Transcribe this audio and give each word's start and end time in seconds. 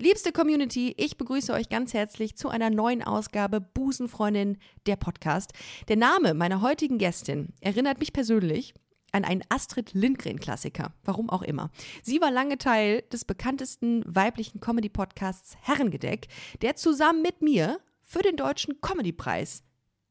Liebste 0.00 0.30
Community, 0.30 0.94
ich 0.96 1.18
begrüße 1.18 1.52
euch 1.52 1.68
ganz 1.68 1.92
herzlich 1.92 2.36
zu 2.36 2.48
einer 2.50 2.70
neuen 2.70 3.02
Ausgabe 3.02 3.60
Busenfreundin 3.60 4.58
der 4.86 4.94
Podcast. 4.94 5.50
Der 5.88 5.96
Name 5.96 6.34
meiner 6.34 6.60
heutigen 6.62 6.98
Gästin 6.98 7.48
erinnert 7.60 7.98
mich 7.98 8.12
persönlich 8.12 8.74
an 9.10 9.24
einen 9.24 9.42
Astrid 9.48 9.94
Lindgren-Klassiker, 9.94 10.92
warum 11.02 11.28
auch 11.28 11.42
immer. 11.42 11.72
Sie 12.04 12.20
war 12.20 12.30
lange 12.30 12.58
Teil 12.58 13.02
des 13.12 13.24
bekanntesten 13.24 14.04
weiblichen 14.06 14.60
Comedy-Podcasts 14.60 15.56
Herrengedeck, 15.62 16.28
der 16.62 16.76
zusammen 16.76 17.20
mit 17.20 17.42
mir 17.42 17.80
für 18.00 18.22
den 18.22 18.36
Deutschen 18.36 18.80
Comedy-Preis 18.80 19.64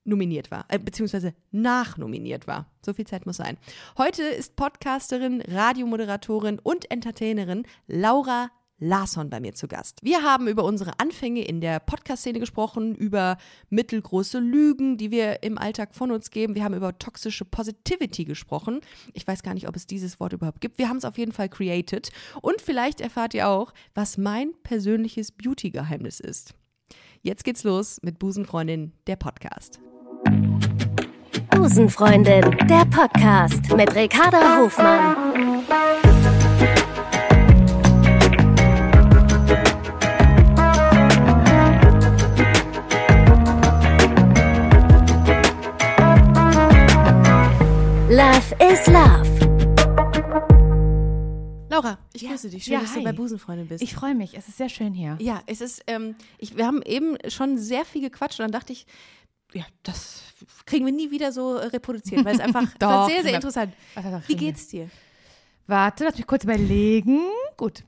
nominiert 0.04 0.52
war, 0.52 0.66
äh, 0.68 0.80
beziehungsweise 0.80 1.34
nachnominiert 1.52 2.46
war. 2.46 2.70
So 2.86 2.92
viel 2.92 3.08
Zeit 3.08 3.26
muss 3.26 3.38
sein. 3.38 3.58
Heute 3.98 4.24
ist 4.24 4.58
Podcasterin, 4.58 5.40
Radiomoderatorin 5.48 6.60
und 6.60 6.92
Entertainerin 6.92 7.66
Laura 7.88 8.50
Larsson 8.80 9.30
bei 9.30 9.40
mir 9.40 9.54
zu 9.54 9.68
Gast. 9.68 10.00
Wir 10.04 10.24
haben 10.24 10.48
über 10.48 10.64
unsere 10.64 11.00
Anfänge 11.00 11.44
in 11.44 11.62
der 11.62 11.80
Podcast-Szene 11.80 12.40
gesprochen, 12.40 12.96
über 12.96 13.38
mittelgroße 13.70 14.40
Lügen, 14.40 14.98
die 14.98 15.12
wir 15.12 15.44
im 15.44 15.58
Alltag 15.58 15.96
von 15.96 16.12
uns 16.12 16.30
geben. 16.30 16.56
Wir 16.56 16.64
haben 16.64 16.76
über 16.76 16.98
toxische 16.98 17.46
Positivity 17.46 18.26
gesprochen. 18.26 18.82
Ich 19.14 19.28
weiß 19.28 19.42
gar 19.44 19.54
nicht, 19.54 19.68
ob 19.68 19.76
es 19.76 19.88
dieses 19.88 20.20
Wort 20.20 20.34
überhaupt 20.34 20.62
gibt. 20.62 20.78
Wir 20.78 20.90
haben 20.90 20.98
es 20.98 21.06
auf 21.06 21.18
jeden 21.18 21.32
Fall 21.32 21.50
created. 21.50 22.10
Und 22.42 22.62
vielleicht 22.62 23.02
erfahrt 23.02 23.34
ihr 23.34 23.50
auch, 23.50 23.74
was 23.96 24.18
mein 24.18 24.52
persönliches 24.64 25.32
Beauty-Geheimnis 25.32 26.20
ist. 26.20 26.54
Jetzt 27.24 27.44
geht's 27.44 27.64
los 27.64 27.98
mit 28.04 28.20
Busenfreundin, 28.20 28.94
der 29.08 29.16
Podcast. 29.16 29.80
Busenfreundin, 31.50 32.56
der 32.68 32.86
Podcast 32.86 33.76
mit 33.76 33.94
Ricarda 33.96 34.60
Hofmann. 34.60 35.17
Love 48.18 48.56
is 48.74 48.88
Love. 48.88 49.30
Laura, 51.70 52.00
ich 52.14 52.24
Ja. 52.24 52.32
grüße 52.32 52.50
dich. 52.50 52.64
Schön, 52.64 52.74
Ja, 52.74 52.80
dass 52.80 52.96
du 52.96 53.04
bei 53.04 53.12
Busenfreundin 53.12 53.68
bist. 53.68 53.84
Ich 53.84 53.94
freue 53.94 54.16
mich, 54.16 54.36
es 54.36 54.48
ist 54.48 54.58
sehr 54.58 54.70
schön 54.70 54.96
hier. 54.96 55.20
Ja, 55.22 55.44
es 55.46 55.62
ist, 55.62 55.84
ähm, 55.86 56.16
ich, 56.40 56.58
wir 56.58 56.66
haben 56.66 56.82
eben 56.82 57.16
schon 57.28 57.60
sehr 57.60 57.86
viel 57.86 58.02
gequatscht 58.02 58.40
und 58.40 58.46
dann 58.46 58.52
dachte 58.52 58.74
ich, 58.74 58.88
ja, 59.54 59.66
das 59.84 60.24
kriegen 60.66 60.88
wir 60.88 60.94
nie 60.94 61.12
wieder 61.12 61.32
so 61.32 61.58
äh, 61.58 61.68
reproduziert, 61.68 62.26
weil 62.26 62.34
es 62.34 62.42
einfach 62.42 62.64
Doch, 62.80 62.90
war 62.90 63.08
sehr, 63.08 63.22
sehr 63.22 63.36
interessant. 63.36 63.76
Er 63.94 64.24
Wie 64.26 64.36
geht's 64.36 64.68
dir? 64.68 64.90
Warte, 65.68 66.06
lass 66.06 66.18
mich 66.18 66.26
kurz 66.26 66.44
überlegen. 66.44 67.20
Gut. 67.56 67.84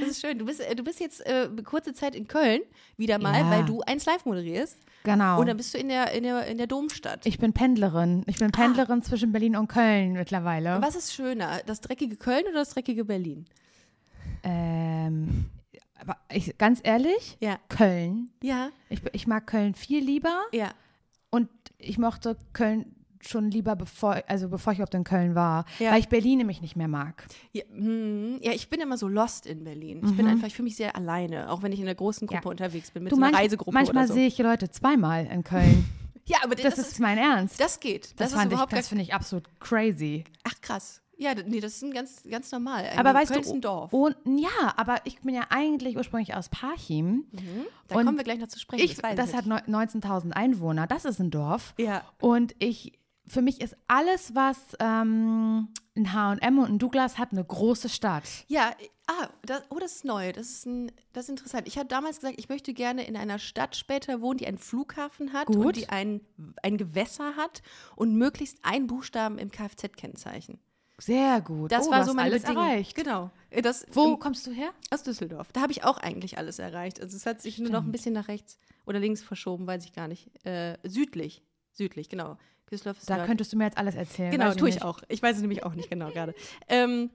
Das 0.00 0.08
ist 0.10 0.20
schön. 0.20 0.38
Du 0.38 0.44
bist, 0.46 0.60
äh, 0.60 0.74
du 0.74 0.82
bist 0.82 1.00
jetzt 1.00 1.20
äh, 1.26 1.48
kurze 1.64 1.92
Zeit 1.92 2.14
in 2.14 2.26
Köln 2.28 2.60
wieder 2.96 3.18
mal, 3.18 3.38
Ja. 3.38 3.50
weil 3.50 3.64
du 3.64 3.80
eins 3.82 4.06
live 4.06 4.24
moderierst. 4.24 4.76
Genau. 5.04 5.38
Und 5.40 5.46
dann 5.46 5.56
bist 5.58 5.74
du 5.74 5.78
in 5.78 5.88
der, 5.88 6.12
in 6.12 6.22
der, 6.22 6.46
in 6.46 6.56
der 6.56 6.66
Domstadt. 6.66 7.26
ich 7.26 7.38
bin 7.38 7.52
Pendlerin. 7.52 8.24
Ich 8.26 8.38
bin 8.38 8.50
Pendlerin 8.52 9.02
zwischen 9.02 9.32
Berlin 9.32 9.54
und 9.56 9.68
Köln 9.68 10.12
mittlerweile. 10.14 10.80
Was 10.80 10.96
ist 10.96 11.12
schöner, 11.12 11.60
das 11.66 11.80
dreckige 11.82 12.16
Köln 12.16 12.44
oder 12.44 12.54
das 12.60 12.70
dreckige 12.70 13.04
Berlin? 13.04 13.44
Ähm, 14.42 15.46
aber 16.00 16.16
ich, 16.32 16.56
ganz 16.58 16.80
ehrlich, 16.82 17.36
Ja. 17.40 17.58
Köln. 17.68 18.30
Ja, 18.42 18.70
Ich, 18.88 19.00
ich 19.12 19.26
mag 19.26 19.46
Köln 19.46 19.74
viel 19.74 20.02
lieber 20.04 20.42
ja. 20.52 20.70
und 21.30 21.48
ich 21.78 21.98
mochte 21.98 22.36
Köln 22.52 22.93
schon 23.26 23.50
lieber, 23.50 23.76
bevor, 23.76 24.22
also 24.26 24.48
bevor 24.48 24.72
ich 24.72 24.78
überhaupt 24.78 24.94
in 24.94 25.04
Köln 25.04 25.34
war, 25.34 25.64
Ja. 25.78 25.92
weil 25.92 26.00
ich 26.00 26.08
Berlin 26.08 26.38
nämlich 26.38 26.60
nicht 26.60 26.76
mehr 26.76 26.88
mag. 26.88 27.26
Ja, 27.52 27.62
hm, 27.72 28.38
ja, 28.42 28.52
ich 28.52 28.68
bin 28.68 28.80
immer 28.80 28.96
so 28.96 29.08
lost 29.08 29.46
in 29.46 29.64
Berlin. 29.64 30.00
Ich 30.04 30.16
bin 30.16 30.26
einfach, 30.26 30.46
ich 30.46 30.54
fühle 30.54 30.64
mich 30.64 30.76
sehr 30.76 30.94
alleine, 30.96 31.50
auch 31.50 31.62
wenn 31.62 31.72
ich 31.72 31.80
in 31.80 31.86
einer 31.86 31.94
großen 31.94 32.26
Gruppe 32.26 32.40
Mhm. 32.40 32.44
Ja. 32.44 32.50
unterwegs 32.50 32.90
bin, 32.90 33.02
mit 33.04 33.12
Du, 33.12 33.16
so 33.16 33.22
einer 33.22 33.30
manch, 33.32 33.42
Reisegruppe 33.44 33.72
manchmal 33.72 34.06
so. 34.08 34.14
sehe 34.14 34.26
ich 34.26 34.38
Leute 34.38 34.70
zweimal 34.70 35.26
in 35.26 35.42
Köln. 35.44 35.84
Ja, 36.26 36.38
aber 36.42 36.54
Das, 36.54 36.78
ist 36.78 37.00
mein 37.00 37.18
Ernst. 37.18 37.60
das 37.60 37.80
geht. 37.80 38.18
Das, 38.18 38.32
Das, 38.32 38.44
ist 38.46 38.50
ich, 38.52 38.58
das 38.70 38.88
finde 38.88 39.02
ich 39.04 39.12
absolut 39.12 39.44
crazy. 39.60 40.24
Ach 40.44 40.54
krass. 40.62 41.02
Ja, 41.18 41.32
nee, 41.34 41.60
das 41.60 41.74
ist 41.74 41.82
ein 41.84 41.92
ganz, 41.92 42.22
ganz 42.28 42.50
normal. 42.50 42.86
Aber 42.96 43.10
Ein- 43.10 43.14
weißt 43.16 43.30
Köln 43.32 43.42
du, 43.42 43.48
ist 43.48 43.54
ein 43.54 43.60
Dorf. 43.60 43.92
Und, 43.92 44.16
ja, 44.24 44.72
aber 44.78 44.96
ich 45.04 45.20
bin 45.20 45.34
ja 45.34 45.42
eigentlich 45.50 45.98
ursprünglich 45.98 46.34
aus 46.34 46.48
Parchim. 46.48 47.24
da 47.88 47.96
und 47.96 48.06
kommen 48.06 48.16
wir 48.16 48.24
gleich 48.24 48.38
noch 48.40 48.48
zu 48.48 48.58
sprechen. 48.58 48.82
Ich, 48.84 48.96
das 48.96 49.30
ich. 49.30 49.36
hat 49.36 49.44
neu- 49.44 49.60
19.000 49.68 50.32
Einwohner. 50.32 50.86
Das 50.86 51.04
ist 51.04 51.20
ein 51.20 51.30
Dorf. 51.30 51.74
Ja. 51.76 52.02
Und 52.20 52.54
ich, 52.58 52.98
für 53.26 53.42
mich 53.42 53.60
ist 53.60 53.76
alles, 53.88 54.34
was 54.34 54.58
ähm, 54.80 55.68
ein 55.96 56.12
H&M 56.12 56.58
und 56.58 56.68
ein 56.68 56.78
Douglas 56.78 57.18
hat, 57.18 57.32
eine 57.32 57.44
große 57.44 57.88
Stadt. 57.88 58.24
Ja, 58.48 58.72
ah, 59.06 59.28
das, 59.42 59.62
oh, 59.70 59.78
das 59.78 59.96
ist 59.96 60.04
neu. 60.04 60.32
Das 60.32 60.50
ist, 60.50 60.66
ein, 60.66 60.92
das 61.12 61.24
ist 61.24 61.30
interessant. 61.30 61.66
Ich 61.66 61.78
habe 61.78 61.88
damals 61.88 62.16
gesagt, 62.16 62.38
ich 62.38 62.48
möchte 62.48 62.74
gerne 62.74 63.06
in 63.06 63.16
einer 63.16 63.38
Stadt 63.38 63.76
später 63.76 64.20
wohnen, 64.20 64.38
die 64.38 64.46
einen 64.46 64.58
Flughafen 64.58 65.32
hat 65.32 65.48
und 65.48 65.62
Gut. 65.62 65.76
die 65.76 65.88
ein, 65.88 66.20
ein 66.62 66.76
Gewässer 66.76 67.36
hat 67.36 67.62
und 67.96 68.14
möglichst 68.14 68.58
einen 68.62 68.86
Buchstaben 68.86 69.38
im 69.38 69.50
Kfz-Kennzeichen. 69.50 70.58
Sehr 70.98 71.40
gut. 71.40 71.72
Das 71.72 71.88
oh, 71.88 71.90
war 71.90 72.04
so 72.04 72.14
meine 72.14 72.30
alles 72.30 72.42
Bedingung. 72.42 72.64
erreicht. 72.66 72.94
Genau. 72.94 73.30
Das, 73.62 73.86
Wo 73.90 74.12
im- 74.12 74.18
kommst 74.18 74.46
du 74.46 74.52
her? 74.52 74.70
Aus 74.90 75.02
Düsseldorf. 75.02 75.50
Da 75.52 75.62
habe 75.62 75.72
ich 75.72 75.82
auch 75.82 75.98
eigentlich 75.98 76.38
alles 76.38 76.58
erreicht. 76.58 77.00
Also 77.00 77.16
es 77.16 77.26
hat 77.26 77.42
sich 77.42 77.58
nur 77.58 77.70
noch 77.70 77.82
ein 77.82 77.90
bisschen 77.90 78.14
nach 78.14 78.28
rechts 78.28 78.58
oder 78.86 79.00
links 79.00 79.22
verschoben, 79.22 79.66
weiß 79.66 79.84
ich 79.84 79.92
gar 79.92 80.08
nicht. 80.08 80.30
Äh, 80.46 80.78
südlich. 80.84 81.42
Südlich, 81.72 82.08
genau. 82.08 82.36
Düsseldorf 82.74 82.98
ist 82.98 83.08
Da 83.10 83.16
nord- 83.16 83.26
könntest 83.28 83.52
du 83.52 83.56
mir 83.56 83.64
jetzt 83.64 83.78
alles 83.78 83.94
erzählen. 83.94 84.30
Genau, 84.30 84.52
tue 84.54 84.68
ich 84.68 84.76
nicht. 84.76 84.84
auch. 84.84 85.00
Ich 85.08 85.22
weiß 85.22 85.36
es 85.36 85.40
nämlich 85.42 85.64
auch 85.64 85.74
nicht 85.74 85.88
genau 85.90 86.10
gerade. 86.10 86.34
Ähm, 86.68 87.10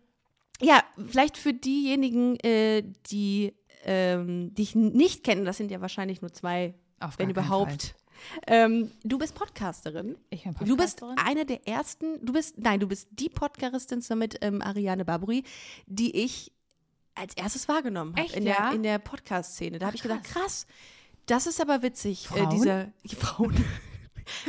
ja, 0.62 0.84
vielleicht 1.08 1.38
für 1.38 1.53
diejenigen, 1.53 2.36
äh, 2.40 2.84
die 3.12 3.53
ähm, 3.86 4.53
dich 4.56 4.75
nicht 4.75 5.24
kennen, 5.24 5.46
das 5.46 5.58
sind 5.58 5.72
ja 5.72 5.80
wahrscheinlich 5.81 6.22
nur 6.22 6.34
zwei, 6.34 6.74
Auf 7.00 7.18
wenn 7.19 7.30
überhaupt. 7.30 7.96
Ähm, 8.48 8.92
du 9.06 9.18
bist 9.18 9.34
Podcasterin. 9.36 10.18
Ich 10.30 10.44
bin 10.44 10.53
Du 10.66 10.75
bist 10.75 11.00
Podcasterin. 11.00 11.18
eine 11.31 11.46
der 11.46 11.66
ersten, 11.66 12.25
du 12.25 12.34
bist, 12.34 12.58
nein, 12.58 12.81
du 12.81 12.88
bist 12.88 13.08
die 13.12 13.30
Podcasterin 13.30 14.03
mit 14.19 14.38
ähm, 14.42 14.62
Ariane 14.62 15.06
Barbouri, 15.06 15.44
die 15.88 16.14
ich 16.18 16.52
als 17.16 17.34
erstes 17.38 17.69
wahrgenommen 17.69 18.14
habe 18.18 18.34
in 18.34 18.44
der, 18.44 18.53
ja? 18.56 18.72
in 18.74 18.84
der 18.84 19.00
Podcast-Szene. 19.00 19.80
Da 19.80 19.86
habe 19.88 19.96
ich 19.96 20.02
gedacht, 20.02 20.25
krass. 20.25 20.68
das 21.25 21.48
ist 21.48 21.62
aber 21.62 21.81
witzig. 21.81 22.25
Äh, 22.25 22.28
Frauen? 22.28 22.50
dieser 22.50 22.86
die 23.06 23.16
Frauen 23.16 23.66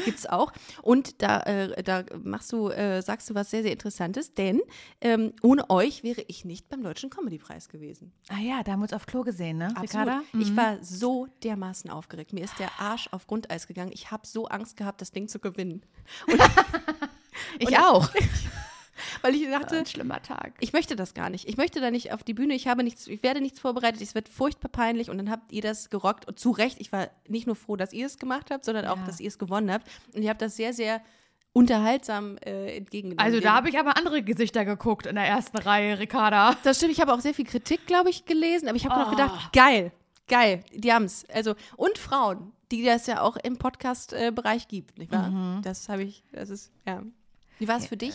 gibt's 0.04 0.26
auch. 0.26 0.52
Und 0.82 1.22
da, 1.22 1.40
äh, 1.40 1.82
da 1.82 2.04
machst 2.22 2.52
du, 2.52 2.68
äh, 2.68 3.02
sagst 3.02 3.30
du 3.30 3.34
was 3.34 3.50
sehr, 3.50 3.62
sehr 3.62 3.72
Interessantes, 3.72 4.34
denn 4.34 4.60
ähm, 5.00 5.32
ohne 5.42 5.68
euch 5.70 6.02
wäre 6.02 6.22
ich 6.28 6.44
nicht 6.44 6.68
beim 6.68 6.82
Deutschen 6.82 7.10
Comedy-Preis 7.10 7.68
gewesen. 7.68 8.12
Ah 8.28 8.40
ja, 8.40 8.62
da 8.62 8.72
haben 8.72 8.80
wir 8.80 8.84
uns 8.84 8.92
auf 8.92 9.06
Klo 9.06 9.22
gesehen, 9.22 9.58
ne, 9.58 9.68
Absolut. 9.76 9.90
Ricarda? 9.90 10.22
Ich 10.38 10.56
war 10.56 10.78
so 10.82 11.26
dermaßen 11.42 11.90
aufgeregt. 11.90 12.32
Mir 12.32 12.44
ist 12.44 12.58
der 12.58 12.70
Arsch 12.78 13.08
auf 13.12 13.26
Grundeis 13.26 13.66
gegangen. 13.66 13.92
Ich 13.92 14.10
habe 14.10 14.26
so 14.26 14.46
Angst 14.46 14.76
gehabt, 14.76 15.00
das 15.00 15.12
Ding 15.12 15.28
zu 15.28 15.38
gewinnen. 15.38 15.82
Ich 17.58 17.78
auch. 17.78 18.10
Weil 19.22 19.34
ich 19.34 19.48
dachte, 19.50 19.78
Ein 19.78 19.86
schlimmer 19.86 20.22
Tag. 20.22 20.52
ich 20.60 20.72
möchte 20.72 20.96
das 20.96 21.14
gar 21.14 21.30
nicht. 21.30 21.48
Ich 21.48 21.56
möchte 21.56 21.80
da 21.80 21.90
nicht 21.90 22.12
auf 22.12 22.22
die 22.24 22.34
Bühne. 22.34 22.54
Ich 22.54 22.66
habe 22.68 22.82
nichts, 22.82 23.06
ich 23.06 23.22
werde 23.22 23.40
nichts 23.40 23.60
vorbereitet. 23.60 24.00
Es 24.02 24.14
wird 24.14 24.28
furchtbar 24.28 24.68
peinlich. 24.70 25.10
Und 25.10 25.18
dann 25.18 25.30
habt 25.30 25.52
ihr 25.52 25.62
das 25.62 25.90
gerockt. 25.90 26.26
Und 26.26 26.38
zu 26.38 26.50
Recht. 26.50 26.80
Ich 26.80 26.92
war 26.92 27.08
nicht 27.28 27.46
nur 27.46 27.56
froh, 27.56 27.76
dass 27.76 27.92
ihr 27.92 28.06
es 28.06 28.18
gemacht 28.18 28.50
habt, 28.50 28.64
sondern 28.64 28.86
auch, 28.86 28.96
Ja. 28.98 29.04
dass 29.06 29.20
ihr 29.20 29.28
es 29.28 29.38
gewonnen 29.38 29.70
habt. 29.72 29.86
Und 30.14 30.22
ihr 30.22 30.30
habt 30.30 30.42
das 30.42 30.56
sehr, 30.56 30.72
sehr 30.72 31.00
unterhaltsam 31.52 32.36
äh, 32.44 32.76
entgegengenommen. 32.76 33.24
Also 33.26 33.40
da 33.40 33.54
habe 33.54 33.68
ich 33.68 33.78
aber 33.78 33.96
andere 33.96 34.22
Gesichter 34.22 34.64
geguckt 34.64 35.06
in 35.06 35.16
der 35.16 35.24
ersten 35.26 35.58
Reihe, 35.58 35.98
Ricarda. 35.98 36.56
Das 36.62 36.76
stimmt. 36.76 36.92
Ich 36.92 37.00
habe 37.00 37.12
auch 37.12 37.20
sehr 37.20 37.34
viel 37.34 37.44
Kritik, 37.46 37.86
glaube 37.86 38.10
ich, 38.10 38.24
gelesen. 38.24 38.68
Aber 38.68 38.76
ich 38.76 38.86
habe 38.86 38.98
noch 39.00 39.08
Oh. 39.08 39.10
gedacht, 39.10 39.52
geil, 39.52 39.90
geil. 40.28 40.62
Die 40.72 40.92
haben 40.92 41.04
es. 41.04 41.24
Also 41.30 41.54
und 41.76 41.98
Frauen, 41.98 42.52
die 42.70 42.84
das 42.84 43.08
ja 43.08 43.20
auch 43.22 43.36
im 43.36 43.56
Podcast-Bereich 43.58 44.68
gibt, 44.68 44.96
nicht 44.98 45.10
wahr? 45.10 45.28
Mhm. 45.30 45.62
Das 45.62 45.88
habe 45.88 46.04
ich. 46.04 46.22
Das 46.32 46.50
ist 46.50 46.70
ja. 46.86 47.02
Wie 47.60 47.68
war 47.68 47.76
es 47.76 47.86
für 47.86 47.96
dich? 47.96 48.14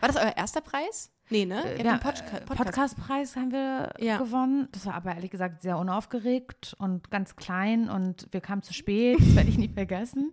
War 0.00 0.08
das 0.08 0.16
euer 0.16 0.36
erster 0.36 0.60
Preis? 0.60 1.10
Nee, 1.30 1.44
ne? 1.44 1.62
Ihr 1.76 1.84
Ja, 1.84 1.96
äh, 1.96 1.98
Podcast. 1.98 2.46
Podcastpreis 2.46 3.36
haben 3.36 3.52
wir 3.52 3.90
Ja. 3.98 4.16
gewonnen. 4.16 4.66
Das 4.72 4.86
war 4.86 4.94
aber 4.94 5.14
ehrlich 5.14 5.30
gesagt 5.30 5.60
sehr 5.60 5.76
unaufgeregt 5.76 6.74
und 6.78 7.10
ganz 7.10 7.36
klein 7.36 7.90
und 7.90 8.26
wir 8.30 8.40
kamen 8.40 8.62
zu 8.62 8.72
spät. 8.72 9.18
Das 9.20 9.36
werde 9.36 9.50
ich 9.50 9.58
nicht 9.58 9.74
vergessen. 9.74 10.32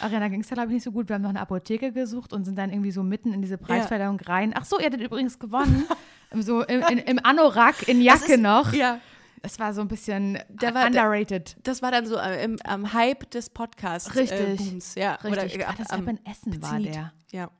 Ariana 0.00 0.28
ging 0.28 0.42
es 0.42 0.48
da, 0.48 0.54
glaube 0.56 0.68
ich, 0.68 0.74
nicht 0.74 0.82
so 0.84 0.92
gut. 0.92 1.08
Wir 1.08 1.14
haben 1.14 1.22
noch 1.22 1.30
eine 1.30 1.40
Apotheke 1.40 1.90
gesucht 1.90 2.34
und 2.34 2.44
sind 2.44 2.58
dann 2.58 2.70
irgendwie 2.70 2.90
so 2.90 3.02
mitten 3.02 3.32
in 3.32 3.40
diese 3.40 3.56
Preisverleihung 3.56 4.20
rein. 4.20 4.52
Ach 4.54 4.66
so, 4.66 4.78
ihr 4.78 4.84
hattet 4.86 5.00
übrigens 5.00 5.38
gewonnen. 5.38 5.86
so 6.34 6.62
im, 6.64 6.82
in, 6.82 6.98
im 6.98 7.18
Anorak 7.24 7.88
in 7.88 8.02
Jacke 8.02 8.34
ist- 8.34 8.40
noch. 8.40 8.74
Ja. 8.74 9.00
Es 9.42 9.58
war 9.58 9.72
so 9.72 9.80
ein 9.80 9.88
bisschen 9.88 10.38
Da 10.50 10.74
war- 10.74 10.86
underrated. 10.86 11.56
Das 11.62 11.80
war 11.80 11.92
dann 11.92 12.04
so 12.04 12.16
äh, 12.18 12.44
im, 12.44 12.58
am 12.64 12.92
Hype 12.92 13.30
des 13.30 13.48
Podcasts. 13.48 14.14
Richtig. 14.16 14.38
Äh, 14.38 14.54
Booms, 14.56 14.94
ja. 14.96 15.14
Richtig. 15.14 15.54
Oder, 15.54 15.60
äh, 15.62 15.64
Ach, 15.68 15.74
das 15.76 15.88
am 15.90 16.04
war 16.04 16.12
in 16.12 16.26
Essen 16.26 16.60
war 16.62 16.70
Zenit. 16.72 16.94
der. 16.94 17.12
Ja. 17.30 17.50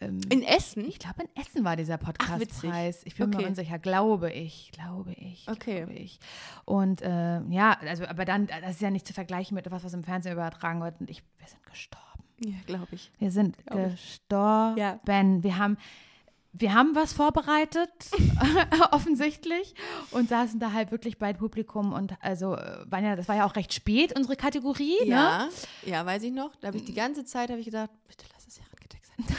Ähm, 0.00 0.20
In 0.30 0.42
Essen? 0.42 0.84
ich 0.86 0.98
glaube, 0.98 1.22
in 1.22 1.42
Essen 1.42 1.64
war 1.64 1.76
dieser. 1.76 1.96
Podcastpreis. 1.96 3.00
Ich 3.04 3.16
bin 3.16 3.28
Okay. 3.28 3.42
mir 3.42 3.48
unsicher. 3.48 3.78
Glaube 3.78 4.30
ich. 4.30 4.70
Glaube 4.72 5.12
ich. 5.14 5.46
Okay. 5.48 5.78
Glaube 5.84 5.94
ich. 5.94 6.18
Und 6.64 7.00
äh, 7.02 7.40
ja, 7.48 7.78
also, 7.80 8.04
aber 8.06 8.24
dann, 8.24 8.46
das 8.46 8.72
ist 8.72 8.80
ja 8.82 8.90
nicht 8.90 9.06
zu 9.06 9.14
vergleichen 9.14 9.54
mit 9.54 9.66
etwas, 9.66 9.84
was 9.84 9.94
im 9.94 10.04
Fernsehen 10.04 10.32
übertragen 10.32 10.82
wird. 10.82 11.00
Und 11.00 11.08
ich, 11.10 11.22
wir 11.38 11.46
sind 11.48 11.62
gestorben. 11.64 12.04
Ja, 12.44 12.56
glaube 12.66 12.88
ich. 12.92 13.10
Wir 13.18 13.30
sind 13.30 13.56
Glaub 13.64 13.90
gestorben. 13.92 14.76
Ja. 14.76 15.00
Wir 15.06 15.56
haben, 15.56 15.78
wir 16.52 16.74
haben 16.74 16.94
was 16.94 17.12
vorbereitet, 17.14 17.90
offensichtlich, 18.90 19.74
und 20.10 20.28
saßen 20.28 20.60
da 20.60 20.72
halt 20.72 20.90
wirklich 20.90 21.18
bei 21.18 21.32
Publikum 21.32 21.92
und 21.92 22.14
also 22.22 22.54
äh, 22.54 22.84
waren 22.90 23.04
ja, 23.04 23.16
das 23.16 23.28
war 23.28 23.36
ja 23.36 23.46
auch 23.46 23.56
recht 23.56 23.72
spät, 23.72 24.14
unsere 24.16 24.36
Kategorie, 24.36 24.96
ne? 25.04 25.10
Ja, 25.10 25.48
ja, 25.86 26.04
weiß 26.06 26.22
ich 26.24 26.32
noch. 26.32 26.54
Da 26.56 26.68
habe 26.68 26.76
ich 26.78 26.84
die 26.84 26.94
ganze 26.94 27.24
Zeit 27.24 27.48
habe 27.50 27.60
ich 27.60 27.66
gedacht, 27.66 27.90
bitte 28.08 28.24
lass 28.34 28.46
es 28.46 28.60
Herrengedeck 28.60 29.02
sein. 29.04 29.36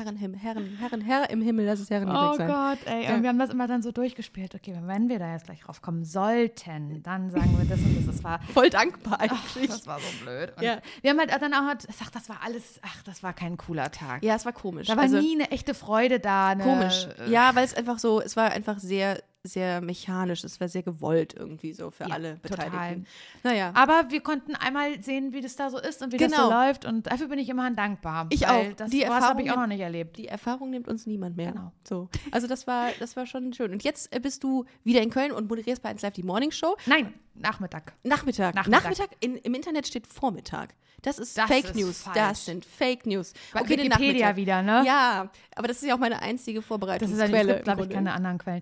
Herren, 0.00 0.16
Himmel, 0.16 0.38
Herren, 0.40 0.76
Herren, 0.78 1.00
Herr 1.02 1.28
im 1.30 1.42
Himmel, 1.42 1.66
lass 1.66 1.78
es 1.78 1.90
Herrengedeck 1.90 2.20
Oh 2.22 2.34
sein. 2.36 2.48
Gott, 2.48 2.78
ey. 2.86 3.04
Ja. 3.04 3.14
Und 3.14 3.22
wir 3.22 3.28
haben 3.28 3.38
das 3.38 3.50
immer 3.50 3.66
dann 3.66 3.82
so 3.82 3.92
durchgespielt. 3.92 4.54
Okay, 4.54 4.74
wenn 4.82 5.08
wir 5.10 5.18
da 5.18 5.32
jetzt 5.32 5.44
gleich 5.44 5.68
raufkommen 5.68 6.04
sollten, 6.04 7.02
dann 7.02 7.30
sagen 7.30 7.54
wir 7.58 7.68
das 7.68 7.78
und 7.80 7.96
das. 7.96 8.06
Das 8.16 8.24
war, 8.24 8.40
Voll 8.54 8.70
dankbar 8.70 9.20
eigentlich. 9.20 9.68
das 9.68 9.86
war 9.86 9.98
so 10.00 10.24
blöd. 10.24 10.52
Und 10.56 10.62
Ja. 10.62 10.78
Wir 11.02 11.10
haben 11.10 11.18
halt 11.18 11.30
dann 11.30 11.52
auch, 11.52 11.74
ach, 12.00 12.10
das 12.10 12.28
war 12.28 12.38
alles, 12.42 12.80
ach, 12.82 13.02
das 13.02 13.22
war 13.22 13.32
kein 13.34 13.56
cooler 13.56 13.90
Tag. 13.90 14.22
ja, 14.24 14.34
es 14.34 14.44
war 14.44 14.52
komisch. 14.52 14.88
Da 14.88 14.96
war 14.96 15.02
also, 15.04 15.18
nie 15.18 15.34
eine 15.34 15.50
echte 15.50 15.74
Freude 15.74 16.18
da. 16.18 16.48
Eine, 16.48 16.62
komisch. 16.64 17.06
Ja, 17.28 17.54
weil 17.54 17.64
es 17.64 17.74
einfach 17.74 17.98
so, 17.98 18.20
es 18.20 18.36
war 18.36 18.50
einfach 18.50 18.78
sehr, 18.78 19.22
sehr 19.44 19.80
mechanisch. 19.80 20.44
Es 20.44 20.60
war 20.60 20.68
sehr 20.68 20.82
gewollt 20.82 21.34
irgendwie 21.34 21.72
so 21.72 21.90
für 21.90 22.04
Ja, 22.04 22.14
alle 22.14 22.40
total. 22.42 22.70
Beteiligten. 22.70 23.06
Naja. 23.42 23.72
Aber 23.74 24.04
wir 24.10 24.20
konnten 24.20 24.54
einmal 24.54 25.02
sehen, 25.02 25.32
wie 25.32 25.40
das 25.40 25.56
da 25.56 25.70
so 25.70 25.78
ist 25.78 26.02
und 26.02 26.12
wie 26.12 26.18
das 26.18 26.30
Genau. 26.30 26.44
so 26.48 26.50
läuft. 26.50 26.84
Und 26.84 27.06
dafür 27.06 27.28
bin 27.28 27.38
ich 27.38 27.48
immer 27.48 27.70
dankbar. 27.70 28.26
Ich 28.30 28.46
auch. 28.46 28.64
Das, 28.76 28.90
Die 28.90 29.02
Erfahrung 29.02 29.24
habe 29.28 29.42
ich 29.42 29.50
auch 29.50 29.56
noch 29.56 29.66
nicht 29.66 29.80
erlebt. 29.80 30.18
Die 30.18 30.28
Erfahrung 30.28 30.70
nimmt 30.70 30.88
uns 30.88 31.06
niemand 31.06 31.36
mehr. 31.36 31.52
Genau. 31.52 31.72
So. 31.88 32.08
Also 32.30 32.46
das 32.46 32.66
war, 32.66 32.90
das 32.98 33.16
war 33.16 33.26
schon 33.26 33.52
schön. 33.54 33.72
Und 33.72 33.82
jetzt 33.82 34.14
äh, 34.14 34.20
bist 34.20 34.44
du 34.44 34.64
wieder 34.84 35.00
in 35.02 35.10
Köln 35.10 35.32
und 35.32 35.48
moderierst 35.48 35.82
bei 35.82 35.88
1 35.88 36.02
Live 36.02 36.12
die 36.14 36.22
Morning 36.22 36.50
Show. 36.50 36.76
Nein, 36.86 37.14
Nachmittag. 37.34 37.94
Nachmittag. 38.02 38.54
Nachmittag. 38.54 39.08
in, 39.20 39.36
Im 39.36 39.54
Internet 39.54 39.86
steht 39.86 40.06
Vormittag. 40.06 40.74
Das 41.02 41.18
ist 41.18 41.38
Das 41.38 41.46
Fake 41.48 41.64
ist 41.64 41.74
News. 41.76 42.02
falsch. 42.02 42.14
Das 42.16 42.44
sind 42.44 42.64
Fake 42.66 43.06
News. 43.06 43.32
Bei 43.54 43.62
den 43.62 43.70
Wikipedia 43.70 43.88
Nachmittag. 44.28 44.36
wieder, 44.36 44.62
ne? 44.62 44.82
Ja, 44.86 45.30
aber 45.56 45.68
das 45.68 45.78
ist 45.78 45.88
ja 45.88 45.94
auch 45.94 45.98
meine 45.98 46.20
einzige 46.20 46.60
Das 46.60 47.10
ist 47.10 47.18
ja, 47.18 47.24
es 47.24 47.46
gibt, 47.46 47.64
glaube 47.64 47.84
ich, 47.84 47.88
keine 47.90 48.12
anderen 48.12 48.36
Quellen. 48.36 48.60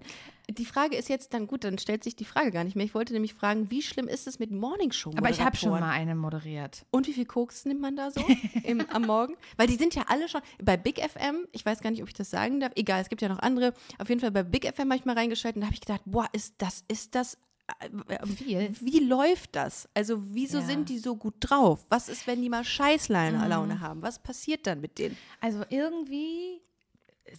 Die 0.51 0.65
Frage 0.65 0.97
ist 0.97 1.09
jetzt 1.11 1.35
dann 1.35 1.47
gut, 1.47 1.65
dann 1.65 1.77
stellt 1.79 2.03
sich 2.03 2.17
die 2.17 2.25
Frage 2.25 2.51
gar 2.51 2.65
nicht 2.65 2.75
mehr. 2.75 2.85
Ich 2.87 2.95
wollte 2.95 3.13
nämlich 3.13 3.35
fragen, 3.35 3.71
wie 3.71 3.83
schlimm 3.83 4.09
ist 4.09 4.27
es 4.27 4.39
mit 4.39 4.51
Morning 4.51 4.93
Show 4.93 5.13
Aber 5.17 5.29
ich 5.29 5.41
habe 5.43 5.57
schon 5.57 5.71
mal 5.71 5.91
eine 5.91 6.15
moderiert. 6.15 6.87
Und 6.91 7.07
wie 7.07 7.13
viel 7.13 7.27
Koks 7.27 7.67
nimmt 7.67 7.81
man 7.83 7.97
da 7.97 8.11
so 8.11 8.21
im, 8.65 8.81
am 8.91 9.03
Morgen? 9.03 9.35
Weil 9.59 9.67
die 9.67 9.77
sind 9.77 9.95
ja 9.95 10.05
alle 10.09 10.29
schon 10.29 10.41
bei 10.63 10.77
Big 10.79 11.01
FM, 11.01 11.47
ich 11.53 11.67
weiß 11.67 11.81
gar 11.81 11.91
nicht, 11.91 12.03
ob 12.03 12.09
ich 12.09 12.15
das 12.15 12.31
sagen 12.31 12.61
darf, 12.61 12.73
egal, 12.77 13.03
es 13.03 13.09
gibt 13.11 13.21
ja 13.21 13.29
noch 13.29 13.41
andere. 13.41 13.75
Auf 13.99 14.09
jeden 14.09 14.21
Fall 14.23 14.31
bei 14.31 14.43
Big 14.43 14.65
FM 14.65 14.89
habe 14.91 14.97
ich 14.97 15.05
mal 15.05 15.17
reingeschaltet 15.17 15.57
und 15.57 15.61
da 15.61 15.67
habe 15.67 15.75
ich 15.75 15.81
gedacht, 15.83 16.01
boah, 16.07 16.27
ist 16.33 16.55
das, 16.59 16.83
ist 16.89 17.15
das 17.15 17.37
äh, 17.81 18.15
äh, 18.15 18.27
Viel. 18.27 18.71
Wie 18.81 19.01
läuft 19.01 19.55
das? 19.55 19.87
Also, 19.93 20.23
wieso 20.33 20.61
Ja. 20.61 20.65
sind 20.65 20.89
die 20.89 20.99
so 20.99 21.15
gut 21.17 21.35
drauf? 21.41 21.85
Was 21.91 22.09
ist, 22.09 22.27
wenn 22.27 22.41
die 22.41 22.49
mal 22.49 22.65
Scheißlaune 22.65 23.37
Mhm. 23.37 23.49
Laune 23.49 23.81
haben? 23.81 24.01
Was 24.01 24.19
passiert 24.19 24.67
dann 24.67 24.81
mit 24.81 24.99
denen? 24.99 25.19
Also 25.43 25.63
irgendwie, 25.69 26.63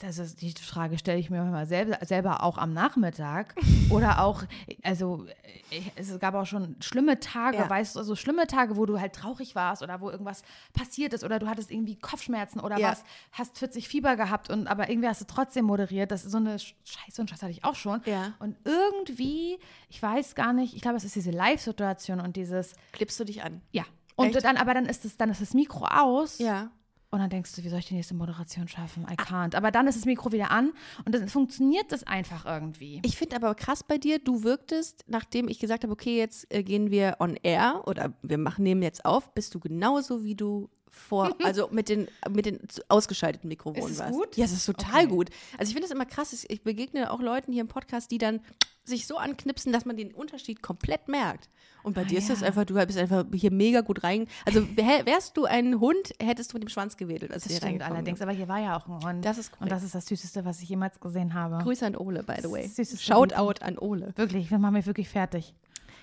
das 0.02 0.18
ist 0.18 0.42
die 0.42 0.52
Frage, 0.54 0.98
stelle 0.98 1.20
ich 1.20 1.30
mir 1.30 1.44
mal 1.44 1.66
selber, 1.66 1.98
selber 2.06 2.44
auch 2.44 2.58
am 2.58 2.74
Nachmittag. 2.74 3.56
Oder 3.90 4.24
auch, 4.24 4.44
also 4.84 5.26
ich- 5.72 5.92
es 5.96 6.18
gab 6.20 6.36
auch 6.36 6.46
schon 6.46 6.76
schlimme 6.82 7.20
Tage, 7.20 7.58
Ja. 7.58 7.70
weißt 7.70 7.96
du, 7.96 8.00
also 8.00 8.16
schlimme 8.16 8.48
Tage, 8.48 8.78
wo 8.78 8.86
du 8.86 9.00
halt 9.00 9.14
traurig 9.14 9.56
warst 9.56 9.82
oder 9.84 10.00
wo 10.02 10.10
irgendwas 10.10 10.44
passiert 10.74 11.14
ist 11.14 11.24
oder 11.24 11.40
du 11.40 11.48
hattest 11.48 11.72
irgendwie 11.72 11.96
Kopfschmerzen 11.96 12.60
oder 12.60 12.78
Ja. 12.78 12.92
was, 12.92 13.04
hast 13.32 13.58
40 13.58 13.88
Fieber 13.88 14.16
gehabt 14.16 14.50
und 14.50 14.68
aber 14.68 14.90
irgendwie 14.90 15.08
hast 15.10 15.22
du 15.22 15.26
trotzdem 15.26 15.66
moderiert. 15.66 16.12
Das 16.12 16.24
ist 16.26 16.32
so 16.32 16.38
eine 16.38 16.58
Sch- 16.58 16.74
Scheiße 16.86 17.22
und 17.22 17.30
Scheiß 17.30 17.42
hatte 17.42 17.52
ich 17.52 17.64
auch 17.64 17.76
schon. 17.76 18.02
Ja. 18.06 18.34
Und 18.40 18.56
irgendwie, 18.66 19.58
ich 19.90 20.02
weiß 20.02 20.36
gar 20.36 20.54
nicht, 20.54 20.76
ich 20.76 20.82
glaube, 20.82 20.98
es 20.98 21.04
ist 21.04 21.16
diese 21.16 21.32
Live-Situation 21.32 22.20
und 22.20 22.36
dieses, 22.36 22.74
Klippst 22.92 23.20
du 23.20 23.24
dich 23.24 23.44
an? 23.44 23.62
ja. 23.72 23.84
Und 24.16 24.36
Echt? 24.36 24.44
dann, 24.44 24.58
aber 24.58 24.74
dann 24.74 24.86
ist 24.86 25.06
das, 25.06 25.16
dann 25.16 25.30
ist 25.30 25.42
das 25.42 25.54
Mikro 25.54 25.86
aus. 25.86 26.40
Ja. 26.40 26.72
Und 27.12 27.20
dann 27.20 27.30
denkst 27.30 27.56
du, 27.56 27.64
wie 27.64 27.70
soll 27.70 27.80
ich 27.80 27.88
die 27.88 27.96
nächste 27.96 28.14
Moderation 28.14 28.68
schaffen? 28.68 29.04
I 29.10 29.16
can't. 29.16 29.56
Aber 29.56 29.72
dann 29.72 29.88
ist 29.88 29.98
das 29.98 30.06
Mikro 30.06 30.32
wieder 30.32 30.52
an 30.52 30.74
und 31.06 31.16
dann 31.16 31.28
funktioniert 31.28 31.92
das 31.92 32.04
einfach 32.04 32.46
irgendwie. 32.46 33.02
Ich 33.04 33.18
finde 33.18 33.36
aber 33.36 33.56
krass 33.56 33.84
bei 33.84 33.98
dir, 33.98 34.20
du 34.20 34.44
wirktest, 34.44 35.06
nachdem 35.08 35.48
ich 35.48 35.58
gesagt 35.58 35.84
habe, 35.84 35.92
okay, 35.92 36.18
jetzt 36.18 36.54
äh, 36.54 36.62
gehen 36.62 36.92
wir 36.92 37.18
on 37.20 37.36
air 37.42 37.82
oder 37.88 38.14
wir 38.22 38.38
machen, 38.38 38.64
nehmen 38.64 38.84
jetzt 38.84 39.06
auf, 39.06 39.34
bist 39.34 39.56
du 39.56 39.60
genauso 39.60 40.24
wie 40.24 40.36
du 40.36 40.70
vor, 40.92 41.36
also 41.44 41.70
mit 41.72 41.90
den, 41.90 42.08
mit 42.30 42.46
den 42.46 42.60
ausgeschalteten 42.88 43.48
Mikrofonen 43.48 43.92
Ist 43.92 44.00
es 44.02 44.12
gut? 44.12 44.38
Ja, 44.38 44.46
es 44.46 44.52
ist 44.52 44.66
total 44.66 45.06
Okay. 45.06 45.08
gut. 45.08 45.30
Also 45.58 45.70
ich 45.70 45.74
finde 45.74 45.86
es 45.86 45.92
immer 45.92 46.06
krass, 46.06 46.46
ich- 46.48 46.64
begegne 46.64 47.12
auch 47.12 47.20
Leuten 47.22 47.52
hier 47.52 47.62
im 47.62 47.68
Podcast, 47.68 48.12
die 48.12 48.18
dann 48.18 48.42
sich 48.84 49.06
so 49.06 49.18
anknipsen, 49.18 49.72
dass 49.72 49.86
man 49.86 49.98
den 49.98 50.14
Unterschied 50.14 50.64
komplett 50.64 51.08
merkt. 51.08 51.50
Und 51.84 51.94
bei 51.94 52.02
Ah, 52.02 52.06
dir 52.06 52.18
ist 52.18 52.30
das 52.30 52.42
ja. 52.42 52.48
einfach, 52.48 52.66
du 52.66 52.74
bist 52.74 52.98
einfach 52.98 53.24
hier 53.34 53.52
mega 53.52 53.82
gut 53.82 54.04
rein. 54.04 54.28
Also 54.46 54.68
wär, 54.76 55.06
wärst 55.06 55.38
du 55.38 55.46
ein 55.46 55.80
Hund, 55.80 56.14
hättest 56.20 56.52
du 56.52 56.56
mit 56.58 56.64
dem 56.64 56.70
Schwanz 56.70 56.98
gewedelt. 56.98 57.32
Als 57.32 57.44
Das 57.44 57.52
hier 57.54 57.62
stimmt 57.62 57.84
allerdings. 57.84 58.20
Aber 58.22 58.32
hier 58.32 58.48
war 58.48 58.60
ja 58.60 58.78
auch 58.78 58.88
ein 58.88 59.00
Hund. 59.06 59.26
Das 59.26 59.38
ist 59.38 59.52
und 59.54 59.60
korrekt. 59.60 59.72
das 59.74 59.84
ist 59.84 59.94
das 59.96 60.08
Süßeste, 60.08 60.44
was 60.44 60.62
ich 60.62 60.70
jemals 60.70 61.00
gesehen 61.00 61.34
habe. 61.36 61.60
Grüße 61.64 61.86
an 61.86 61.96
Ole, 61.96 62.24
by 62.24 62.36
the 62.42 62.50
way. 62.52 62.64
Das 62.64 62.76
süßeste 62.78 63.06
Shoutout 63.06 63.64
an 63.64 63.78
Ole. 63.78 64.12
Wirklich, 64.16 64.50
das 64.50 64.60
macht 64.60 64.74
mich 64.74 64.86
wirklich 64.88 65.08
fertig. 65.08 65.54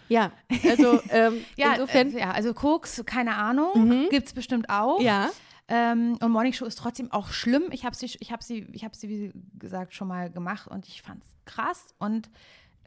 Ja, 0.09 0.33
also 0.69 1.01
ähm, 1.11 1.45
Ja, 1.57 1.73
insofern. 1.73 2.13
äh, 2.15 2.21
ja 2.21 2.31
also 2.31 2.55
Koks, 2.55 3.03
keine 3.07 3.37
Ahnung, 3.37 4.09
gibt 4.11 4.27
es 4.29 4.33
bestimmt 4.33 4.69
auch. 4.71 5.01
ja. 5.01 5.31
Ähm, 5.69 6.17
und 6.23 6.31
Morning 6.31 6.53
Show 6.53 6.65
ist 6.65 6.79
trotzdem 6.79 7.11
auch 7.11 7.31
schlimm. 7.31 7.65
Ich 7.73 7.85
habe 7.85 7.97
sie, 7.97 8.07
ich 8.21 8.31
habe 8.31 8.45
sie, 8.45 8.69
ich 8.71 8.85
habe 8.85 8.95
sie, 8.97 9.09
wie 9.09 9.33
gesagt, 9.59 9.95
schon 9.95 10.07
mal 10.07 10.31
gemacht 10.31 10.69
und 10.69 10.87
ich 10.87 11.03
fand 11.03 11.25
es 11.25 11.31
krass 11.45 11.89
und 11.99 12.31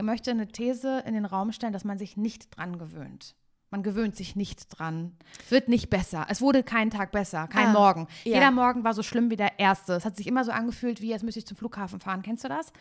möchte 0.01 0.31
eine 0.31 0.48
These 0.48 1.04
in 1.06 1.13
den 1.13 1.25
Raum 1.25 1.51
stellen, 1.51 1.74
dass 1.74 1.83
man 1.83 1.98
sich 1.98 2.16
nicht 2.16 2.56
dran 2.57 2.80
gewöhnt. 2.80 3.36
Man 3.71 3.83
gewöhnt 3.83 4.16
sich 4.16 4.36
nicht 4.36 4.68
dran. 4.80 5.12
Es 5.45 5.51
wird 5.51 5.68
nicht 5.69 5.92
besser. 5.92 6.25
Es 6.30 6.42
wurde 6.42 6.63
kein 6.63 6.89
Tag 6.89 7.12
besser, 7.12 7.48
kein 7.48 7.68
Ah, 7.68 7.71
Morgen. 7.74 8.07
ja. 8.24 8.33
Jeder 8.36 8.50
Morgen 8.50 8.83
war 8.83 8.95
so 8.95 9.04
schlimm 9.04 9.30
wie 9.30 9.36
der 9.36 9.60
erste. 9.60 9.94
Es 9.94 10.06
hat 10.06 10.18
sich 10.18 10.25
immer 10.25 10.44
so 10.44 10.51
angefühlt, 10.51 11.01
wie 11.01 11.10
jetzt 11.10 11.21
müsste 11.24 11.38
ich 11.39 11.45
zum 11.45 11.56
Flughafen 11.56 12.00
fahren. 12.00 12.24
Kennst 12.24 12.44
du 12.44 12.48
das? 12.48 12.74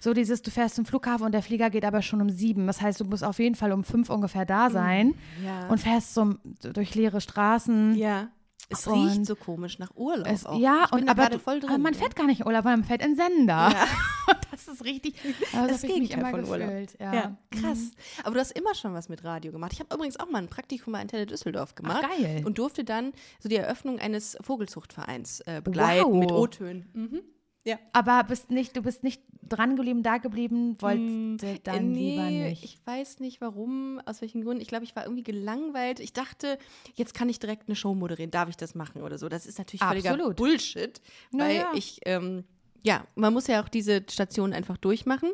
So 0.00 0.12
dieses, 0.12 0.42
du 0.42 0.50
fährst 0.50 0.74
zum 0.74 0.84
Flughafen 0.84 1.24
und 1.24 1.32
der 1.32 1.42
Flieger 1.42 1.70
geht 1.70 1.84
aber 1.86 2.02
schon 2.02 2.20
um 2.20 2.28
sieben. 2.28 2.66
Das 2.66 2.82
heißt, 2.82 3.00
du 3.00 3.04
musst 3.06 3.24
auf 3.24 3.38
jeden 3.38 3.54
Fall 3.54 3.72
um 3.72 3.84
fünf 3.84 4.10
ungefähr 4.10 4.44
da 4.44 4.68
sein 4.68 5.14
Mm, 5.40 5.44
Ja. 5.46 5.66
und 5.68 5.78
fährst 5.80 6.12
so 6.12 6.34
durch 6.74 6.94
leere 6.94 7.22
Straßen. 7.22 7.94
Ja. 7.96 8.28
Es 8.70 8.86
Und 8.86 9.08
riecht 9.08 9.26
so 9.26 9.36
komisch 9.36 9.78
nach 9.78 9.90
Urlaub. 9.94 10.26
Es, 10.26 10.46
auch. 10.46 10.58
ja, 10.58 10.86
und 10.90 11.08
aber, 11.08 11.28
du, 11.28 11.38
voll 11.38 11.60
drin. 11.60 11.68
aber 11.70 11.78
man 11.78 11.92
ja. 11.92 11.98
fährt 12.00 12.16
gar 12.16 12.26
nicht 12.26 12.40
in 12.40 12.46
Urlaub, 12.46 12.64
man 12.64 12.82
fährt 12.84 13.04
in 13.04 13.14
Sender. 13.16 13.68
Und 14.26 14.38
das 14.50 14.68
ist 14.68 14.84
richtig. 14.84 15.16
Also 15.52 15.68
Das 15.68 15.82
mich 15.82 15.92
Gegenteil 15.92 16.18
immer 16.20 16.30
von 16.30 16.44
Urlaub. 16.48 16.68
gefühlt. 16.68 16.96
Ja. 16.98 17.12
Ja, 17.14 17.36
krass. 17.50 17.90
Aber 18.22 18.34
du 18.34 18.40
hast 18.40 18.52
immer 18.52 18.74
schon 18.74 18.94
was 18.94 19.10
mit 19.10 19.22
Radio 19.22 19.52
gemacht. 19.52 19.72
Ich 19.74 19.80
habe 19.80 19.94
übrigens 19.94 20.18
auch 20.18 20.30
mal 20.30 20.38
ein 20.38 20.48
Praktikum 20.48 20.94
bei 20.94 21.00
Antenne 21.00 21.26
Düsseldorf 21.26 21.74
gemacht. 21.74 22.02
Ach, 22.06 22.18
geil. 22.18 22.42
Und 22.46 22.56
durfte 22.56 22.84
dann 22.84 23.12
so 23.38 23.50
die 23.50 23.56
Eröffnung 23.56 23.98
eines 23.98 24.38
Vogelzuchtvereins 24.40 25.40
äh, 25.40 25.60
begleiten 25.62 26.04
Wow. 26.10 26.18
mit 26.20 26.32
O-Tönen. 26.32 26.88
Mhm. 26.94 27.20
Ja. 27.64 27.78
Aber 27.92 28.22
bist 28.24 28.50
nicht, 28.50 28.76
du 28.76 28.82
bist 28.82 29.02
nicht 29.02 29.22
dran 29.48 29.76
geblieben, 29.76 30.02
da 30.02 30.18
geblieben, 30.18 30.80
wolltest 30.80 31.66
dann 31.66 31.76
Äh, 31.76 31.80
nee, 31.80 32.10
lieber 32.10 32.48
nicht. 32.48 32.64
ich 32.64 32.78
weiß 32.84 33.20
nicht 33.20 33.40
warum, 33.40 34.00
aus 34.04 34.20
welchen 34.20 34.42
Gründen. 34.42 34.60
Ich 34.60 34.68
glaube, 34.68 34.84
ich 34.84 34.94
war 34.94 35.04
irgendwie 35.04 35.22
gelangweilt. 35.22 36.00
Ich 36.00 36.12
dachte, 36.12 36.58
jetzt 36.94 37.14
kann 37.14 37.28
ich 37.28 37.38
direkt 37.38 37.68
eine 37.68 37.76
Show 37.76 37.94
moderieren. 37.94 38.30
Darf 38.30 38.48
ich 38.48 38.56
das 38.56 38.74
machen 38.74 39.02
oder 39.02 39.18
so? 39.18 39.28
Das 39.28 39.46
ist 39.46 39.58
natürlich 39.58 39.82
völliger 39.82 40.10
Absolut. 40.12 40.36
Bullshit. 40.36 41.00
Weil 41.32 41.56
ja. 41.56 41.72
ich, 41.74 42.00
ähm, 42.04 42.44
ja, 42.82 43.06
man 43.14 43.32
muss 43.32 43.46
ja 43.46 43.62
auch 43.62 43.68
diese 43.68 44.04
Station 44.10 44.52
einfach 44.52 44.76
durchmachen. 44.76 45.32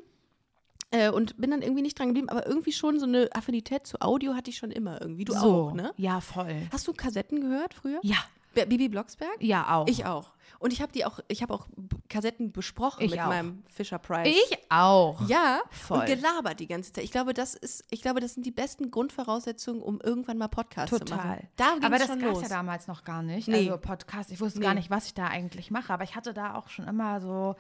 Äh, 0.93 1.11
und 1.11 1.37
bin 1.37 1.53
dann 1.53 1.63
irgendwie 1.63 1.83
nicht 1.83 1.97
dran 1.97 2.09
geblieben, 2.09 2.29
aber 2.29 2.49
irgendwie 2.49 2.73
schon 2.73 2.99
so 2.99 3.07
eine 3.07 3.29
Affinität 3.33 3.87
zu 3.87 4.01
Audio 4.01 4.35
hatte 4.35 4.51
ich 4.51 4.57
schon 4.57 4.73
immer 4.73 5.01
irgendwie. 5.01 5.25
Du 5.25 5.33
so, 5.33 5.39
auch, 5.39 5.73
ne? 5.73 5.93
Ja, 5.97 6.21
voll. 6.21 6.67
Hast 6.73 6.89
du 6.89 6.93
Kassetten 6.93 7.41
gehört 7.41 7.75
früher? 7.75 8.01
Ja, 8.03 8.17
Bibi 8.55 8.89
Blocksberg? 8.89 9.31
ja 9.41 9.75
auch. 9.77 9.87
Ich 9.89 10.05
auch. 10.07 10.31
Und 10.59 10.73
ich 10.75 10.83
habe 10.83 10.93
die 10.93 11.05
auch, 11.07 11.21
ich 11.29 11.43
habe 11.43 11.55
auch 11.55 11.69
Kassetten 12.09 12.53
besprochen 12.53 13.03
Ich 13.05 13.13
mit 13.13 13.21
auch. 13.21 13.29
meinem 13.29 13.63
Fisher 13.73 13.99
Price. 13.99 14.29
Ich 14.29 14.59
auch. 14.69 15.27
Ja, 15.27 15.61
Voll. 15.71 16.01
und 16.01 16.07
gelabert 16.07 16.61
die 16.61 16.67
ganze 16.67 16.93
Zeit. 16.93 17.05
Ich 17.05 17.13
glaube, 17.13 17.33
das 17.33 17.55
ist, 17.55 17.85
ich 17.91 18.03
glaube, 18.03 18.21
das 18.21 18.35
sind 18.35 18.45
die 18.45 18.51
besten 18.51 18.91
Grundvoraussetzungen, 18.91 19.81
um 19.81 20.01
irgendwann 20.03 20.37
mal 20.37 20.49
Podcasts 20.49 20.91
zu 20.91 20.99
Total. 20.99 21.17
machen. 21.17 21.49
Da 21.57 21.77
aber 21.83 21.99
das 21.99 22.09
gab 22.09 22.33
es 22.35 22.43
ja 22.43 22.49
damals 22.49 22.89
noch 22.89 23.05
gar 23.05 23.23
nicht. 23.23 23.49
Nee. 23.49 23.69
Also 23.71 23.79
Podcast, 23.79 24.31
ich 24.33 24.41
wusste 24.41 24.59
Nee. 24.59 24.67
gar 24.67 24.75
nicht, 24.75 24.91
was 24.91 25.07
ich 25.07 25.15
da 25.15 25.29
eigentlich 25.29 25.71
mache. 25.71 25.93
Aber 25.95 26.05
ich 26.05 26.15
hatte 26.17 26.35
da 26.35 26.55
auch 26.57 26.69
schon 26.69 26.87
immer 26.87 27.21
so, 27.23 27.55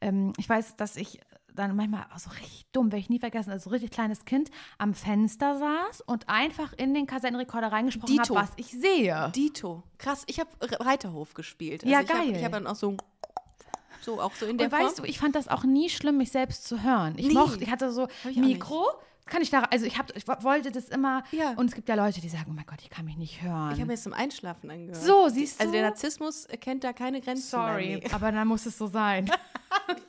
ähm, 0.00 0.32
ich 0.38 0.48
weiß, 0.48 0.76
dass 0.76 0.96
ich 0.96 1.20
dann 1.58 1.76
manchmal 1.76 2.06
auch 2.14 2.18
so 2.18 2.30
richtig 2.30 2.66
dumm, 2.72 2.86
werde 2.92 3.00
ich 3.00 3.10
nie 3.10 3.18
vergessen, 3.18 3.50
als 3.50 3.64
so 3.64 3.70
richtig 3.70 3.90
kleines 3.90 4.24
Kind 4.24 4.50
am 4.78 4.94
Fenster 4.94 5.58
saß 5.58 6.00
und 6.02 6.28
einfach 6.28 6.72
in 6.76 6.94
den 6.94 7.06
Kassettenrekorder 7.06 7.72
reingesprochen 7.72 8.18
habe, 8.18 8.22
Dito. 8.28 8.34
was 8.34 8.50
ich 8.56 8.68
sehe. 8.70 9.30
Dito. 9.34 9.82
Krass, 9.98 10.24
ich 10.26 10.40
habe 10.40 10.50
Reiterhof 10.60 11.34
gespielt. 11.34 11.82
Also 11.82 11.92
Ja, 11.92 12.00
ich 12.02 12.08
hab- 12.08 12.16
geil. 12.18 12.36
Ich 12.36 12.44
habe 12.44 12.52
dann 12.52 12.66
auch 12.66 12.76
so, 12.76 12.96
so 14.02 14.20
auch 14.20 14.34
so 14.34 14.46
in 14.46 14.58
der 14.58 14.66
Und 14.68 14.72
weißt 14.72 14.96
Form. 14.96 15.04
du, 15.06 15.10
ich 15.10 15.18
fand 15.18 15.34
das 15.34 15.48
auch 15.48 15.64
nie 15.64 15.90
schlimm, 15.90 16.16
mich 16.18 16.30
selbst 16.30 16.66
zu 16.66 16.82
hören. 16.82 17.14
Ich 17.16 17.28
Nee. 17.28 17.34
mochte, 17.34 17.62
ich 17.62 17.70
hatte 17.70 17.90
so 17.92 18.08
ich 18.28 18.36
Mikro. 18.36 18.86
Kann 19.26 19.42
ich 19.42 19.50
da, 19.50 19.60
also 19.64 19.84
ich, 19.84 19.98
hab, 19.98 20.16
ich 20.16 20.26
wo- 20.26 20.42
wollte 20.42 20.72
das 20.72 20.88
immer. 20.88 21.22
Ja. 21.32 21.50
Und 21.56 21.66
es 21.66 21.74
gibt 21.74 21.86
ja 21.90 21.96
Leute, 21.96 22.22
die 22.22 22.30
sagen, 22.30 22.46
oh 22.48 22.52
mein 22.54 22.64
Gott, 22.64 22.78
ich 22.80 22.88
kann 22.88 23.04
mich 23.04 23.18
nicht 23.18 23.42
hören. 23.42 23.72
ich 23.72 23.78
habe 23.78 23.84
mir 23.88 23.92
das 23.92 24.02
zum 24.04 24.14
Einschlafen 24.14 24.70
angehört. 24.70 24.96
so, 25.04 25.28
siehst 25.28 25.58
du? 25.58 25.64
Also 25.64 25.72
der 25.72 25.82
Narzissmus 25.82 26.46
kennt 26.62 26.82
da 26.82 26.94
keine 26.94 27.20
Grenzen. 27.20 27.42
Sorry, 27.50 28.02
aber 28.10 28.32
dann 28.32 28.48
muss 28.48 28.64
es 28.64 28.78
so 28.78 28.86
sein. 28.86 29.30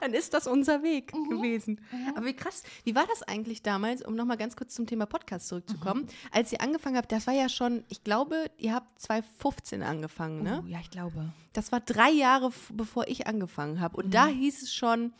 Dann 0.00 0.12
ist 0.14 0.34
das 0.34 0.46
unser 0.46 0.82
Weg 0.82 1.14
Mhm. 1.14 1.28
gewesen. 1.30 1.80
Aber 2.14 2.26
wie 2.26 2.34
krass, 2.34 2.62
wie 2.84 2.94
war 2.94 3.06
das 3.06 3.22
eigentlich 3.22 3.62
damals, 3.62 4.02
um 4.02 4.14
nochmal 4.14 4.36
ganz 4.36 4.56
kurz 4.56 4.74
zum 4.74 4.86
Thema 4.86 5.06
Podcast 5.06 5.48
zurückzukommen, 5.48 6.02
Mhm. 6.02 6.08
als 6.32 6.52
ihr 6.52 6.60
angefangen 6.60 6.96
habt, 6.96 7.10
das 7.12 7.26
war 7.26 7.34
ja 7.34 7.48
schon, 7.48 7.84
ich 7.88 8.04
glaube, 8.04 8.50
ihr 8.58 8.74
habt 8.74 9.00
2015 9.00 9.82
angefangen, 9.82 10.42
ne? 10.42 10.62
Oh, 10.64 10.66
ja, 10.68 10.78
ich 10.80 10.90
glaube. 10.90 11.32
Das 11.52 11.72
war 11.72 11.80
drei 11.80 12.10
Jahre, 12.10 12.52
bevor 12.72 13.08
ich 13.08 13.26
angefangen 13.26 13.80
habe. 13.80 13.96
Und 13.96 14.06
Mhm. 14.06 14.10
da 14.10 14.26
hieß 14.26 14.62
es 14.62 14.74
schon, 14.74 15.12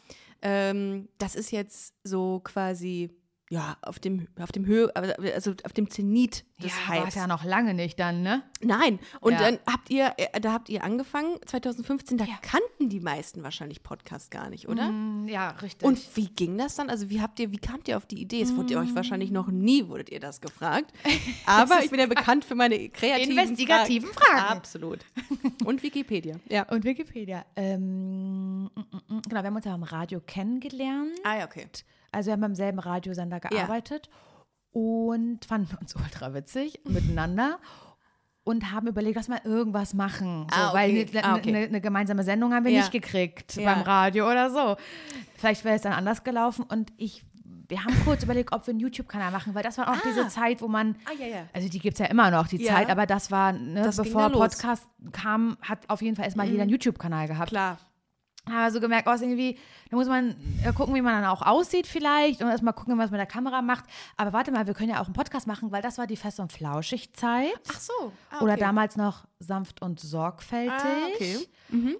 ähm, 0.42 1.08
das 1.18 1.34
ist 1.34 1.50
jetzt 1.50 1.94
so 2.04 2.40
quasi, 2.44 3.10
ja, 3.48 3.76
auf 3.82 4.00
dem, 4.00 4.26
auf 4.40 4.50
dem 4.50 4.66
Höhe, 4.66 4.90
also 4.96 5.54
auf 5.64 5.72
dem 5.72 5.88
Zenit 5.88 6.44
des 6.60 6.72
ja, 6.72 6.88
war 6.96 7.02
Hypes. 7.04 7.14
ja 7.14 7.26
noch 7.28 7.44
lange 7.44 7.74
nicht 7.74 7.98
dann, 8.00 8.22
ne? 8.22 8.42
Nein. 8.60 8.98
Und 9.20 9.34
Ja. 9.34 9.38
dann 9.38 9.58
habt 9.70 9.88
ihr, 9.88 10.12
äh, 10.16 10.40
da 10.40 10.52
habt 10.52 10.68
ihr 10.68 10.82
angefangen, 10.82 11.36
2015, 11.46 12.18
da 12.18 12.24
Ja. 12.24 12.34
kannten 12.42 12.88
die 12.88 12.98
meisten 12.98 13.44
wahrscheinlich 13.44 13.84
Podcast 13.84 14.32
gar 14.32 14.50
nicht, 14.50 14.66
oder? 14.68 14.90
Mm, 14.90 15.28
ja, 15.28 15.50
richtig. 15.50 15.86
Und 15.86 16.00
wie 16.16 16.26
ging 16.26 16.58
das 16.58 16.74
dann? 16.74 16.90
Also 16.90 17.08
wie 17.08 17.20
habt 17.20 17.38
ihr, 17.38 17.52
wie 17.52 17.58
kamt 17.58 17.86
ihr 17.86 17.96
auf 17.96 18.06
die 18.06 18.20
Idee? 18.20 18.42
Es 18.42 18.56
wurde 18.56 18.72
ihr 18.74 18.80
euch 18.80 18.94
wahrscheinlich 18.96 19.30
noch 19.30 19.46
nie, 19.46 19.86
wurdet 19.86 20.10
ihr 20.10 20.18
das 20.18 20.40
gefragt. 20.40 20.92
Aber 21.46 21.84
ich 21.84 21.90
bin 21.90 22.00
ja 22.00 22.06
bekannt 22.06 22.44
für 22.44 22.56
meine 22.56 22.88
kreativen 22.88 23.38
Investigativen 23.38 24.08
Fragen. 24.08 24.38
Fragen. 24.38 24.56
Absolut. 24.58 24.98
Und 25.64 25.84
Wikipedia. 25.84 26.34
Ja. 26.48 26.64
Und 26.68 26.82
Wikipedia. 26.84 27.44
Ähm, 27.54 28.64
mm, 28.64 28.64
mm, 28.64 28.70
mm, 29.08 29.22
genau, 29.28 29.40
wir 29.42 29.46
haben 29.46 29.56
uns 29.56 29.64
ja 29.64 29.74
am 29.74 29.84
Radio 29.84 30.20
kennengelernt. 30.20 31.12
Ah 31.22 31.38
ja, 31.38 31.44
okay. 31.44 31.66
Also 32.16 32.28
wir 32.28 32.32
haben 32.32 32.40
beim 32.40 32.54
selben 32.54 32.78
Radiosender 32.78 33.40
gearbeitet 33.40 34.08
und 34.72 35.44
fanden 35.44 35.76
uns 35.80 35.94
ultra 35.96 36.32
witzig 36.34 36.80
miteinander 36.88 37.58
und 38.44 38.72
haben 38.72 38.86
überlegt, 38.86 39.16
lass 39.16 39.28
mal 39.28 39.40
irgendwas 39.44 39.92
machen. 39.92 40.46
So, 40.50 40.56
Ah, 40.56 40.72
Weil 40.72 40.90
okay. 40.90 41.08
eine, 41.12 41.24
Ah, 41.24 41.36
okay. 41.36 41.48
eine, 41.48 41.66
eine 41.66 41.80
gemeinsame 41.80 42.22
Sendung 42.22 42.54
haben 42.54 42.64
wir 42.64 42.72
Ja. 42.72 42.80
nicht 42.80 42.92
gekriegt 42.92 43.56
Ja. 43.56 43.74
beim 43.74 43.82
Radio 43.82 44.30
oder 44.30 44.50
so. 44.50 44.76
Vielleicht 45.36 45.64
wäre 45.64 45.76
es 45.76 45.82
dann 45.82 45.92
anders 45.92 46.24
gelaufen 46.24 46.64
und 46.68 46.92
ich, 46.96 47.24
wir 47.68 47.84
haben 47.84 47.94
kurz 48.04 48.22
überlegt, 48.22 48.52
ob 48.52 48.66
wir 48.66 48.72
einen 48.72 48.80
YouTube-Kanal 48.80 49.32
machen, 49.32 49.54
weil 49.54 49.62
das 49.64 49.76
war 49.78 49.88
auch 49.90 49.96
Ah. 49.96 50.02
diese 50.04 50.28
Zeit, 50.28 50.62
wo 50.62 50.68
man, 50.68 50.96
Ah, 51.06 51.12
ja, 51.20 51.26
ja. 51.26 51.42
also 51.52 51.68
die 51.68 51.80
gibt 51.80 51.94
es 51.94 51.98
ja 51.98 52.06
immer 52.06 52.30
noch, 52.30 52.46
die 52.48 52.58
Ja. 52.62 52.74
Zeit, 52.76 52.88
aber 52.88 53.04
das 53.06 53.30
war, 53.30 53.52
ne, 53.52 53.82
Das 53.82 53.96
bevor. 53.96 54.28
Mhm. 54.28 54.34
Podcast 54.34 54.86
kam, 55.12 55.56
hat 55.62 55.80
auf 55.88 56.00
jeden 56.00 56.16
Fall 56.16 56.24
erstmal 56.26 56.46
jeder 56.48 56.62
einen 56.62 56.70
YouTube-Kanal 56.70 57.26
gehabt 57.28 57.50
Klar. 57.50 57.78
Also 58.54 58.80
gemerkt, 58.80 59.08
oh, 59.08 59.12
irgendwie, 59.12 59.58
da 59.90 59.96
muss 59.96 60.06
man 60.06 60.36
äh, 60.64 60.72
gucken, 60.72 60.94
wie 60.94 61.02
man 61.02 61.20
dann 61.20 61.30
auch 61.30 61.42
aussieht 61.42 61.86
vielleicht 61.86 62.42
und 62.42 62.48
erstmal 62.48 62.74
gucken, 62.74 62.92
was 62.98 63.10
man 63.10 63.18
mit 63.18 63.20
der 63.20 63.26
Kamera 63.26 63.62
macht. 63.62 63.84
Aber 64.16 64.32
warte 64.32 64.52
mal, 64.52 64.66
wir 64.66 64.74
können 64.74 64.90
ja 64.90 65.00
auch 65.00 65.06
einen 65.06 65.14
Podcast 65.14 65.46
machen, 65.46 65.72
weil 65.72 65.82
das 65.82 65.98
war 65.98 66.06
die 66.06 66.16
Fest- 66.16 66.38
und 66.38 66.52
Flauschig-Zeit. 66.52 67.60
Ach 67.70 67.80
so. 67.80 68.12
Ah, 68.30 68.42
Oder 68.42 68.52
okay. 68.52 68.60
damals 68.60 68.96
noch 68.96 69.26
sanft 69.40 69.82
und 69.82 69.98
sorgfältig. 70.00 70.70
Ah, 70.72 71.08
okay. 71.14 71.38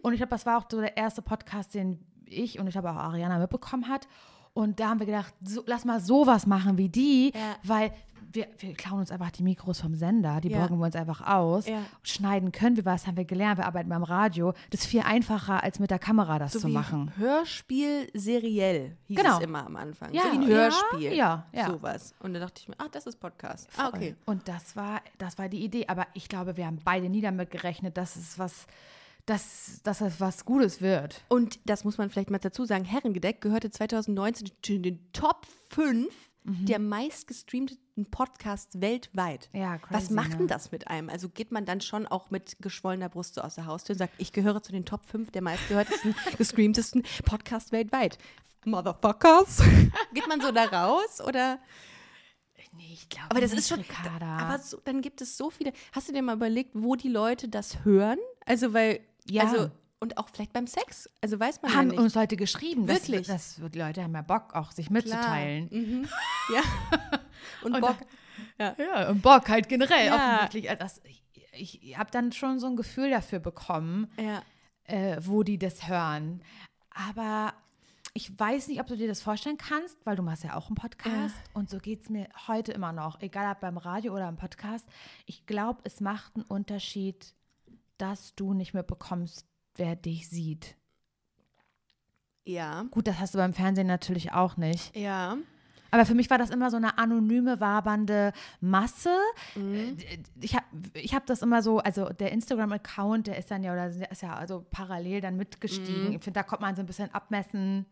Und 0.03 0.12
ich 0.12 0.19
glaube, 0.19 0.31
das 0.31 0.47
war 0.47 0.59
auch 0.59 0.67
so 0.71 0.81
der 0.81 0.97
erste 0.97 1.23
Podcast, 1.23 1.75
den 1.75 2.05
ich 2.26 2.59
und 2.59 2.67
ich 2.67 2.73
glaube 2.73 2.91
auch 2.91 2.97
Ariana 2.97 3.38
mitbekommen 3.38 3.88
hat. 3.88 4.07
Und 4.56 4.80
da 4.80 4.88
haben 4.88 5.00
wir 5.00 5.06
gedacht, 5.06 5.34
so, 5.44 5.62
lass 5.66 5.84
mal 5.84 6.00
sowas 6.00 6.46
machen 6.46 6.78
wie 6.78 6.88
die, 6.88 7.32
Ja. 7.34 7.56
weil 7.62 7.92
wir, 8.32 8.48
wir 8.58 8.75
klauen 8.75 8.98
uns 9.00 9.10
einfach 9.10 9.30
die 9.30 9.42
Mikros 9.42 9.80
vom 9.80 9.94
Sender, 9.94 10.40
die 10.40 10.48
Ja. 10.48 10.58
borgen 10.58 10.78
wir 10.78 10.86
uns 10.86 10.96
einfach 10.96 11.20
aus. 11.26 11.66
Ja. 11.66 11.78
Schneiden 12.02 12.52
können 12.52 12.76
wir 12.76 12.84
was, 12.84 13.06
haben 13.06 13.16
wir 13.16 13.25
gelernt, 13.25 13.58
wir 13.58 13.66
arbeiten 13.66 13.88
beim 13.88 14.02
Radio. 14.02 14.52
Das 14.70 14.80
ist 14.80 14.86
viel 14.86 15.00
einfacher, 15.02 15.62
als 15.62 15.78
mit 15.78 15.90
der 15.90 15.98
Kamera 15.98 16.38
das 16.38 16.52
so 16.52 16.58
zu 16.60 16.68
machen. 16.68 17.12
Hörspiel 17.16 18.10
seriell 18.14 18.96
hieß 19.04 19.16
Genau. 19.18 19.38
es 19.38 19.44
immer 19.44 19.64
am 19.66 19.76
Anfang. 19.76 20.12
Ja, 20.12 20.22
so 20.22 20.32
wie 20.32 20.36
ein 20.36 20.46
Hörspiel. 20.46 21.12
ja, 21.14 21.44
ja. 21.52 21.66
Sowas. 21.66 22.14
Und 22.20 22.34
da 22.34 22.40
dachte 22.40 22.60
ich 22.62 22.68
mir, 22.68 22.75
ah, 22.78 22.88
das 22.90 23.06
ist 23.06 23.20
Podcast. 23.20 23.68
Ah, 23.76 23.88
okay. 23.88 24.16
Und 24.26 24.48
das 24.48 24.75
war, 24.76 25.00
das 25.18 25.38
war 25.38 25.48
die 25.48 25.62
Idee. 25.64 25.86
Aber 25.88 26.06
ich 26.14 26.28
glaube, 26.28 26.56
wir 26.56 26.66
haben 26.66 26.78
beide 26.84 27.08
nie 27.08 27.20
damit 27.20 27.50
gerechnet, 27.50 27.96
dass 27.96 28.16
es 28.16 28.38
was, 28.38 28.66
dass, 29.26 29.80
dass 29.83 30.00
es 30.00 30.21
was 30.21 30.45
Gutes 30.45 30.80
wird. 30.80 31.25
Und 31.28 31.59
das 31.64 31.85
muss 31.85 31.99
man 31.99 32.11
vielleicht 32.11 32.30
mal 32.30 32.38
dazu 32.38 32.64
sagen, 32.64 32.85
Herrengedeck 32.85 33.40
gehörte 33.40 33.71
2019 33.71 34.50
zu 34.62 34.78
den 34.78 35.12
Top 35.12 35.47
5 35.71 36.06
der 36.49 36.78
meistgestreamten 36.78 38.06
Podcasts 38.11 38.80
weltweit. 38.80 39.49
Mhm. 39.52 39.61
Ja, 39.61 39.78
Was 39.90 40.04
crazy, 40.04 40.12
macht 40.14 40.30
ne? 40.30 40.37
denn 40.37 40.47
das 40.47 40.71
mit 40.71 40.87
einem? 40.87 41.11
Also 41.11 41.28
geht 41.28 41.50
man 41.50 41.64
dann 41.64 41.80
schon 41.80 42.06
auch 42.06 42.30
mit 42.30 42.59
geschwollener 42.61 43.09
Brust 43.09 43.35
so 43.35 43.40
aus 43.40 43.56
der 43.56 43.66
Haustür 43.66 43.95
und 43.95 43.99
sagt, 43.99 44.14
ich 44.18 44.33
gehöre 44.33 44.62
zu 44.62 44.71
den 44.71 44.85
Top 44.85 45.04
5 45.04 45.33
der 45.33 45.42
meistgehörtesten, 45.42 46.14
gestreamtesten 46.38 47.02
Podcasts 47.25 47.73
weltweit. 47.73 48.18
Motherfuckers. 48.64 49.61
geht 50.14 50.28
man 50.28 50.40
so 50.40 50.52
da 50.52 50.64
raus 50.66 51.21
oder? 51.21 51.59
Nee, 52.76 52.90
ich 52.92 53.09
glaube 53.09 53.30
Aber 53.30 53.40
das 53.40 53.52
nicht, 53.52 53.61
ist 53.61 53.68
schon. 53.68 53.80
Ricarda. 53.80 54.37
Aber 54.38 54.59
so, 54.59 54.78
dann 54.85 55.00
gibt 55.00 55.21
es 55.23 55.37
so 55.37 55.50
viele. 55.50 55.73
Hast 55.92 56.09
du 56.09 56.12
dir 56.12 56.23
mal 56.23 56.37
überlegt, 56.37 56.73
wo 56.75 56.95
die 56.95 57.09
Leute 57.09 57.49
das 57.49 57.85
hören? 57.85 58.18
Also, 58.45 58.73
weil. 58.73 59.00
Ja. 59.30 59.45
Also, 59.45 59.71
und 59.99 60.18
auch 60.18 60.28
vielleicht 60.28 60.52
beim 60.52 60.66
Sex. 60.66 61.09
Also 61.23 61.40
weiß 61.40 61.62
man 61.62 61.73
haben 61.75 61.87
ja 61.88 61.92
nicht. 61.92 61.99
uns 62.00 62.14
Leute 62.14 62.37
geschrieben. 62.37 62.87
Wirklich? 62.87 63.26
Das, 63.26 63.56
das, 63.56 63.71
die 63.71 63.78
Leute 63.78 64.02
haben 64.02 64.14
ja 64.14 64.23
Bock, 64.23 64.54
auch 64.54 64.71
sich 64.73 64.90
mitzuteilen. 64.90 65.68
Mhm. 65.71 66.09
Ja. 66.54 66.61
Und, 67.62 67.75
Und 67.75 67.80
Bock. 67.80 67.97
Ja, 68.59 69.09
und 69.09 69.23
Bock 69.23 69.49
halt 69.49 69.68
generell 69.68 70.06
Ja. 70.06 70.14
offensichtlich. 70.35 70.71
Also 70.71 70.83
das, 70.83 71.00
ich 71.04 71.23
ich 71.83 71.97
habe 71.99 72.11
dann 72.11 72.33
schon 72.33 72.59
so 72.59 72.66
ein 72.66 72.76
Gefühl 72.76 73.11
dafür 73.11 73.38
bekommen, 73.38 74.09
Ja. 74.21 74.42
äh, 74.85 75.16
wo 75.23 75.42
die 75.42 75.59
das 75.59 75.88
hören. 75.88 76.42
Aber 76.90 77.54
ich 78.12 78.38
weiß 78.38 78.68
nicht, 78.68 78.80
ob 78.80 78.87
du 78.87 78.97
dir 78.97 79.09
das 79.09 79.23
vorstellen 79.23 79.56
kannst, 79.59 79.97
weil 80.04 80.16
du 80.16 80.23
machst 80.23 80.45
ja 80.45 80.54
auch 80.54 80.66
einen 80.68 80.75
Podcast 80.76 81.35
und 81.54 81.68
so 81.71 81.78
geht 81.78 82.02
es 82.02 82.09
mir 82.11 82.28
heute 82.47 82.73
immer 82.73 82.92
noch, 82.92 83.21
egal 83.21 83.50
ob 83.52 83.61
beim 83.61 83.76
Radio 83.78 84.14
oder 84.14 84.28
im 84.28 84.37
Podcast. 84.37 84.87
Ich 85.26 85.47
glaube, 85.47 85.80
es 85.85 86.00
macht 86.00 86.35
einen 86.37 86.45
Unterschied, 86.45 87.35
dass 87.99 88.35
du 88.35 88.55
nicht 88.55 88.75
mehr 88.75 88.83
bekommst, 88.83 89.47
wer 89.76 89.97
dich 89.97 90.29
sieht. 90.29 90.76
Ja. 92.45 92.85
Gut, 92.91 93.09
das 93.09 93.19
hast 93.19 93.35
du 93.35 93.38
beim 93.38 93.53
Fernsehen 93.53 93.87
natürlich 93.87 94.33
auch 94.33 94.57
nicht. 94.57 94.97
Ja. 94.97 95.37
Aber 95.91 96.05
für 96.05 96.15
mich 96.15 96.31
war 96.31 96.38
das 96.38 96.50
immer 96.50 96.71
so 96.71 96.76
eine 96.76 96.99
anonyme, 96.99 97.61
wabernde 97.61 98.33
Masse. 98.61 99.17
Mhm. 99.55 99.97
Ich 100.41 100.55
habe 100.55 100.67
ich 100.95 101.15
hab 101.15 101.26
das 101.26 101.43
immer 101.43 101.62
so, 101.62 101.79
also 101.79 102.11
der 102.11 102.33
Instagram-Account, 102.33 103.29
der 103.29 103.38
ist 103.38 103.50
dann 103.50 103.62
ja, 103.62 103.73
oder 103.73 103.88
der 103.91 104.11
ist 104.11 104.23
ja 104.23 104.35
also 104.35 104.65
parallel 104.71 105.21
dann 105.21 105.37
mitgestiegen. 105.37 106.09
Mhm. 106.09 106.17
Ich 106.17 106.25
finde, 106.25 106.41
da 106.41 106.43
kommt 106.43 106.61
man 106.61 106.76
so 106.76 106.83
ein 106.83 106.87
bisschen 106.87 107.12
abmessen, 107.15 107.87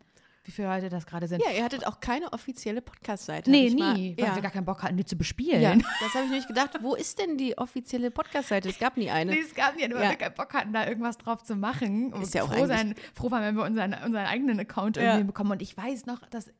wie 0.45 0.51
viele 0.51 0.67
Leute 0.67 0.89
das 0.89 1.05
gerade 1.05 1.27
sind. 1.27 1.41
Ja, 1.43 1.51
ihr 1.51 1.63
hattet 1.63 1.85
auch 1.87 1.99
keine 1.99 2.31
offizielle 2.33 2.81
Podcast-Seite. 2.81 3.49
nee, 3.49 3.67
ich 3.67 3.75
mal- 3.75 3.93
nie, 3.93 4.15
weil 4.17 4.25
ja. 4.27 4.35
wir 4.35 4.41
gar 4.41 4.51
keinen 4.51 4.65
Bock 4.65 4.83
hatten, 4.83 4.97
die 4.97 5.05
zu 5.05 5.15
bespielen. 5.15 5.61
ja, 5.61 5.73
das 5.75 6.13
habe 6.13 6.25
ich 6.25 6.29
nämlich 6.31 6.47
gedacht. 6.47 6.71
Wo 6.81 6.95
ist 6.95 7.19
denn 7.19 7.37
die 7.37 7.57
offizielle 7.57 8.11
Podcast-Seite? 8.11 8.69
Es 8.69 8.79
gab 8.79 8.97
nie 8.97 9.09
eine. 9.09 9.31
Nee, 9.31 9.39
es 9.39 9.53
gab 9.55 9.79
ja 9.79 9.87
nur, 9.87 9.97
weil 9.97 10.05
Ja. 10.05 10.09
wir 10.11 10.17
keinen 10.17 10.35
Bock 10.35 10.53
hatten, 10.53 10.73
da 10.73 10.87
irgendwas 10.87 11.17
drauf 11.17 11.43
zu 11.43 11.55
machen. 11.55 12.13
Und 12.13 12.21
Ist 12.21 12.33
ja 12.33 12.43
auch 12.43 12.53
froh, 12.53 12.65
sein, 12.65 12.95
froh 13.13 13.31
waren, 13.31 13.43
wenn 13.43 13.55
wir 13.55 13.63
unseren, 13.63 13.93
unseren 13.93 14.25
eigenen 14.25 14.59
Account 14.59 14.97
irgendwie 14.97 15.23
bekommen. 15.25 15.51
Und 15.51 15.61
ich 15.61 15.75
weiß 15.75 16.05
noch, 16.05 16.21
dass 16.29 16.51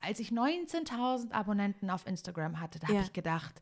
als 0.00 0.20
ich 0.20 0.30
19.000 0.30 1.32
Abonnenten 1.32 1.90
auf 1.90 2.06
Instagram 2.06 2.60
hatte, 2.60 2.78
da 2.78 2.86
habe 2.88 2.98
Ja. 2.98 3.02
ich 3.02 3.12
gedacht, 3.12 3.60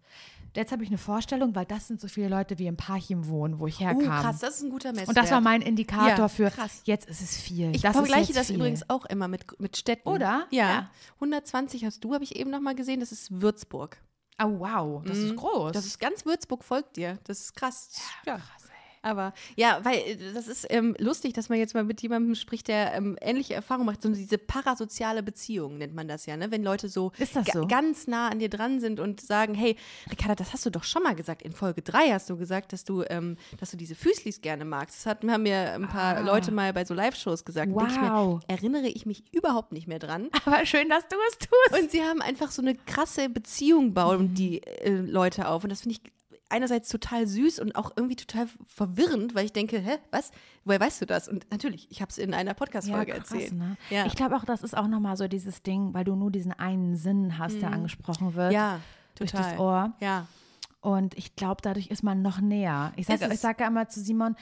jetzt 0.55 0.73
habe 0.73 0.83
ich 0.83 0.89
eine 0.91 0.99
Vorstellung, 0.99 1.55
weil 1.55 1.65
das 1.67 1.89
sind 1.89 2.01
so 2.01 2.09
viele 2.09 2.29
Leute 2.29 2.59
wie 2.59 2.67
im 2.67 2.77
Parchim 2.77 3.29
wohnen, 3.29 3.59
wo 3.59 3.67
ich 3.67 3.77
Oh, 3.77 3.85
herkam. 3.85 4.03
krass, 4.05 4.39
das 4.41 4.57
ist 4.57 4.63
ein 4.63 4.71
guter 4.71 4.91
Messwert. 4.93 5.09
Und 5.09 5.17
das 5.17 5.31
war 5.31 5.41
mein 5.41 5.63
Indikator 5.63 6.09
Ja, 6.17 6.29
für, 6.29 6.51
krass. 6.51 6.83
jetzt 6.85 7.09
ist 7.09 7.21
es 7.23 7.37
viel. 7.41 7.75
Ich 7.75 7.83
das 7.83 7.93
vergleiche 7.97 8.33
das 8.33 8.49
viel. 8.49 8.57
übrigens 8.57 8.89
auch 8.91 9.05
immer 9.07 9.29
mit, 9.29 9.59
mit 9.61 9.77
Städten. 9.77 10.09
Oder? 10.09 10.47
Ja. 10.51 10.69
Ja. 10.71 10.91
120 11.17 11.85
hast 11.85 12.03
du, 12.05 12.15
habe 12.15 12.25
ich 12.25 12.37
eben 12.37 12.51
noch 12.51 12.61
mal 12.61 12.75
gesehen. 12.75 13.01
Das 13.01 13.13
ist 13.13 13.41
Würzburg. 13.41 13.99
Oh, 14.43 14.59
wow, 14.59 15.03
das 15.07 15.17
ist 15.17 15.35
groß. 15.37 15.71
Mhm. 15.71 15.73
Das 15.73 15.87
ist 15.87 15.99
ganz 15.99 16.27
Würzburg 16.27 16.63
folgt 16.63 16.97
dir. 16.97 17.19
Das 17.25 17.41
ist 17.41 17.57
krass. 17.57 17.99
Ja, 18.27 18.35
krass. 18.37 18.66
Aber 19.07 19.33
ja, 19.57 19.81
weil 19.85 19.99
äh, 19.99 20.17
das 20.35 20.49
ist 20.49 20.67
ähm, 20.71 20.95
lustig, 20.99 21.33
dass 21.33 21.49
man 21.49 21.59
jetzt 21.59 21.75
mal 21.75 21.85
mit 21.85 22.03
jemandem 22.03 22.35
spricht, 22.35 22.69
der 22.69 22.95
ähm, 22.95 23.17
ähnliche 23.21 23.55
Erfahrungen 23.55 23.87
macht. 23.87 24.03
So 24.03 24.09
diese 24.09 24.39
parasoziale 24.39 25.23
Beziehung 25.23 25.79
nennt 25.79 25.95
man 25.95 26.09
das 26.09 26.27
ja, 26.27 26.37
ne? 26.37 26.51
Wenn 26.51 26.63
Leute 26.63 26.89
so, 26.89 27.13
Ist 27.19 27.37
das 27.37 27.47
ga- 27.47 27.53
so? 27.53 27.67
ganz 27.67 28.07
nah 28.07 28.29
an 28.29 28.39
dir 28.39 28.49
dran 28.51 28.81
sind 28.81 29.01
und 29.01 29.21
sagen, 29.21 29.55
hey, 29.55 29.77
Ricarda, 30.11 30.35
das 30.35 30.53
hast 30.53 30.67
du 30.67 30.71
doch 30.71 30.85
schon 30.85 31.03
mal 31.03 31.15
gesagt. 31.15 31.43
In 31.43 31.53
Folge 31.53 31.83
3 31.83 32.11
hast 32.11 32.29
du 32.31 32.37
gesagt, 32.37 32.73
dass 32.73 32.85
du, 32.85 33.05
ähm, 33.09 33.37
dass 33.61 33.71
du 33.71 33.77
diese 33.77 33.95
Füßlis 33.95 34.41
gerne 34.41 34.65
magst. 34.65 34.97
Das 34.99 35.07
hat, 35.07 35.25
haben 35.25 35.43
mir 35.45 35.73
ein 35.75 35.89
paar 35.89 36.23
Leute 36.23 36.51
mal 36.53 36.73
bei 36.73 36.85
so 36.85 36.95
Live-Shows 36.95 37.45
gesagt. 37.45 37.69
Denk 37.75 37.91
Ich 37.91 37.97
Ah. 37.99 38.25
Wow. 38.25 38.41
mir, 38.49 38.55
erinnere 38.55 38.89
ich 38.89 39.07
mich 39.07 39.23
überhaupt 39.33 39.73
nicht 39.73 39.87
mehr 39.87 39.99
dran. 39.99 40.29
Aber 40.45 40.67
schön, 40.67 40.89
dass 40.89 41.07
du 41.09 41.17
es 41.31 41.39
tust. 41.39 41.83
Und 41.83 41.91
sie 41.91 42.03
haben 42.03 42.21
einfach 42.23 42.51
so 42.51 42.61
eine 42.63 42.75
krasse 42.75 43.29
Beziehung 43.29 43.95
bauen 43.95 44.35
die 44.35 44.63
äh, 44.63 44.91
Leute 44.91 45.49
auf. 45.49 45.63
Und 45.65 45.71
das 45.71 45.83
finde 45.83 45.97
ich 46.03 46.13
einerseits 46.49 46.89
total 46.89 47.27
süß 47.27 47.59
und 47.59 47.77
auch 47.77 47.93
irgendwie 47.97 48.17
total 48.17 48.49
verwirrend, 48.65 49.35
weil 49.35 49.45
ich 49.45 49.53
denke, 49.53 49.79
hä, 49.79 49.99
was? 50.11 50.31
Woher 50.65 50.81
weißt 50.81 51.01
du 51.01 51.07
das? 51.07 51.29
Und 51.29 51.47
natürlich, 51.51 51.91
ich 51.91 52.01
habe 52.01 52.11
es 52.11 52.19
in 52.19 52.35
einer 52.35 52.55
Podcast-Folge 52.55 53.13
krass, 53.13 53.31
erzählt. 53.33 53.53
Ne? 53.53 53.77
Ja. 53.91 54.07
Ich 54.07 54.15
glaube 54.15 54.37
auch, 54.37 54.45
das 54.45 54.63
ist 54.63 54.77
auch 54.77 54.89
nochmal 54.89 55.17
so 55.17 55.29
dieses 55.29 55.63
Ding, 55.63 55.95
weil 55.95 56.05
du 56.05 56.15
nur 56.15 56.31
diesen 56.31 56.53
einen 56.53 56.97
Sinn 56.97 57.39
hast, 57.39 57.61
der 57.61 57.73
angesprochen 57.73 58.35
wird. 58.35 58.51
Mhm. 58.51 58.55
ja, 58.55 58.81
durch 59.17 59.33
total. 59.33 59.51
das 59.53 59.61
Ohr. 59.61 59.93
Ja. 60.01 60.27
Und 60.81 61.19
ich 61.19 61.35
glaube, 61.35 61.63
dadurch 61.63 61.89
ist 61.89 62.05
man 62.05 62.23
noch 62.23 62.41
näher. 62.41 62.93
Ich 62.97 63.07
sage 63.07 63.35
sag 63.37 63.61
ja 63.61 63.67
immer 63.67 63.89
zu 63.89 64.01
Simon, 64.01 64.37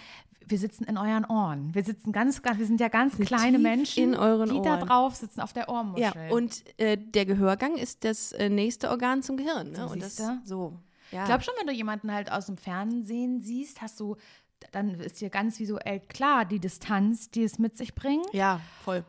wir 0.47 0.59
sitzen 0.59 0.85
in 0.85 0.99
euren 0.99 1.25
Ohren. 1.25 1.75
Wir 1.75 1.83
sitzen 1.83 2.13
ganz, 2.13 2.43
ganz 2.43 2.59
wir 2.59 2.67
sind 2.67 2.81
ja 2.81 2.89
ganz 2.89 3.17
kleine 3.17 3.57
tief 3.57 3.63
Menschen, 3.63 4.03
in 4.03 4.15
euren 4.15 4.51
die 4.51 4.61
da 4.61 4.77
Ohren. 4.77 4.87
drauf 4.87 5.15
sitzen 5.15 5.41
auf 5.41 5.55
der 5.55 5.71
Ohrmuschel. 5.71 6.03
Ja, 6.03 6.31
und 6.31 6.65
äh, 6.79 6.99
der 6.99 7.25
Gehörgang 7.25 7.77
ist 7.77 8.05
das 8.05 8.33
äh, 8.33 8.51
nächste 8.51 8.91
Organ 8.91 9.23
zum 9.23 9.39
Gehirn. 9.39 9.71
Ne? 9.71 9.77
So, 9.77 9.87
und 9.87 10.03
das 10.03 10.21
so. 10.45 10.75
Ja. 11.15 11.23
Ich 11.23 11.27
glaube 11.27 11.43
schon, 11.43 11.55
wenn 11.59 11.67
du 11.67 11.73
jemanden 11.73 12.13
halt 12.13 12.31
aus 12.31 12.47
dem 12.47 12.57
Fernsehen 12.59 13.41
siehst, 13.41 13.81
hast 13.81 13.99
du 14.01 14.17
dann 14.73 14.91
ist 14.95 15.21
dir 15.21 15.29
ganz 15.31 15.59
visuell 15.61 16.01
klar 16.01 16.45
die 16.47 16.59
Distanz, 16.59 17.31
die 17.31 17.43
es 17.43 17.59
mit 17.59 17.77
sich 17.77 17.95
bringt. 17.95 18.27
Ja, 18.33 18.61
voll. 18.83 19.05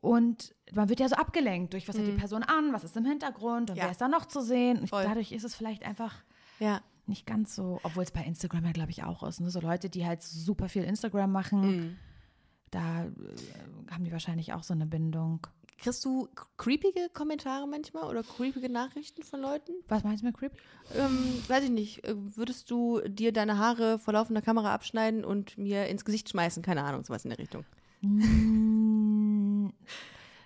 Und 0.00 0.54
man 0.72 0.88
wird 0.88 1.00
ja 1.00 1.08
so 1.08 1.16
abgelenkt 1.16 1.72
durch, 1.72 1.88
was 1.88 1.98
hat 1.98 2.06
die 2.06 2.12
Person 2.12 2.42
an, 2.44 2.72
was 2.72 2.84
ist 2.84 2.96
im 2.96 3.04
Hintergrund 3.04 3.70
und 3.70 3.76
Mhm. 3.76 3.78
Ja. 3.78 3.84
wer 3.84 3.90
ist 3.90 4.00
da 4.00 4.06
noch 4.08 4.26
zu 4.26 4.40
sehen. 4.42 4.78
Und 4.80 4.88
Voll. 4.90 5.02
dadurch 5.04 5.32
ist 5.32 5.42
es 5.44 5.54
vielleicht 5.56 5.84
einfach 5.84 6.14
Ja. 6.60 6.80
nicht 7.06 7.26
ganz 7.26 7.54
so, 7.56 7.80
obwohl 7.82 8.04
es 8.04 8.12
bei 8.12 8.22
Instagram 8.22 8.64
ja, 8.64 8.72
glaube 8.72 8.90
ich, 8.92 9.02
auch 9.02 9.22
ist. 9.24 9.40
Ne? 9.40 9.50
So 9.50 9.60
Leute, 9.60 9.90
die 9.90 10.06
halt 10.06 10.22
super 10.22 10.68
viel 10.68 10.84
Instagram 10.84 11.32
machen, 11.32 11.60
Mhm. 11.60 11.96
da 12.70 13.04
äh, 13.06 13.10
haben 13.90 14.04
die 14.04 14.12
wahrscheinlich 14.12 14.52
auch 14.52 14.62
so 14.62 14.72
eine 14.74 14.86
Bindung. 14.86 15.46
Kriegst 15.78 16.04
du 16.04 16.28
creepige 16.56 17.10
Kommentare 17.12 17.68
manchmal 17.68 18.04
oder 18.08 18.22
creepige 18.22 18.68
Nachrichten 18.70 19.22
von 19.22 19.40
Leuten? 19.42 19.72
Was 19.88 20.04
meinst 20.04 20.22
du 20.22 20.26
mit 20.26 20.36
creepy? 20.36 20.56
Ähm, 20.94 21.42
weiß 21.48 21.64
ich 21.64 21.70
nicht. 21.70 22.04
Äh, 22.04 22.14
Würdest 22.16 22.70
du 22.70 23.00
dir 23.06 23.32
deine 23.32 23.58
Haare 23.58 23.98
vor 23.98 24.14
laufender 24.14 24.40
Kamera 24.42 24.72
abschneiden 24.72 25.24
und 25.24 25.58
mir 25.58 25.86
ins 25.88 26.04
Gesicht 26.04 26.28
schmeißen? 26.30 26.62
Keine 26.62 26.82
Ahnung, 26.84 27.04
sowas 27.04 27.24
in 27.24 27.30
der 27.30 27.38
Richtung. 27.38 27.64
Mm, 28.00 29.70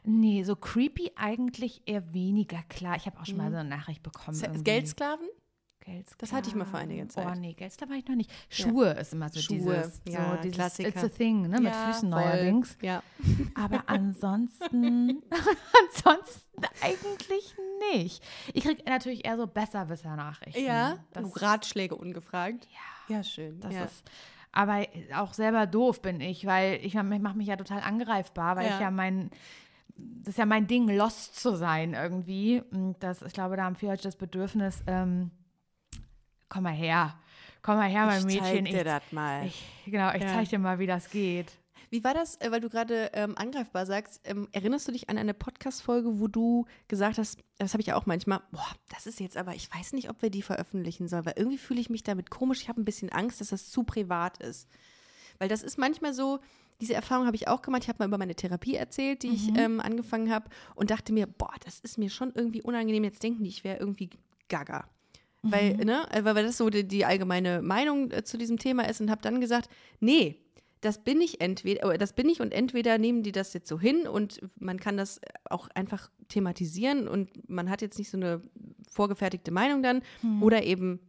Nee, 0.02 0.42
so 0.44 0.56
creepy 0.56 1.12
eigentlich 1.16 1.82
eher 1.84 2.14
weniger. 2.14 2.62
Klar, 2.68 2.96
ich 2.96 3.06
habe 3.06 3.20
auch 3.20 3.26
schon 3.26 3.36
mal 3.36 3.50
so 3.50 3.58
eine 3.58 3.68
Nachricht 3.68 4.02
bekommen. 4.02 4.38
Irgendwie. 4.40 4.64
Geldsklaven? 4.64 5.26
Geldsklaven. 5.80 6.16
Das 6.18 6.32
hatte 6.32 6.48
ich 6.48 6.54
mal 6.54 6.64
vor 6.64 6.78
einiger 6.78 7.08
Zeit. 7.08 7.26
Oh 7.26 7.38
nee, 7.38 7.52
Geldsklaven 7.54 7.94
habe 7.94 8.00
ich 8.00 8.08
noch 8.08 8.16
nicht. 8.16 8.30
Schuhe 8.48 8.90
ist 8.90 9.12
immer 9.12 9.28
so 9.28 9.40
Schuhe, 9.40 9.56
dieses, 9.56 10.00
ja, 10.08 10.30
so 10.36 10.42
dieses 10.42 10.54
Klassiker. 10.56 10.88
It's 10.88 11.04
a 11.04 11.08
thing, 11.08 11.42
ne, 11.42 11.60
mit 11.60 11.72
Ja, 11.72 11.86
Füßen 11.92 12.10
voll. 12.10 12.20
neuerdings. 12.20 12.76
Ja. 12.82 13.02
Aber 13.54 13.84
ansonsten, 13.86 15.22
ansonsten 15.94 16.62
eigentlich 16.82 17.54
nicht. 17.92 18.22
Ich 18.52 18.64
kriege 18.64 18.82
natürlich 18.86 19.24
eher 19.24 19.36
so 19.36 19.46
Besserwisser-Nachrichten. 19.46 20.64
Ja, 20.64 20.98
das, 21.12 21.40
Ratschläge 21.42 21.96
ungefragt. 21.96 22.68
Ja, 23.08 23.16
ja 23.16 23.22
schön. 23.24 23.60
das 23.60 23.74
ja. 23.74 23.84
ist. 23.84 24.04
Aber 24.52 24.84
auch 25.16 25.32
selber 25.32 25.66
doof 25.66 26.02
bin 26.02 26.20
ich, 26.20 26.44
weil 26.44 26.74
ich, 26.82 26.94
ich 26.96 27.02
mache 27.02 27.36
mich 27.36 27.46
ja 27.46 27.56
total 27.56 27.80
angreifbar, 27.80 28.56
weil 28.56 28.66
Ja. 28.66 28.74
ich 28.74 28.80
ja 28.80 28.90
mein, 28.90 29.30
das 29.96 30.30
ist 30.30 30.38
ja 30.38 30.46
mein 30.46 30.66
Ding, 30.66 30.88
lost 30.88 31.40
zu 31.40 31.54
sein 31.56 31.94
irgendwie. 31.94 32.62
Und 32.72 32.96
das, 33.00 33.22
ich 33.22 33.32
glaube, 33.32 33.56
da 33.56 33.64
haben 33.64 33.76
viele 33.76 33.92
Leute 33.92 34.02
das 34.02 34.16
Bedürfnis, 34.16 34.82
ähm, 34.86 35.30
komm 36.50 36.64
mal 36.64 36.72
her, 36.74 37.14
komm 37.62 37.76
mal 37.76 37.88
her, 37.88 38.04
mein 38.04 38.18
ich 38.18 38.24
Mädchen. 38.26 38.66
zeig 38.66 38.74
dir 38.74 38.84
das 38.84 39.02
mal. 39.12 39.46
ich, 39.46 39.64
genau, 39.86 40.12
ich 40.14 40.20
Ja. 40.22 40.34
zeig 40.34 40.48
dir 40.50 40.58
mal, 40.58 40.78
wie 40.78 40.86
das 40.86 41.08
geht. 41.08 41.50
Wie 41.88 42.04
war 42.04 42.14
das, 42.14 42.36
äh, 42.40 42.52
weil 42.52 42.60
du 42.60 42.68
gerade 42.68 43.10
ähm, 43.14 43.36
angreifbar 43.36 43.84
sagst? 43.84 44.20
Ähm, 44.24 44.46
erinnerst 44.52 44.86
du 44.86 44.92
dich 44.92 45.08
an 45.10 45.18
eine 45.18 45.34
Podcast-Folge, 45.34 46.20
wo 46.20 46.28
du 46.28 46.66
gesagt 46.86 47.18
hast, 47.18 47.38
das 47.58 47.72
habe 47.72 47.80
ich 47.80 47.88
ja 47.88 47.96
auch 47.96 48.06
manchmal, 48.06 48.40
boah, 48.52 48.68
das 48.90 49.06
ist 49.06 49.18
jetzt 49.18 49.36
aber, 49.36 49.54
ich 49.56 49.74
weiß 49.74 49.94
nicht, 49.94 50.08
ob 50.08 50.22
wir 50.22 50.30
die 50.30 50.42
veröffentlichen 50.42 51.08
sollen, 51.08 51.24
weil 51.26 51.34
irgendwie 51.36 51.58
fühle 51.58 51.80
ich 51.80 51.90
mich 51.90 52.04
damit 52.04 52.30
komisch. 52.30 52.60
Ich 52.62 52.68
habe 52.68 52.80
ein 52.80 52.84
bisschen 52.84 53.10
Angst, 53.10 53.40
dass 53.40 53.48
das 53.48 53.70
zu 53.70 53.82
privat 53.82 54.38
ist. 54.38 54.68
Weil 55.40 55.48
das 55.48 55.62
ist 55.64 55.78
manchmal 55.78 56.12
so, 56.14 56.38
diese 56.80 56.94
Erfahrung 56.94 57.26
habe 57.26 57.34
ich 57.36 57.48
auch 57.48 57.60
gemacht. 57.60 57.82
Ich 57.82 57.88
habe 57.88 57.98
mal 57.98 58.06
über 58.06 58.18
meine 58.18 58.36
Therapie 58.36 58.76
erzählt, 58.76 59.24
die 59.24 59.28
ich 59.30 59.48
ähm, 59.56 59.80
angefangen 59.80 60.30
habe 60.32 60.48
und 60.76 60.90
dachte 60.92 61.12
mir, 61.12 61.26
boah, 61.26 61.52
das 61.64 61.80
ist 61.80 61.98
mir 61.98 62.08
schon 62.10 62.30
irgendwie 62.34 62.62
unangenehm. 62.62 63.02
Jetzt 63.02 63.22
denken 63.22 63.42
die, 63.42 63.50
ich 63.50 63.64
wäre 63.64 63.78
irgendwie 63.78 64.10
gaga. 64.48 64.88
Weil, 65.42 65.76
ne, 65.76 66.06
äh, 66.12 66.22
weil 66.24 66.44
das 66.44 66.58
so 66.58 66.68
die, 66.68 66.86
die 66.86 67.04
allgemeine 67.04 67.62
Meinung 67.62 68.10
äh, 68.10 68.24
zu 68.24 68.36
diesem 68.36 68.58
Thema 68.58 68.88
ist 68.88 69.00
und 69.00 69.10
habe 69.10 69.22
dann 69.22 69.40
gesagt, 69.40 69.70
nee, 70.00 70.36
das 70.82 71.02
bin 71.02 71.20
ich 71.20 71.40
entweder, 71.40 71.94
äh, 71.94 71.98
das 71.98 72.12
bin 72.12 72.28
ich 72.28 72.40
und 72.40 72.52
entweder 72.52 72.98
nehmen 72.98 73.22
die 73.22 73.32
das 73.32 73.52
jetzt 73.54 73.68
so 73.68 73.78
hin 73.80 74.06
und 74.06 74.40
man 74.58 74.78
kann 74.78 74.96
das 74.96 75.20
auch 75.48 75.68
einfach 75.74 76.10
thematisieren 76.28 77.08
und 77.08 77.48
man 77.48 77.70
hat 77.70 77.80
jetzt 77.82 77.98
nicht 77.98 78.10
so 78.10 78.18
eine 78.18 78.42
vorgefertigte 78.90 79.50
Meinung 79.50 79.82
dann 79.82 80.02
oder 80.40 80.62
eben 80.64 81.00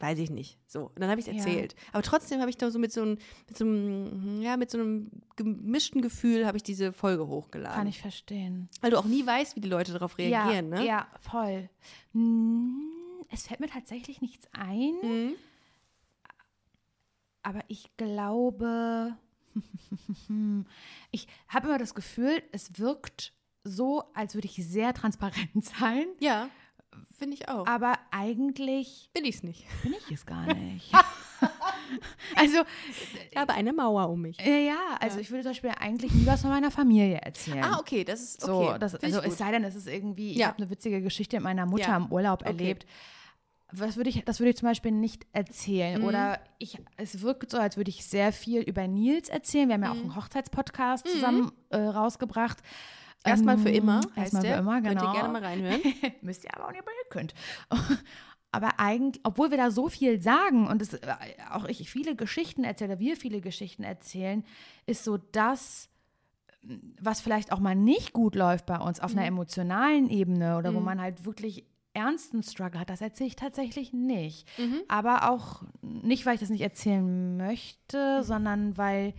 weiß 0.00 0.18
ich 0.18 0.30
nicht. 0.30 0.58
So, 0.66 0.86
und 0.86 0.98
dann 1.00 1.08
habe 1.10 1.20
ich 1.20 1.28
es 1.28 1.32
Ja. 1.32 1.38
erzählt. 1.38 1.76
Aber 1.92 2.02
trotzdem 2.02 2.40
habe 2.40 2.50
ich 2.50 2.56
da 2.56 2.72
so 2.72 2.78
mit 2.80 2.92
so 2.92 3.02
einem, 3.02 3.18
mit 3.48 3.56
so 3.56 3.64
einem, 3.64 4.42
ja, 4.42 4.56
mit 4.56 4.68
so 4.68 4.78
einem 4.78 5.10
gemischten 5.36 6.02
Gefühl 6.02 6.44
habe 6.44 6.56
ich 6.56 6.64
diese 6.64 6.92
Folge 6.92 7.28
hochgeladen. 7.28 7.76
Kann 7.78 7.86
ich 7.86 8.00
verstehen. 8.00 8.68
Weil 8.80 8.90
du 8.90 8.98
auch 8.98 9.04
nie 9.06 9.24
weißt, 9.24 9.54
wie 9.54 9.60
die 9.60 9.68
Leute 9.68 9.92
darauf 9.92 10.18
reagieren, 10.18 10.72
ja, 10.72 10.80
ne? 10.80 10.86
Ja, 10.86 11.06
voll. 11.20 11.70
Hm, 12.14 12.82
Es 13.32 13.46
fällt 13.46 13.60
mir 13.60 13.68
tatsächlich 13.68 14.20
nichts 14.20 14.46
ein, 14.52 14.92
Mhm. 15.02 15.34
aber 17.42 17.60
ich 17.68 17.90
glaube, 17.96 19.16
ich 21.10 21.26
habe 21.48 21.68
immer 21.68 21.78
das 21.78 21.94
Gefühl, 21.94 22.42
es 22.52 22.78
wirkt 22.78 23.32
so, 23.64 24.04
als 24.14 24.34
würde 24.34 24.46
ich 24.46 24.56
sehr 24.66 24.92
transparent 24.94 25.64
sein, 25.78 26.06
Ja, 26.20 26.50
finde 27.10 27.34
ich 27.34 27.48
auch. 27.48 27.66
aber 27.66 27.98
eigentlich 28.10 29.10
Bin 29.14 29.24
ich 29.24 29.36
es 29.36 29.42
nicht. 29.42 29.64
bin 29.82 29.92
ich 29.94 30.10
es 30.10 30.26
gar 30.26 30.46
nicht. 30.54 30.92
also, 32.36 32.62
Ich 33.30 33.36
habe 33.36 33.52
eine 33.54 33.72
Mauer 33.72 34.08
um 34.10 34.22
mich. 34.22 34.38
äh, 34.40 34.66
ja, 34.66 34.96
also 35.00 35.18
ich 35.20 35.30
würde 35.30 35.42
zum 35.42 35.50
Beispiel 35.52 35.70
eigentlich 35.78 36.12
nie 36.12 36.26
was 36.26 36.42
von 36.42 36.50
meiner 36.50 36.70
Familie 36.70 37.16
erzählen. 37.20 37.64
Ah, 37.64 37.78
okay, 37.80 38.04
das 38.04 38.20
ist 38.20 38.40
So, 38.42 38.68
okay. 38.68 38.78
das, 38.78 38.92
Find 38.92 39.04
also 39.04 39.20
es 39.20 39.38
sei 39.38 39.50
denn, 39.52 39.64
es 39.64 39.74
ist 39.74 39.86
irgendwie, 39.88 40.32
ich 40.32 40.38
Ja. 40.38 40.48
habe 40.48 40.58
eine 40.58 40.70
witzige 40.70 41.00
Geschichte 41.02 41.36
mit 41.36 41.44
meiner 41.44 41.66
Mutter 41.66 41.88
Ja. 41.88 41.96
im 41.96 42.10
Urlaub 42.12 42.40
Okay. 42.42 42.48
erlebt. 42.50 42.86
Was 43.74 43.96
würde 43.96 44.10
ich, 44.10 44.24
das 44.24 44.38
würde 44.40 44.50
ich 44.50 44.56
zum 44.56 44.68
Beispiel 44.68 44.92
nicht 44.92 45.26
erzählen. 45.32 46.00
Mhm. 46.02 46.06
Oder 46.06 46.40
ich, 46.58 46.78
es 46.96 47.22
wirkt 47.22 47.50
so, 47.50 47.58
als 47.58 47.76
würde 47.76 47.90
ich 47.90 48.04
sehr 48.04 48.32
viel 48.32 48.60
über 48.60 48.86
Nils 48.86 49.28
erzählen. 49.28 49.68
Wir 49.68 49.74
haben 49.74 49.82
ja 49.84 49.90
auch 49.90 49.94
Mhm. 49.96 50.02
einen 50.02 50.16
Hochzeitspodcast 50.16 51.08
zusammen 51.08 51.52
äh, 51.70 51.78
rausgebracht. 51.78 52.58
Erstmal 53.24 53.56
für 53.56 53.68
Ähm, 53.68 53.74
immer, 53.76 53.96
heißt 54.16 54.34
Erstmal 54.34 54.42
für 54.42 54.48
immer, 54.58 54.80
genau. 54.80 55.00
Könnt 55.00 55.02
ihr 55.14 55.20
gerne 55.20 55.32
mal 55.32 55.44
reinhören. 55.44 55.80
Müsst 56.22 56.44
ihr 56.44 56.54
aber 56.54 56.66
auch 56.66 56.72
nicht, 56.72 56.82
wenn 56.84 56.92
ihr 56.92 57.10
könnt. 57.10 57.34
Aber 58.54 58.78
eigentlich, 58.78 59.22
obwohl 59.24 59.50
wir 59.50 59.56
da 59.56 59.70
so 59.70 59.88
viel 59.88 60.20
sagen 60.20 60.66
und 60.66 60.82
es, 60.82 60.92
äh, 60.92 61.14
auch 61.50 61.64
ich 61.64 61.88
viele 61.90 62.14
Geschichten 62.14 62.64
erzähle, 62.64 62.98
wir 62.98 63.16
viele 63.16 63.40
Geschichten 63.40 63.82
erzählen, 63.82 64.44
ist 64.84 65.04
so 65.04 65.16
das, 65.16 65.88
was 67.00 67.22
vielleicht 67.22 67.50
auch 67.50 67.60
mal 67.60 67.74
nicht 67.74 68.12
gut 68.12 68.34
läuft 68.34 68.66
bei 68.66 68.76
uns 68.78 69.00
auf 69.00 69.12
einer 69.12 69.24
emotionalen 69.24 70.10
Ebene 70.10 70.58
oder 70.58 70.74
wo 70.74 70.80
man 70.80 71.00
halt 71.00 71.24
wirklich 71.24 71.64
ernsten 71.94 72.42
Struggle 72.42 72.80
hat, 72.80 72.90
das 72.90 73.00
erzähle 73.00 73.28
ich 73.28 73.36
tatsächlich 73.36 73.92
nicht. 73.92 74.48
Aber 74.88 75.30
auch 75.30 75.62
nicht, 75.82 76.24
weil 76.26 76.34
ich 76.34 76.40
das 76.40 76.50
nicht 76.50 76.62
erzählen 76.62 77.36
möchte, 77.36 78.22
sondern 78.22 78.76
weil 78.76 79.14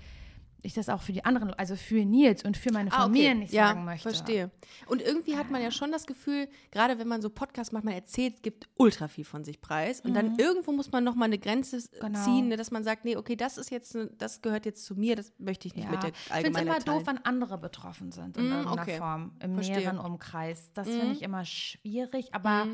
ich 0.63 0.73
das 0.73 0.89
auch 0.89 1.01
für 1.01 1.11
die 1.13 1.23
anderen, 1.25 1.53
also 1.53 1.75
für 1.75 2.03
Nils 2.05 2.43
und 2.43 2.57
für 2.57 2.71
meine 2.71 2.91
Ah, 2.91 3.01
Familie 3.03 3.35
nicht 3.35 3.53
ja, 3.53 3.67
sagen 3.67 3.85
möchte. 3.85 4.09
verstehe. 4.09 4.49
Und 4.87 5.01
irgendwie 5.01 5.35
hat 5.37 5.51
man 5.51 5.61
ja 5.61 5.71
schon 5.71 5.91
das 5.91 6.05
Gefühl, 6.07 6.47
gerade 6.71 6.97
wenn 6.97 7.07
man 7.07 7.21
so 7.21 7.29
Podcasts 7.29 7.71
macht, 7.73 7.83
man 7.83 7.93
erzählt, 7.93 8.41
gibt 8.43 8.69
ultra 8.77 9.07
viel 9.09 9.25
von 9.25 9.43
sich 9.43 9.59
preis. 9.61 9.99
Und 10.01 10.13
dann 10.13 10.39
irgendwo 10.39 10.71
muss 10.71 10.91
man 10.91 11.03
nochmal 11.03 11.27
eine 11.27 11.37
Grenze 11.37 11.77
Mhm. 11.77 11.99
Genau. 11.99 12.23
ziehen, 12.23 12.47
ne, 12.47 12.57
dass 12.57 12.71
man 12.71 12.83
sagt, 12.83 13.03
nee, 13.05 13.15
okay, 13.17 13.35
das 13.35 13.57
ist 13.57 13.69
jetzt, 13.71 13.97
das 14.17 14.41
gehört 14.41 14.65
jetzt 14.65 14.85
zu 14.85 14.95
mir, 14.95 15.15
das 15.15 15.33
möchte 15.37 15.67
ich 15.67 15.75
nicht 15.75 15.85
Ja. 15.85 15.91
mit 15.91 16.01
der 16.03 16.09
Ich 16.11 16.15
finde 16.15 16.29
es 16.29 16.45
Allgemeinheit 16.57 16.87
immer 16.87 16.97
doof, 16.97 17.07
wenn 17.07 17.17
andere 17.25 17.57
betroffen 17.57 18.11
sind 18.11 18.37
in 18.37 18.47
Mm, 18.47 18.51
irgendeiner 18.51 18.81
okay. 18.81 18.97
Form, 18.97 19.31
im 19.41 19.53
Verstehe. 19.55 19.77
näheren 19.77 19.99
Umkreis. 19.99 20.71
Das 20.73 20.87
finde 20.87 21.11
ich 21.11 21.21
immer 21.23 21.43
schwierig, 21.45 22.27
Mhm. 22.27 22.33
aber 22.35 22.67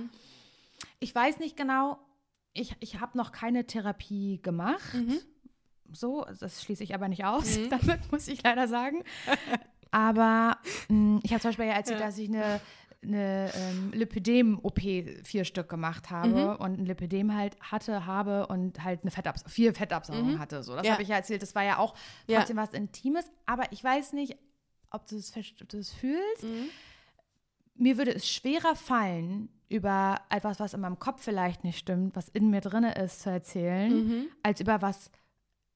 ich 0.99 1.13
weiß 1.13 1.39
nicht 1.39 1.57
genau, 1.57 1.97
ich, 2.53 2.75
ich 2.79 2.99
habe 2.99 3.17
noch 3.17 3.31
keine 3.31 3.65
Therapie 3.65 4.41
gemacht. 4.41 4.93
Mhm. 4.93 5.19
So, 5.93 6.25
das 6.39 6.63
schließe 6.63 6.83
ich 6.83 6.93
aber 6.93 7.07
nicht 7.07 7.25
aus, 7.25 7.57
damit 7.69 8.11
muss 8.11 8.27
ich 8.27 8.43
leider 8.43 8.67
sagen. 8.67 9.03
aber 9.91 10.57
mh, 10.89 11.19
ich 11.23 11.31
habe 11.31 11.41
zum 11.41 11.49
Beispiel 11.49 11.65
ja 11.65 11.73
erzählt, 11.73 11.99
dass 12.01 12.17
ich 12.17 12.29
eine 12.29 12.61
eine 13.01 13.49
ähm, 13.55 13.91
Lipödem-OP 13.93 14.81
vier 15.23 15.45
Stück 15.45 15.69
gemacht 15.69 16.09
habe 16.09 16.27
Mhm. 16.27 16.55
und 16.57 16.79
ein 16.81 16.85
Lipödem 16.85 17.33
halt 17.33 17.55
hatte, 17.61 18.05
habe 18.05 18.47
und 18.47 18.83
halt 18.83 19.03
eine 19.03 19.11
Fettabs 19.11 19.45
vier 19.47 19.73
Fettabsaugung 19.73 20.37
hatte. 20.37 20.63
So, 20.63 20.73
das 20.73 20.81
Mhm. 20.83 20.87
Ja. 20.87 20.91
habe 20.95 21.03
ich 21.03 21.07
ja 21.07 21.15
erzählt. 21.15 21.41
Das 21.41 21.55
war 21.55 21.63
ja 21.63 21.77
auch 21.77 21.95
Ja. 22.27 22.39
trotzdem 22.39 22.57
was 22.57 22.73
Intimes, 22.73 23.25
aber 23.45 23.71
ich 23.71 23.81
weiß 23.81 24.11
nicht, 24.11 24.35
ob 24.91 25.07
du 25.07 25.15
es 25.15 25.33
verst- 25.33 25.61
ob 25.61 25.69
du 25.69 25.77
es 25.77 25.93
fühlst. 25.93 26.43
Mhm. 26.43 26.65
Mir 27.75 27.97
würde 27.97 28.13
es 28.13 28.29
schwerer 28.29 28.75
fallen, 28.75 29.47
über 29.69 30.19
etwas, 30.29 30.59
was 30.59 30.73
in 30.73 30.81
meinem 30.81 30.99
Kopf 30.99 31.23
vielleicht 31.23 31.63
nicht 31.63 31.77
stimmt, 31.79 32.17
was 32.17 32.27
in 32.27 32.49
mir 32.49 32.59
drin 32.59 32.83
ist, 32.83 33.21
zu 33.21 33.29
erzählen, 33.29 33.93
Mhm. 34.07 34.25
als 34.43 34.59
über 34.59 34.81
was 34.81 35.09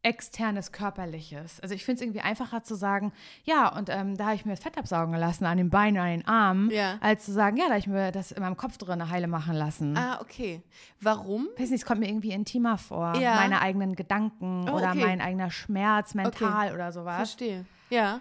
externes, 0.04 0.72
körperliches. 0.72 1.60
Also 1.62 1.74
ich 1.74 1.86
finde 1.86 1.96
es 2.00 2.02
irgendwie 2.04 2.22
einfacher 2.22 2.62
zu 2.64 2.76
sagen, 2.76 3.14
ja, 3.46 3.76
und 3.76 3.90
ähm, 3.90 4.16
da 4.18 4.26
habe 4.26 4.36
ich 4.36 4.46
mir 4.46 4.58
Fett 4.58 4.78
absaugen 4.78 5.16
lassen 5.16 5.46
an 5.46 5.58
den 5.58 5.70
Beinen, 5.70 5.98
an 6.00 6.10
den 6.10 6.28
Armen, 6.28 6.70
Ja. 6.72 6.98
als 7.02 7.26
zu 7.26 7.32
sagen, 7.32 7.56
ja, 7.58 7.64
da 7.66 7.70
habe 7.72 7.80
ich 7.80 7.88
mir 7.88 8.12
das 8.12 8.32
in 8.34 8.42
meinem 8.44 8.58
Kopf 8.58 8.78
drin 8.78 9.10
heile 9.10 9.28
machen 9.28 9.56
lassen. 9.56 9.98
Ah, 9.98 10.20
okay. 10.22 10.62
Warum? 11.02 11.48
Weiß 11.58 11.70
nicht, 11.70 11.82
es 11.82 11.86
kommt 11.86 12.02
mir 12.02 12.10
irgendwie 12.10 12.32
intimer 12.32 12.78
vor, 12.78 13.16
Ja. 13.16 13.36
meine 13.36 13.62
eigenen 13.62 13.96
Gedanken 13.96 14.68
Oh, 14.70 14.74
oder 14.76 14.90
okay. 14.92 15.02
mein 15.06 15.22
eigener 15.22 15.50
Schmerz 15.50 16.14
mental 16.14 16.74
oder 16.74 16.92
sowas. 16.92 17.16
Verstehe. 17.16 17.66
Ja. 17.90 18.20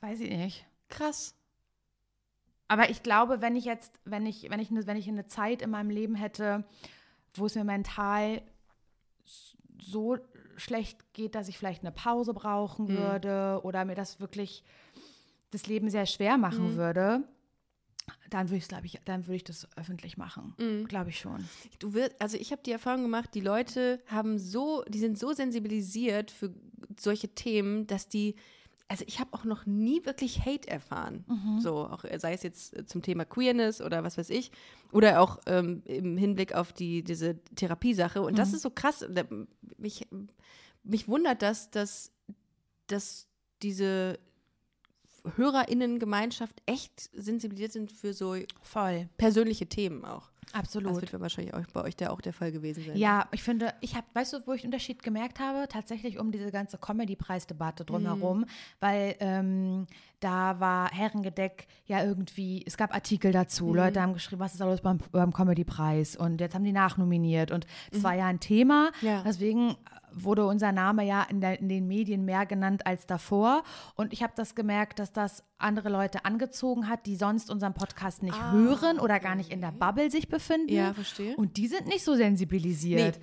Weiß 0.00 0.20
ich 0.20 0.30
nicht. 0.30 0.64
Krass. 0.88 1.34
Aber 2.68 2.90
ich 2.90 3.02
glaube, 3.02 3.40
wenn 3.40 3.56
ich 3.56 3.64
jetzt, 3.64 3.98
wenn 4.04 4.24
ich, 4.26 4.50
wenn 4.50 4.60
ich, 4.60 4.70
ne- 4.70 4.86
wenn 4.86 4.96
ich 4.96 5.08
eine 5.08 5.26
Zeit 5.26 5.62
in 5.62 5.70
meinem 5.70 5.90
Leben 5.90 6.14
hätte, 6.14 6.64
wo 7.34 7.46
es 7.46 7.54
mir 7.54 7.64
mental 7.64 8.42
so 9.80 10.16
schlecht 10.58 11.12
geht, 11.14 11.34
dass 11.34 11.48
ich 11.48 11.56
vielleicht 11.58 11.82
eine 11.82 11.92
Pause 11.92 12.34
brauchen 12.34 12.86
Mhm. 12.86 12.94
würde 12.94 13.60
oder 13.62 13.84
mir 13.84 13.94
das 13.94 14.20
wirklich 14.20 14.62
das 15.50 15.66
Leben 15.66 15.88
sehr 15.88 16.06
schwer 16.06 16.36
machen 16.36 16.72
Mhm. 16.72 16.76
würde, 16.76 17.22
dann 18.30 18.48
würde 18.48 18.56
ich 18.58 18.68
glaube 18.68 18.86
ich, 18.86 19.00
dann 19.04 19.26
würde 19.26 19.36
ich 19.36 19.44
das 19.44 19.66
öffentlich 19.76 20.16
machen. 20.16 20.54
Glaube 20.88 21.10
ich 21.10 21.18
schon. 21.18 21.48
Du 21.78 21.94
wirst, 21.94 22.20
also 22.20 22.36
ich 22.36 22.52
habe 22.52 22.62
die 22.64 22.72
Erfahrung 22.72 23.02
gemacht, 23.02 23.30
die 23.34 23.40
Leute 23.40 24.02
haben 24.06 24.38
so, 24.38 24.82
die 24.88 24.98
sind 24.98 25.18
so 25.18 25.32
sensibilisiert 25.32 26.30
für 26.30 26.52
solche 27.00 27.28
Themen, 27.28 27.86
dass 27.86 28.08
die, 28.08 28.36
also 28.88 29.04
ich 29.06 29.20
habe 29.20 29.34
auch 29.34 29.44
noch 29.44 29.66
nie 29.66 30.04
wirklich 30.06 30.44
Hate 30.44 30.68
erfahren. 30.68 31.24
So, 31.60 31.86
auch 31.86 32.04
äh, 32.04 32.18
sei 32.18 32.32
es 32.32 32.42
jetzt 32.42 32.74
äh, 32.74 32.86
zum 32.86 33.02
Thema 33.02 33.26
Queerness 33.26 33.82
oder 33.82 34.02
was 34.02 34.16
weiß 34.16 34.30
ich, 34.30 34.50
oder 34.92 35.20
auch 35.20 35.38
ähm, 35.46 35.82
im 35.84 36.16
Hinblick 36.16 36.54
auf 36.54 36.72
die, 36.72 37.04
diese 37.04 37.38
Therapiesache. 37.54 38.22
Und 38.22 38.38
das 38.38 38.54
ist 38.54 38.62
so 38.62 38.70
krass. 38.70 39.04
Mich, 39.76 40.08
mich 40.82 41.06
wundert 41.06 41.42
das, 41.42 41.70
dass, 41.70 42.12
dass 42.86 43.28
diese 43.62 44.18
HörerInnen-Gemeinschaft 45.36 46.62
echt 46.64 47.10
sensibilisiert 47.12 47.72
sind 47.72 47.92
für 47.92 48.14
so 48.14 48.36
Voll. 48.62 49.08
persönliche 49.18 49.66
Themen 49.66 50.06
auch. 50.06 50.30
Das 50.52 50.60
Absolut. 50.60 51.00
wird 51.02 51.20
wahrscheinlich 51.20 51.52
auch 51.54 51.60
bei 51.74 51.82
euch 51.84 51.94
der 51.96 52.12
auch 52.12 52.20
der 52.20 52.32
Fall 52.32 52.52
gewesen 52.52 52.82
sein. 52.86 52.96
Ja, 52.96 53.28
ich 53.32 53.42
finde, 53.42 53.74
ich 53.80 53.94
habe, 53.94 54.06
weißt 54.14 54.32
du, 54.32 54.38
wo 54.46 54.52
ich 54.52 54.62
den 54.62 54.68
Unterschied 54.68 55.02
gemerkt 55.02 55.40
habe? 55.40 55.66
Tatsächlich 55.68 56.18
um 56.18 56.32
diese 56.32 56.50
ganze 56.50 56.78
Comedy-Preisdebatte 56.78 57.84
drumherum, 57.84 58.46
weil 58.80 59.14
ähm, 59.20 59.86
da 60.20 60.58
war 60.58 60.90
Herrengedeck 60.90 61.66
ja 61.86 62.02
irgendwie, 62.02 62.64
es 62.66 62.76
gab 62.76 62.94
Artikel 62.94 63.30
dazu, 63.30 63.74
Leute 63.74 64.00
haben 64.00 64.14
geschrieben, 64.14 64.40
was 64.40 64.52
ist 64.52 64.60
da 64.60 64.64
los 64.64 64.80
beim, 64.80 64.98
beim 65.12 65.32
Comedy-Preis 65.32 66.16
und 66.16 66.40
jetzt 66.40 66.54
haben 66.54 66.64
die 66.64 66.72
nachnominiert 66.72 67.50
und 67.50 67.66
es 67.92 68.02
war 68.02 68.14
ja 68.14 68.26
ein 68.26 68.40
Thema, 68.40 68.90
Ja. 69.02 69.22
deswegen 69.24 69.76
wurde 70.12 70.46
unser 70.46 70.72
Name 70.72 71.04
ja 71.04 71.22
in, 71.22 71.40
der, 71.40 71.60
in 71.60 71.68
den 71.68 71.86
Medien 71.86 72.24
mehr 72.24 72.46
genannt 72.46 72.86
als 72.86 73.06
davor 73.06 73.62
und 73.94 74.12
ich 74.12 74.22
habe 74.22 74.32
das 74.36 74.54
gemerkt, 74.54 74.98
dass 74.98 75.12
das 75.12 75.44
andere 75.58 75.88
Leute 75.88 76.24
angezogen 76.24 76.88
hat, 76.88 77.06
die 77.06 77.16
sonst 77.16 77.50
unseren 77.50 77.74
Podcast 77.74 78.22
nicht 78.22 78.40
hören 78.52 79.00
oder 79.00 79.18
gar 79.18 79.34
nicht 79.34 79.50
in 79.50 79.60
der 79.60 79.72
Bubble 79.72 80.10
sich 80.10 80.28
befinden. 80.28 80.72
Ja, 80.72 80.94
verstehe. 80.94 81.36
Und 81.36 81.56
die 81.56 81.66
sind 81.66 81.86
nicht 81.86 82.04
so 82.04 82.14
sensibilisiert. 82.14 83.18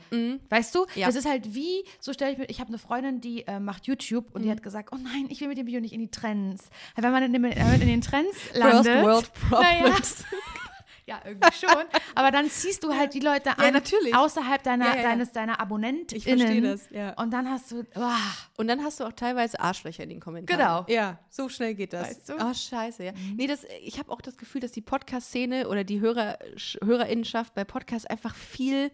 Weißt 0.50 0.76
du? 0.76 0.86
Ja. 0.96 1.08
Das 1.08 1.16
ist 1.16 1.28
halt 1.28 1.56
wie, 1.56 1.84
so 2.00 2.14
stelle 2.14 2.34
ich 2.34 2.38
mir, 2.38 2.46
ich 2.50 2.60
habe 2.60 2.70
eine 2.70 2.78
Freundin, 2.78 3.22
die 3.22 3.48
äh, 3.48 3.60
macht 3.60 3.88
YouTube 3.88 4.34
und 4.34 4.44
die 4.44 4.52
hat 4.52 4.62
gesagt, 4.64 4.90
oh 4.92 4.98
nein, 5.02 5.28
ich 5.30 5.42
will 5.42 5.48
mit 5.48 5.58
dem 5.58 5.68
Video 5.68 5.80
nicht 5.80 5.94
in 5.94 6.02
die 6.02 6.12
Trends. 6.12 6.70
Weil 6.96 7.06
wenn 7.06 7.12
man 7.12 7.24
in, 7.24 7.44
äh, 7.44 7.76
in 7.76 7.88
den 7.88 8.02
Trends 8.02 8.38
landet. 8.54 8.86
First 8.86 9.06
World 9.06 9.32
Naja, 9.52 9.84
Problems. 9.84 10.26
ja, 11.08 11.22
irgendwie 11.24 11.52
schon. 11.54 11.84
Aber 12.16 12.32
dann 12.32 12.50
ziehst 12.50 12.84
du 12.84 12.94
halt 12.94 13.14
die 13.14 13.20
Leute 13.20 13.58
an, 13.60 13.74
natürlich. 13.74 14.16
außerhalb 14.16 14.64
deiner, 14.64 14.86
Ja, 14.88 14.96
ja. 14.96 15.02
deines, 15.04 15.32
deiner 15.32 15.60
AbonnentInnen. 15.60 16.18
Ich 16.18 16.24
verstehe 16.24 16.62
das, 16.62 16.90
ja. 16.90 17.14
Und 17.22 17.32
dann 17.32 17.50
hast 17.50 17.72
du, 17.72 17.84
ah, 17.96 18.18
Und 18.58 18.68
dann 18.68 18.84
hast 18.84 19.00
du 19.00 19.04
auch 19.06 19.14
teilweise 19.14 19.60
Arschlöcher 19.60 20.04
in 20.04 20.10
den 20.10 20.20
Kommentaren. 20.20 20.60
Genau. 20.60 20.86
Ja, 20.88 21.20
so 21.30 21.48
schnell 21.50 21.76
geht 21.76 21.94
das. 21.94 22.10
Weißt 22.10 22.30
du? 22.30 22.34
Oh, 22.40 22.54
scheiße, 22.54 23.04
ja. 23.04 23.12
Nee, 23.36 23.46
das, 23.48 23.66
ich 23.84 24.00
habe 24.00 24.12
auch 24.12 24.22
das 24.22 24.36
Gefühl, 24.38 24.62
dass 24.62 24.72
die 24.72 24.82
Podcast-Szene 24.82 25.68
oder 25.68 25.84
die 25.84 26.00
Hörer, 26.00 26.40
Sch- 26.56 26.84
Hörerinnenschaft 26.84 27.54
bei 27.54 27.64
Podcasts 27.66 28.08
einfach 28.08 28.34
viel, 28.34 28.90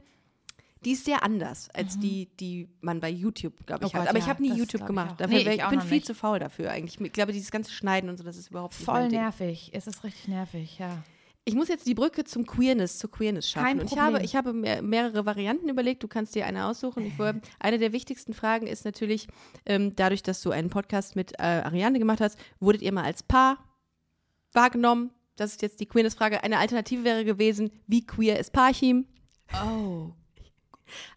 die 0.84 0.92
ist 0.94 1.06
sehr 1.06 1.24
anders 1.24 1.70
als 1.76 2.00
die, 2.00 2.26
die 2.40 2.68
man 2.82 3.00
bei 3.00 3.10
YouTube, 3.10 3.54
glaube 3.68 3.86
ich, 3.86 3.92
Oh 3.92 3.94
hat. 3.94 4.02
Gott, 4.02 4.10
Aber 4.10 4.18
ich 4.18 4.26
ja, 4.26 4.30
habe 4.32 4.42
nie 4.42 4.52
YouTube 4.54 4.82
ich 4.82 4.88
gemacht. 4.88 5.16
Dafür 5.22 5.38
Nee, 5.38 5.46
wär, 5.46 5.54
ich 5.54 5.62
ich 5.62 5.68
bin 5.70 5.80
viel 5.82 5.98
nicht. 5.98 6.08
zu 6.08 6.16
faul 6.16 6.40
dafür 6.40 6.72
eigentlich. 6.72 7.00
Ich 7.00 7.14
glaube, 7.14 7.34
dieses 7.34 7.52
ganze 7.52 7.72
Schneiden 7.72 8.10
und 8.10 8.18
so, 8.18 8.24
das 8.24 8.36
ist 8.36 8.50
überhaupt 8.50 8.74
nicht 8.74 8.84
voll 8.86 9.08
nervig. 9.10 9.70
Es 9.74 9.86
ist 9.88 10.04
richtig 10.04 10.28
nervig, 10.28 10.80
ja. 10.80 10.98
Ich 11.44 11.56
muss 11.56 11.70
jetzt 11.70 11.88
die 11.88 11.96
Brücke 11.96 12.24
zum 12.24 12.46
Queerness, 12.46 13.00
zur 13.00 13.10
Queerness 13.10 13.50
schaffen. 13.50 13.66
Kein 13.66 13.80
und 13.80 13.92
ich 13.92 13.98
habe, 13.98 14.22
ich 14.22 14.36
habe 14.36 14.54
mehr, 14.54 14.84
mehrere 14.84 15.26
Varianten 15.26 15.70
überlegt. 15.70 16.04
Du 16.04 16.08
kannst 16.08 16.36
dir 16.36 16.46
eine 16.46 16.66
aussuchen. 16.66 17.06
Ich 17.06 17.14
eine 17.60 17.80
der 17.80 17.94
wichtigsten 17.94 18.34
Fragen 18.34 18.68
ist 18.68 18.86
natürlich, 18.86 19.28
ähm, 19.66 19.96
dadurch, 19.96 20.22
dass 20.22 20.42
du 20.42 20.52
einen 20.52 20.70
Podcast 20.70 21.16
mit 21.16 21.34
äh, 21.40 21.44
Ariane 21.44 21.98
gemacht 21.98 22.22
hast, 22.22 22.38
wurdet 22.60 22.84
ihr 22.84 22.92
mal 22.92 23.06
als 23.06 23.24
Paar 23.24 23.58
wahrgenommen? 24.54 25.10
Das 25.36 25.52
ist 25.52 25.64
jetzt 25.64 25.80
die 25.80 25.88
Queerness-Frage. 25.88 26.44
Eine 26.44 26.60
Alternative 26.60 27.04
wäre 27.04 27.26
gewesen, 27.26 27.72
wie 27.88 28.06
queer 28.06 28.38
ist 28.38 28.54
Parchim? 28.54 29.08
Oh. 29.66 30.12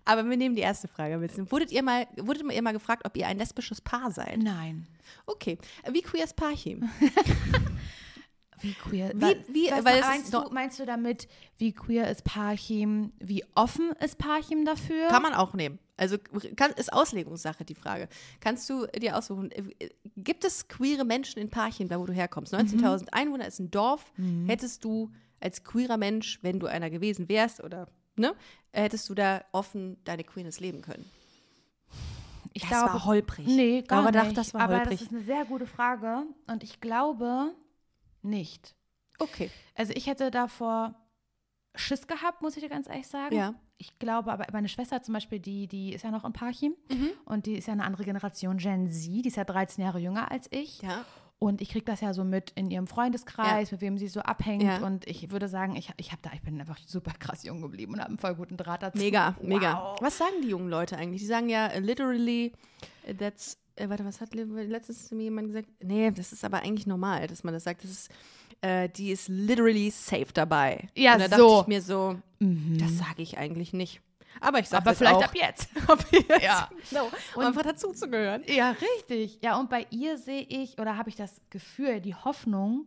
Aber 0.07 0.29
wir 0.29 0.37
nehmen 0.39 0.55
die 0.55 0.63
erste 0.63 0.89
Frage 0.89 1.19
mit. 1.19 1.33
Wurdet 1.53 1.71
ihr 1.71 1.83
mal, 1.83 2.07
wurdet 2.17 2.51
ihr 2.51 2.63
mal 2.63 2.73
gefragt, 2.73 3.05
ob 3.05 3.15
ihr 3.19 3.27
ein 3.27 3.37
lesbisches 3.37 3.83
Paar 3.83 4.11
seid? 4.11 4.39
Nein. 4.39 4.87
Okay. 5.27 5.59
Wie 5.91 6.01
queer 6.01 6.25
ist 6.25 6.37
Parchim? 6.37 6.89
Wie 8.61 8.73
queer. 8.75 9.13
Wie- 9.15 9.37
wie- 9.55 9.71
weil 9.71 9.99
es 9.99 10.07
meinst, 10.07 10.25
ist 10.27 10.35
du, 10.35 10.51
meinst 10.53 10.79
du 10.79 10.87
damit, 10.87 11.29
wie 11.59 11.73
queer 11.73 12.11
ist 12.11 12.25
Parchim, 12.25 13.13
wie 13.19 13.45
offen 13.55 13.91
ist 14.03 14.19
Parchim 14.19 14.65
dafür? 14.65 15.09
Kann 15.09 15.23
man 15.23 15.35
auch 15.35 15.55
nehmen. 15.55 15.79
Also 15.97 16.17
kann, 16.57 16.73
ist 16.73 16.93
Auslegungssache 16.93 17.65
die 17.65 17.75
Frage. 17.77 18.09
Kannst 18.41 18.69
du 18.69 18.87
dir 18.89 19.17
aussuchen, 19.17 19.51
äh, 19.53 19.91
gibt 20.17 20.45
es 20.45 20.67
queere 20.69 21.05
Menschen 21.05 21.39
in 21.41 21.51
Parchim, 21.51 21.89
da 21.89 22.01
wo 22.01 22.07
du 22.07 22.13
herkommst? 22.13 22.53
Mhm. 22.53 22.59
19.000 22.59 23.09
Einwohner 23.13 23.47
ist 23.47 23.61
ein 23.61 23.71
Dorf. 23.71 24.13
Hättest 24.47 24.85
du 24.85 25.11
als 25.41 25.63
queerer 25.63 25.97
Mensch, 25.97 26.39
wenn 26.43 26.59
du 26.59 26.67
einer 26.67 26.91
gewesen 26.91 27.29
wärst 27.29 27.63
oder 27.63 27.87
ne, 28.17 28.35
hättest 28.73 29.09
du 29.09 29.15
da 29.15 29.45
offen 29.53 29.99
deine 30.05 30.25
Queerness 30.25 30.59
leben 30.59 30.81
können? 30.83 31.05
ich 32.53 32.63
Das 32.63 32.71
glaube, 32.71 32.93
war 32.95 33.05
holprig. 33.05 33.47
Nee, 33.47 33.83
gar 33.83 34.01
Aber 34.07 34.11
nicht. 34.13 34.31
doch, 34.31 34.33
das 34.35 34.55
war 34.55 34.61
Aber 34.63 34.77
holprig. 34.79 34.99
das 35.01 35.09
ist 35.09 35.13
eine 35.15 35.23
sehr 35.25 35.45
gute 35.45 35.67
Frage 35.67 36.23
und 36.47 36.63
ich 36.63 36.81
glaube 36.81 37.53
nicht. 38.25 38.75
Okay. 39.19 39.51
Also 39.75 39.93
ich 39.95 40.07
hätte 40.07 40.31
davor 40.31 40.95
Schiss 41.77 42.07
gehabt, 42.07 42.43
muss 42.43 42.57
ich 42.57 42.63
dir 42.63 42.69
ganz 42.69 42.89
ehrlich 42.89 43.07
sagen. 43.09 43.35
Ja. 43.35 43.55
Ich 43.79 43.99
glaube, 43.99 44.33
aber 44.33 44.47
meine 44.53 44.69
Schwester 44.69 45.03
zum 45.03 45.15
Beispiel, 45.15 45.41
die, 45.41 45.67
die 45.67 45.93
ist 45.93 46.03
ja 46.05 46.11
noch 46.11 46.25
in 46.25 46.33
Parchim 46.33 46.75
Mhm. 46.91 47.11
und 47.25 47.47
die 47.47 47.55
ist 47.55 47.67
ja 47.67 47.73
eine 47.73 47.85
andere 47.85 48.05
Generation, 48.05 48.59
Gen 48.59 48.89
Z, 48.89 49.25
die 49.25 49.29
ist 49.29 49.37
ja 49.37 49.45
13 49.45 49.83
Jahre 49.85 49.99
jünger 49.99 50.31
als 50.31 50.47
ich. 50.51 50.83
Ja. 50.83 51.05
Und 51.41 51.61
ich 51.61 51.71
kriege 51.71 51.85
das 51.85 52.01
ja 52.01 52.15
so 52.15 52.23
mit 52.25 52.53
in 52.53 52.71
ihrem 52.71 52.87
Freundeskreis, 52.87 53.73
mit 53.73 53.81
wem 53.81 53.99
sie 53.99 54.07
so 54.09 54.21
abhängt. 54.21 54.63
Ja. 54.63 54.79
Und 54.79 55.07
ich 55.07 55.31
würde 55.31 55.49
sagen, 55.49 55.75
ich, 55.77 55.91
ich, 55.97 56.13
hab 56.13 56.23
da, 56.23 56.31
ich 56.33 56.41
bin 56.43 56.59
einfach 56.61 56.79
super 56.87 57.13
krass 57.19 57.43
jung 57.43 57.61
geblieben 57.61 57.93
und 57.95 57.99
habe 58.01 58.11
einen 58.11 58.19
voll 58.19 58.35
guten 58.37 58.57
Draht 58.57 58.83
dazu. 58.83 58.99
Mega, 58.99 59.35
wow. 59.39 59.47
mega. 59.47 59.97
Was 60.01 60.17
sagen 60.17 60.41
die 60.43 60.49
jungen 60.49 60.71
Leute 60.71 60.97
eigentlich? 60.97 61.21
Die 61.21 61.27
sagen 61.27 61.49
ja 61.49 61.67
literally, 61.79 62.53
that's, 63.19 63.59
äh, 63.77 63.89
warte, 63.89 64.05
was 64.05 64.21
hat 64.21 64.35
le- 64.35 64.45
letztens 64.65 65.09
zu 65.09 65.15
mir 65.15 65.25
jemand 65.25 65.49
gesagt? 65.49 65.69
Nee, 65.83 66.11
das 66.11 66.33
ist 66.33 66.45
aber 66.45 66.59
eigentlich 66.63 66.87
normal, 66.87 67.27
dass 67.27 67.45
man 67.45 67.55
das 67.55 67.65
sagt. 67.65 67.85
Das 67.85 67.91
ist, 67.91 68.11
äh, 68.61 68.89
die 68.89 69.11
ist 69.11 69.29
literally 69.29 69.91
safe 69.91 70.29
dabei. 70.33 70.89
Ja, 70.97 71.15
Und 71.15 71.21
da 71.31 71.37
so. 71.37 71.49
dachte 71.59 71.63
ich 71.63 71.67
mir 71.77 71.83
so, 71.83 72.17
das 72.41 72.99
sage 72.99 73.23
ich 73.23 73.39
eigentlich 73.39 73.73
nicht. 73.73 74.01
Aber 74.41 74.59
ich 74.59 74.69
sage 74.69 74.85
Aber 74.87 74.95
vielleicht 74.97 75.15
auch. 75.17 75.23
ab 75.25 75.35
jetzt. 75.35 75.69
ab 75.89 76.05
jetzt. 76.11 76.43
Ja. 76.43 76.69
Genau. 76.91 77.09
Um 77.37 77.43
einfach 77.45 77.63
dazuzugehören. 77.63 78.43
Ja, 78.49 78.73
richtig. 78.99 79.39
Ja, 79.43 79.59
und 79.59 79.71
bei 79.71 79.87
ihr 79.91 80.19
sehe 80.19 80.43
ich, 80.43 80.79
oder 80.81 80.97
habe 80.97 81.09
ich 81.09 81.17
das 81.17 81.41
Gefühl, 81.51 82.01
die 82.01 82.15
Hoffnung, 82.17 82.87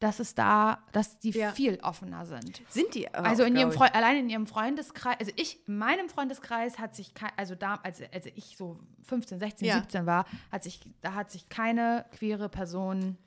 dass 0.00 0.18
es 0.18 0.34
da, 0.34 0.82
dass 0.92 1.18
die 1.18 1.30
Ja. 1.30 1.52
viel 1.52 1.78
offener 1.82 2.26
sind. 2.26 2.62
Sind 2.70 2.94
die 2.94 3.08
Also 3.14 3.42
auch, 3.42 3.46
in 3.46 3.54
ihrem 3.56 3.70
glaub 3.70 3.86
ich. 3.86 3.92
Freu 3.92 3.98
allein 3.98 4.16
in 4.16 4.30
ihrem 4.30 4.46
Freundeskreis, 4.46 5.16
also 5.20 5.32
ich, 5.36 5.66
in 5.68 5.78
meinem 5.78 6.08
Freundeskreis 6.08 6.78
hat 6.78 6.94
sich, 6.96 7.12
also 7.36 7.54
da, 7.54 7.74
als, 7.82 8.00
als 8.12 8.26
ich 8.34 8.56
so 8.56 8.78
15, 9.04 9.38
16, 9.38 9.68
Ja. 9.68 9.74
17 9.76 10.06
war, 10.06 10.24
hat 10.50 10.62
sich, 10.64 10.80
da 11.02 11.14
hat 11.14 11.30
sich 11.30 11.48
keine 11.50 12.06
queere 12.18 12.48
Person 12.48 13.18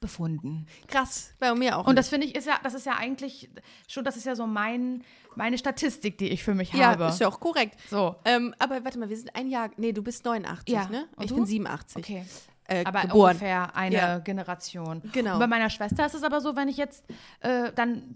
befunden. 0.00 0.66
Krass, 0.86 1.34
bei 1.40 1.52
mir 1.54 1.76
auch. 1.76 1.86
Und 1.86 1.96
das 1.96 2.08
finde 2.08 2.26
ich, 2.26 2.34
ist 2.36 2.46
ja, 2.46 2.58
das 2.62 2.74
ist 2.74 2.86
ja 2.86 2.94
eigentlich 2.96 3.50
schon, 3.88 4.04
das 4.04 4.16
ist 4.16 4.24
ja 4.26 4.36
so 4.36 4.46
mein, 4.46 5.02
meine 5.34 5.58
Statistik, 5.58 6.18
die 6.18 6.28
ich 6.28 6.44
für 6.44 6.54
mich 6.54 6.72
ja, 6.72 6.86
habe. 6.92 7.06
ist 7.06 7.20
ja 7.20 7.26
auch 7.28 7.40
korrekt. 7.40 7.76
so. 7.90 8.14
Ähm, 8.24 8.54
aber 8.58 8.84
warte 8.84 8.98
mal, 8.98 9.08
wir 9.08 9.16
sind 9.16 9.34
ein 9.34 9.48
Jahr, 9.48 9.70
nee, 9.76 9.92
du 9.92 10.02
bist 10.02 10.24
89, 10.24 10.72
Ja. 10.74 10.88
ne? 10.88 11.08
Und 11.16 11.24
ich 11.24 11.30
du? 11.30 11.36
bin 11.36 11.46
87. 11.46 11.96
Okay. 11.96 12.24
Äh, 12.68 12.84
aber 12.84 13.02
geboren. 13.02 13.30
ungefähr 13.30 13.74
eine 13.74 13.94
Ja. 13.94 14.18
Generation. 14.18 15.02
Genau. 15.12 15.32
Und 15.34 15.38
bei 15.40 15.46
meiner 15.46 15.70
Schwester 15.70 16.04
ist 16.06 16.14
es 16.14 16.22
aber 16.22 16.40
so, 16.40 16.54
wenn 16.54 16.68
ich 16.68 16.76
jetzt 16.76 17.04
äh, 17.40 17.72
dann, 17.72 18.14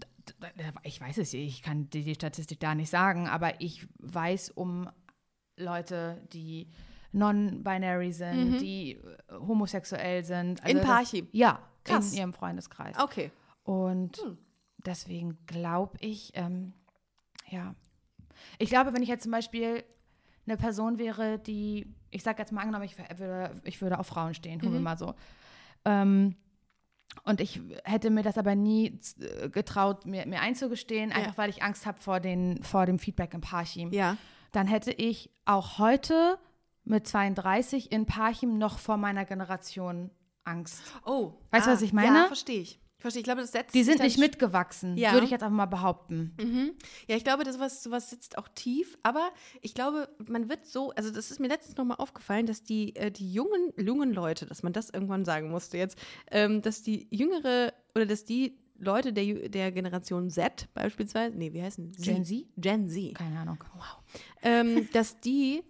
ich 0.83 1.01
weiß 1.01 1.17
es, 1.17 1.33
ich 1.33 1.61
kann 1.63 1.89
die, 1.89 2.03
die 2.03 2.13
Statistik 2.15 2.59
da 2.59 2.75
nicht 2.75 2.89
sagen, 2.91 3.27
aber 3.27 3.59
ich 3.61 3.87
weiß 3.99 4.51
um 4.51 4.89
Leute, 5.57 6.21
die 6.33 6.69
non-binary 7.13 8.11
sind, 8.11 8.59
die 8.59 8.93
äh, 8.93 8.99
homosexuell 9.33 10.23
sind. 10.23 10.65
In 10.67 10.77
das- 10.77 10.85
Parchim? 10.85 11.27
Ja, 11.31 11.59
Krass. 11.83 12.11
in 12.11 12.17
ihrem 12.19 12.33
Freundeskreis. 12.33 12.97
Okay. 12.99 13.31
Und 13.63 14.17
Hm. 14.17 14.37
deswegen 14.85 15.37
glaube 15.45 15.97
ich, 15.99 16.31
ähm, 16.35 16.73
ja. 17.49 17.75
Ich 18.59 18.69
glaube, 18.69 18.93
wenn 18.93 19.01
ich 19.03 19.09
jetzt 19.09 19.23
zum 19.23 19.31
Beispiel 19.31 19.83
eine 20.45 20.57
Person 20.57 20.97
wäre, 20.97 21.39
die, 21.39 21.87
ich 22.13 22.23
sage 22.23 22.39
jetzt 22.41 22.51
mal 22.51 22.61
angenommen, 22.61 22.85
ich 22.85 22.97
würde, 22.97 23.51
ich 23.63 23.81
würde 23.81 23.99
auf 23.99 24.07
Frauen 24.07 24.33
stehen, 24.33 24.59
tun 24.59 24.71
wir 24.71 24.79
Mhm. 24.79 24.83
mal 24.83 24.97
so. 24.97 25.13
Ähm, 25.85 26.35
und 27.25 27.41
ich 27.41 27.61
hätte 27.83 28.09
mir 28.09 28.23
das 28.23 28.37
aber 28.37 28.55
nie 28.55 28.99
äh, 29.19 29.49
getraut, 29.49 30.05
mir, 30.05 30.25
mir 30.25 30.41
einzugestehen, 30.41 31.09
Ja. 31.11 31.17
einfach 31.17 31.37
weil 31.37 31.49
ich 31.49 31.61
Angst 31.63 31.85
habe 31.85 31.99
vor, 31.99 32.19
den, 32.19 32.63
vor 32.63 32.85
dem 32.85 32.97
Feedback 32.99 33.33
im 33.33 33.41
Parchim. 33.41 33.91
Ja. 33.91 34.17
Dann 34.51 34.67
hätte 34.67 34.91
ich 34.91 35.29
auch 35.45 35.77
heute 35.79 36.37
mit 36.83 37.07
32 37.07 37.91
in 37.91 38.05
Parchim 38.05 38.57
noch 38.57 38.77
vor 38.79 38.97
meiner 38.97 39.25
Generation 39.25 40.09
Angst. 40.43 40.81
Oh. 41.05 41.33
Weißt 41.51 41.67
du, 41.67 41.71
was 41.71 41.81
ich 41.81 41.93
meine? 41.93 42.17
Ja, 42.19 42.27
verstehe 42.27 42.59
ich. 42.61 42.79
Verstehe. 43.03 43.19
Ich 43.21 43.25
glaube, 43.25 43.41
das 43.41 43.51
setzt 43.51 43.75
Die 43.75 43.83
sind 43.83 43.99
nicht 44.01 44.17
mitgewachsen, 44.17 44.97
Ja. 44.97 45.13
würde 45.13 45.25
ich 45.25 45.31
jetzt 45.31 45.43
einfach 45.43 45.55
mal 45.55 45.67
behaupten. 45.67 46.33
Mhm. 46.41 46.71
Ja, 47.07 47.15
ich 47.15 47.23
glaube, 47.23 47.43
das 47.43 47.55
sowas, 47.55 47.83
sowas 47.83 48.09
sitzt 48.09 48.37
auch 48.39 48.47
tief, 48.47 48.97
aber 49.03 49.29
ich 49.61 49.75
glaube, 49.75 50.09
man 50.27 50.49
wird 50.49 50.65
so, 50.65 50.91
also 50.91 51.11
das 51.11 51.29
ist 51.29 51.39
mir 51.39 51.47
letztens 51.47 51.77
nochmal 51.77 51.97
aufgefallen, 51.97 52.45
dass 52.47 52.63
die, 52.63 52.95
äh, 52.95 53.11
die 53.11 53.31
jungen, 53.31 53.71
jungen 53.77 54.11
Leute, 54.11 54.45
dass 54.47 54.63
man 54.63 54.73
das 54.73 54.89
irgendwann 54.89 55.23
sagen 55.25 55.51
musste 55.51 55.77
jetzt, 55.77 55.97
ähm, 56.31 56.61
dass 56.63 56.81
die 56.81 57.07
jüngere 57.11 57.73
oder 57.93 58.05
dass 58.07 58.25
die 58.25 58.57
Leute 58.79 59.13
der, 59.13 59.47
der 59.49 59.71
Generation 59.71 60.29
Z 60.29 60.67
beispielsweise, 60.73 61.37
nee, 61.37 61.53
wie 61.53 61.61
heißen 61.61 61.93
sie? 61.93 62.01
Gen 62.03 62.25
Z? 62.25 62.45
Gen 62.57 62.87
Z. 62.89 63.15
Keine 63.15 63.39
Ahnung. 63.39 63.63
ähm, 64.41 64.89
dass 64.93 65.19
die 65.19 65.63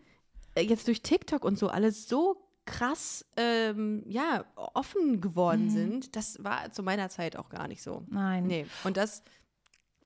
äh, 0.55 0.61
jetzt 0.61 0.87
durch 0.87 1.01
TikTok 1.01 1.43
und 1.43 1.59
so 1.59 1.67
alles 1.67 2.07
so 2.07 2.42
krass, 2.65 3.25
ähm, 3.37 4.03
ja, 4.07 4.45
offen 4.55 5.19
geworden 5.21 5.69
sind. 5.69 6.15
Das 6.15 6.43
war 6.43 6.71
zu 6.71 6.83
meiner 6.83 7.09
Zeit 7.09 7.35
auch 7.35 7.49
gar 7.49 7.67
nicht 7.67 7.81
so. 7.81 8.03
Nein. 8.09 8.45
Nee, 8.47 8.65
und 8.83 8.97
das 8.97 9.23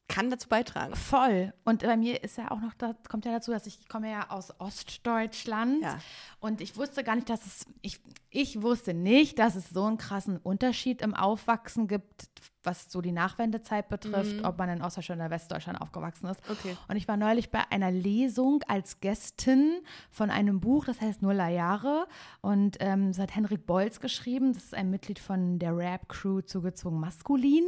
kann 0.10 0.30
dazu 0.30 0.48
beitragen. 0.48 0.96
Voll. 0.96 1.54
Und 1.66 1.82
bei 1.84 1.98
mir 1.98 2.24
ist 2.24 2.38
ja 2.38 2.50
auch 2.52 2.62
noch, 2.62 2.74
da 2.76 2.96
kommt 3.10 3.26
ja 3.26 3.34
dazu, 3.34 3.52
dass 3.52 3.68
ich, 3.68 3.80
ich 3.82 3.90
komme 3.90 4.10
ja 4.10 4.30
aus 4.30 4.58
Ostdeutschland 4.60 5.82
Ja. 5.84 6.00
und 6.40 6.62
ich 6.62 6.78
wusste 6.78 7.04
gar 7.04 7.16
nicht, 7.16 7.30
dass 7.30 7.46
es, 7.46 7.66
ich, 7.82 8.00
ich 8.30 8.62
wusste 8.62 8.94
nicht, 8.94 9.38
dass 9.38 9.56
es 9.56 9.70
so 9.70 9.84
einen 9.84 9.98
krassen 9.98 10.38
Unterschied 10.38 11.02
im 11.02 11.14
Aufwachsen 11.14 11.88
gibt, 11.90 12.30
was 12.64 12.92
so 12.92 13.00
die 13.02 13.12
Nachwendezeit 13.14 13.88
betrifft, 13.88 14.44
ob 14.44 14.58
man 14.58 14.70
in 14.70 14.82
Ostdeutschland 14.82 15.22
oder 15.22 15.30
Westdeutschland 15.30 15.80
aufgewachsen 15.82 16.28
ist. 16.28 16.46
Mhm. 16.48 16.52
Okay. 16.60 16.78
Und 16.90 16.98
ich 16.98 17.08
war 17.08 17.16
neulich 17.16 17.50
bei 17.50 17.62
einer 17.72 17.92
Lesung 17.92 18.62
als 18.68 19.00
Gästin 19.00 19.82
von 20.12 20.30
einem 20.30 20.60
Buch, 20.60 20.86
das 20.86 21.00
heißt 21.00 21.22
Nuller 21.22 21.48
Jahre. 21.48 22.08
Und 22.42 22.78
ähm, 22.82 23.08
das 23.10 23.20
hat 23.20 23.36
Henrik 23.36 23.66
Bolz 23.66 24.00
geschrieben. 24.02 24.54
Das 24.54 24.66
ist 24.66 24.74
ein 24.74 24.90
Mitglied 24.90 25.20
von 25.20 25.60
der 25.60 25.76
Rap-Crew 25.78 26.42
zugezogen 26.42 27.00
Maskulin. 27.00 27.64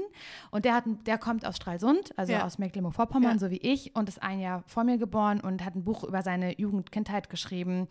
Und 0.51 0.65
der, 0.65 0.73
hat, 0.75 0.84
der 1.05 1.17
kommt 1.17 1.45
aus 1.45 1.55
Stralsund, 1.55 2.12
also 2.17 2.34
Ja. 2.34 2.45
aus 2.45 2.58
Mecklenburg-Vorpommern, 2.58 3.34
Ja. 3.34 3.39
so 3.39 3.49
wie 3.51 3.58
ich, 3.58 3.95
und 3.95 4.10
ist 4.10 4.21
ein 4.21 4.39
Jahr 4.39 4.63
vor 4.67 4.84
mir 4.84 4.97
geboren 4.97 5.39
und 5.39 5.63
hat 5.63 5.75
ein 5.75 5.84
Buch 5.86 6.03
über 6.03 6.21
seine 6.23 6.60
Jugend, 6.60 6.91
Kindheit 6.91 7.29
geschrieben. 7.29 7.88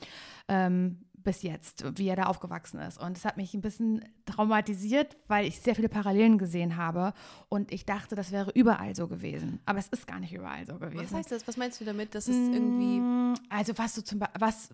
Ähm, 0.49 0.99
bis 1.25 1.43
jetzt, 1.43 1.85
wie 1.99 2.09
er 2.09 2.17
da 2.17 2.25
aufgewachsen 2.25 2.79
ist. 2.81 2.99
Und 2.99 3.17
es 3.17 3.25
hat 3.25 3.37
mich 3.37 3.53
ein 3.55 3.61
bisschen 3.61 4.05
traumatisiert, 4.27 5.17
weil 5.27 5.47
ich 5.47 5.61
sehr 5.61 5.75
viele 5.75 5.89
Parallelen 5.89 6.39
gesehen 6.39 6.77
habe. 6.77 7.13
Und 7.49 7.73
ich 7.73 7.85
dachte, 7.85 8.15
das 8.15 8.33
wäre 8.33 8.51
überall 8.53 8.95
so 8.95 9.09
gewesen. 9.09 9.61
Aber 9.67 9.79
es 9.79 9.89
ist 9.89 10.07
gar 10.07 10.21
nicht 10.21 10.33
überall 10.33 10.65
so 10.67 10.79
gewesen. 10.79 11.05
Was 11.05 11.13
heißt 11.15 11.33
das? 11.33 11.47
Was 11.49 11.57
meinst 11.57 11.81
du 11.81 11.85
damit, 11.85 12.15
dass 12.15 12.29
es 12.29 12.37
irgendwie 12.49 13.01
Mm, 13.01 13.35
Also 13.51 13.77
was 13.79 13.95
du 13.95 14.03
zum, 14.03 14.21
was 14.39 14.71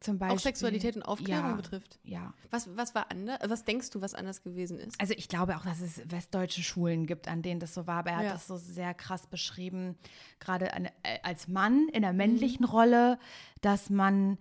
zum 0.00 0.18
Beispiel 0.18 0.36
auch 0.36 0.40
Sexualität 0.42 0.96
und 0.96 1.02
Aufklärung 1.02 1.50
ja, 1.50 1.56
betrifft? 1.56 1.98
Ja. 2.04 2.34
Was, 2.50 2.68
was 2.76 2.94
war 2.94 3.10
anders? 3.10 3.38
Was 3.48 3.64
denkst 3.64 3.88
du, 3.90 4.02
was 4.02 4.14
anders 4.14 4.42
gewesen 4.42 4.78
ist? 4.78 5.00
Also 5.00 5.14
ich 5.16 5.28
glaube 5.28 5.56
auch, 5.56 5.64
dass 5.64 5.80
es 5.80 6.02
westdeutsche 6.10 6.62
Schulen 6.62 7.06
gibt, 7.06 7.26
an 7.26 7.40
denen 7.40 7.58
das 7.60 7.72
so 7.72 7.86
war. 7.86 8.00
Aber 8.00 8.10
er 8.10 8.16
hat 8.18 8.24
Ja. 8.24 8.32
das 8.32 8.46
so 8.46 8.56
sehr 8.58 8.92
krass 8.92 9.26
beschrieben, 9.26 9.96
gerade 10.40 10.66
äh, 10.72 10.90
als 11.22 11.48
Mann 11.48 11.88
in 11.92 12.02
der 12.02 12.12
Mhm. 12.12 12.18
männlichen 12.18 12.64
Rolle, 12.66 13.18
dass 13.62 13.88
man 13.88 14.36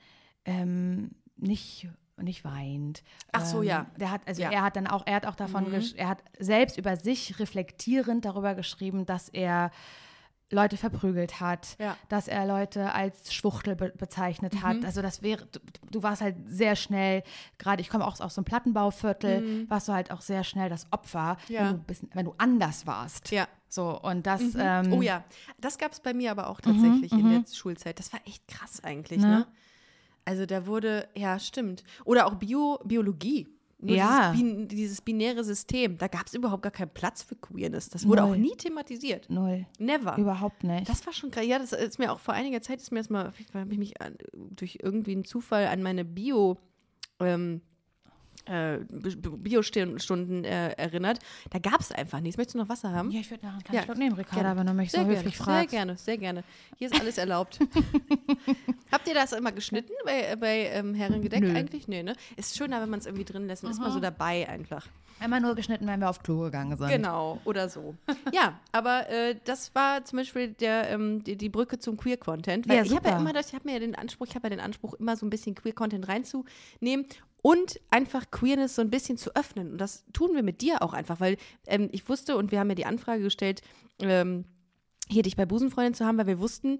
ähm, 0.46 1.12
nicht 1.38 1.88
nicht 2.18 2.46
weint. 2.46 3.04
Ach 3.32 3.44
so, 3.44 3.62
ähm, 3.64 3.68
ja. 3.68 3.86
Der 4.00 4.12
hat, 4.12 4.22
also 4.28 4.42
Ja. 4.44 4.50
Mhm. 4.50 4.54
er 4.54 4.62
hat 4.62 4.76
dann 4.76 4.88
auch, 4.88 5.02
er 5.08 5.16
hat 5.16 5.26
auch 5.26 5.36
davon, 5.36 5.66
gesch- 5.74 5.96
er 5.98 6.08
hat 6.10 6.24
selbst 6.40 6.78
über 6.78 6.96
sich 6.96 7.40
reflektierend 7.40 8.24
darüber 8.24 8.54
geschrieben, 8.54 9.08
dass 9.08 9.30
er 9.30 9.72
Leute 10.52 10.78
verprügelt 10.78 11.40
hat, 11.42 11.76
Ja. 11.80 11.98
dass 12.10 12.28
er 12.28 12.46
Leute 12.46 12.94
als 12.94 13.34
Schwuchtel 13.34 13.76
be 13.76 13.90
bezeichnet 13.98 14.54
Mhm. 14.54 14.62
hat. 14.62 14.86
Also 14.86 15.02
das 15.02 15.24
wäre, 15.24 15.48
du, 15.48 15.60
du 15.90 16.04
warst 16.04 16.22
halt 16.22 16.36
sehr 16.46 16.76
schnell, 16.76 17.24
gerade 17.58 17.82
ich 17.82 17.90
komme 17.90 18.06
auch 18.06 18.20
aus 18.20 18.36
so 18.36 18.40
einem 18.42 18.46
Plattenbauviertel, 18.46 19.68
warst 19.70 19.88
du 19.88 19.94
halt 19.94 20.12
auch 20.12 20.22
sehr 20.22 20.44
schnell 20.44 20.70
das 20.70 20.86
Opfer, 20.92 21.38
Mhm. 21.50 21.56
Ja. 21.56 21.62
wenn, 21.62 21.72
du 21.72 21.78
bisschen, 21.80 22.10
wenn 22.14 22.26
du 22.26 22.36
anders 22.38 22.86
warst. 22.86 23.32
Ja. 23.32 23.48
So, 23.68 24.00
und 24.00 24.28
das, 24.28 24.42
ähm, 24.56 24.94
oh 24.94 25.02
ja, 25.02 25.24
das 25.60 25.80
gab 25.80 25.94
es 25.94 26.00
bei 26.00 26.14
mir 26.14 26.30
aber 26.30 26.48
auch 26.48 26.62
tatsächlich 26.62 27.12
in 27.12 27.28
der 27.32 27.44
Schulzeit. 27.52 27.98
Das 27.98 28.14
war 28.14 28.20
echt 28.28 28.48
krass 28.48 28.84
eigentlich, 28.84 29.20
Ne? 29.20 29.28
ne? 29.28 29.48
Also 30.26 30.46
da 30.46 30.66
wurde, 30.68 31.08
ja, 31.16 31.38
stimmt. 31.40 31.84
Oder 32.06 32.28
auch 32.28 32.36
Bio, 32.36 32.80
Biologie. 32.86 33.48
Nur 33.80 33.98
Ja. 33.98 34.32
Dieses, 34.34 34.68
dieses 34.70 35.02
binäre 35.02 35.44
System, 35.44 35.98
da 35.98 36.08
gab 36.08 36.28
es 36.28 36.34
überhaupt 36.34 36.64
gar 36.64 36.72
keinen 36.72 36.94
Platz 36.94 37.22
für 37.22 37.36
Queerness. 37.36 37.90
Das 37.90 38.08
wurde 38.08 38.22
Null. 38.22 38.32
auch 38.32 38.36
nie 38.38 38.56
thematisiert. 38.56 39.30
null. 39.30 39.66
Never. 39.78 40.18
Überhaupt 40.18 40.64
nicht. 40.64 40.88
Das 40.88 41.06
war 41.06 41.12
schon 41.12 41.32
krass. 41.32 41.46
Ja, 41.46 41.60
das 41.60 41.74
ist 41.74 42.00
mir 42.00 42.14
auch 42.14 42.20
vor 42.20 42.34
einiger 42.34 42.62
Zeit 42.62 42.80
ist 42.82 42.92
mir 42.92 43.00
das 43.00 43.10
mal, 43.10 43.34
habe 43.54 43.74
ich 43.74 43.78
mich 43.78 44.02
an, 44.02 44.16
durch 44.34 44.80
irgendwie 44.82 45.12
einen 45.12 45.26
Zufall 45.26 45.68
an 45.68 45.84
meine 45.84 46.06
Bio, 46.06 46.58
ähm, 47.20 47.60
äh, 48.46 48.80
Bio-Stunden 49.38 50.44
äh, 50.44 50.72
erinnert. 50.72 51.20
Da 51.50 51.60
gab 51.60 51.80
es 51.80 51.92
einfach 51.92 52.20
nichts. 52.20 52.38
Möchtest 52.38 52.56
du 52.56 52.60
noch 52.60 52.70
Wasser 52.70 52.92
haben? 52.92 53.12
ja, 53.12 53.20
ich 53.20 53.30
würde 53.32 53.46
nach 53.46 53.54
einem 53.54 53.64
kleinen 53.64 53.78
Ja, 53.78 53.84
Schluck 53.84 53.98
nehmen, 53.98 54.16
Ricarda, 54.16 54.42
gerne. 54.42 54.60
wenn 54.60 54.68
du 54.68 54.74
mich 54.74 54.92
so 54.92 54.98
Sehr 54.98 55.08
höflich 55.08 55.38
gerne, 55.38 55.46
fragst. 55.46 55.70
Sehr 55.70 55.80
gerne, 55.80 55.98
sehr 55.98 56.18
gerne. 56.18 56.44
Hier 56.78 56.92
ist 56.92 57.00
alles 57.00 57.18
erlaubt. 57.18 57.60
Habt 58.92 59.08
ihr 59.08 59.14
das 59.14 59.32
immer 59.34 59.52
geschnitten 59.52 59.94
bei, 60.06 60.36
bei 60.36 60.68
ähm, 60.74 60.94
Herrengedeck 60.94 61.42
Nö. 61.42 61.54
eigentlich? 61.56 61.88
Nee, 61.88 62.04
ne? 62.04 62.16
Ist 62.36 62.58
schöner, 62.58 62.82
wenn 62.82 62.90
man 62.90 63.00
es 63.00 63.06
irgendwie 63.06 63.26
drin 63.26 63.48
lässt 63.48 63.64
und 63.64 63.72
ist 63.72 63.80
mal 63.80 63.92
so 63.92 64.00
dabei 64.00 64.48
einfach. 64.48 64.88
Einmal 65.20 65.40
nur 65.40 65.56
geschnitten, 65.56 65.88
wenn 65.88 66.00
wir 66.00 66.10
auf 66.10 66.22
Klo 66.22 66.42
gegangen 66.42 66.76
sind. 66.76 66.90
Genau, 66.90 67.40
oder 67.46 67.70
so. 67.70 67.96
ja, 68.34 68.60
aber 68.72 69.10
äh, 69.10 69.36
das 69.46 69.74
war 69.74 70.04
zum 70.04 70.18
Beispiel 70.18 70.50
der, 70.50 70.90
ähm, 70.90 71.24
die, 71.24 71.38
die 71.38 71.50
Brücke 71.50 71.80
zum 71.80 71.98
Queer-Content. 71.98 72.66
Ja, 72.66 72.84
ich 72.84 72.94
habe 72.94 73.08
ja 73.08 73.18
immer 73.18 73.32
das, 73.32 73.48
ich 73.50 73.54
habe 73.54 73.68
mir 73.68 73.74
ja 73.74 73.80
den 73.80 73.96
Anspruch, 73.96 74.28
ich 74.28 74.36
habe 74.36 74.48
ja 74.48 74.50
den 74.50 74.60
Anspruch, 74.60 74.96
immer 74.96 75.16
so 75.16 75.26
ein 75.26 75.30
bisschen 75.30 75.56
Queer-Content 75.56 76.08
reinzunehmen 76.08 77.06
und 77.44 77.80
einfach 77.92 78.32
Queerness 78.32 78.76
so 78.76 78.82
ein 78.82 78.90
bisschen 78.90 79.18
zu 79.18 79.36
öffnen. 79.36 79.74
Und 79.74 79.78
das 79.78 80.06
tun 80.14 80.34
wir 80.34 80.44
mit 80.44 80.62
dir 80.62 80.82
auch 80.82 80.94
einfach, 80.94 81.20
weil 81.20 81.38
ähm, 81.68 81.90
ich 81.92 82.08
wusste 82.08 82.38
und 82.38 82.52
wir 82.52 82.60
haben 82.60 82.70
ja 82.70 82.76
die 82.76 82.86
Anfrage 82.86 83.22
gestellt, 83.22 83.62
ähm, 84.00 84.46
hier 85.10 85.24
dich 85.24 85.36
bei 85.36 85.46
Busenfreundin 85.46 85.94
zu 85.94 86.06
haben, 86.06 86.18
weil 86.18 86.28
wir 86.28 86.40
wussten, 86.40 86.78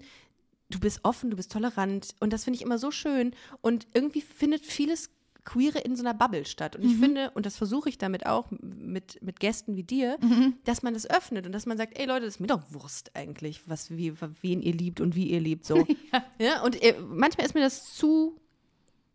du 0.70 0.80
bist 0.80 1.00
offen, 1.02 1.30
du 1.30 1.36
bist 1.36 1.52
tolerant 1.52 2.14
und 2.18 2.32
das 2.32 2.44
finde 2.44 2.56
ich 2.56 2.62
immer 2.62 2.78
so 2.78 2.90
schön 2.90 3.34
und 3.60 3.86
irgendwie 3.92 4.22
findet 4.22 4.64
vieles 4.64 5.10
Queere 5.44 5.80
in 5.80 5.96
so 5.96 6.02
einer 6.02 6.14
Bubble 6.14 6.46
statt. 6.46 6.74
Und 6.76 6.84
ich 6.84 6.96
finde, 6.96 7.30
und 7.32 7.44
das 7.44 7.58
versuche 7.58 7.90
ich 7.90 7.98
damit 7.98 8.24
auch 8.24 8.50
mit, 8.50 9.22
mit 9.22 9.40
Gästen 9.40 9.76
wie 9.76 9.82
dir, 9.82 10.16
dass 10.64 10.82
man 10.82 10.94
das 10.94 11.08
öffnet 11.08 11.44
und 11.44 11.52
dass 11.52 11.66
man 11.66 11.76
sagt, 11.76 11.98
ey 11.98 12.06
Leute, 12.06 12.24
das 12.24 12.36
ist 12.36 12.40
mir 12.40 12.46
doch 12.46 12.62
Wurst 12.70 13.14
eigentlich, 13.14 13.60
was, 13.68 13.90
wie, 13.90 14.14
wen 14.40 14.62
ihr 14.62 14.72
liebt 14.72 15.02
und 15.02 15.14
wie 15.14 15.28
ihr 15.28 15.40
liebt. 15.40 15.66
So. 15.66 15.86
ja. 16.38 16.62
und 16.62 16.82
äh, 16.82 16.94
manchmal 16.98 17.46
ist 17.46 17.54
mir 17.54 17.60
das 17.60 17.92
zu, 17.92 18.40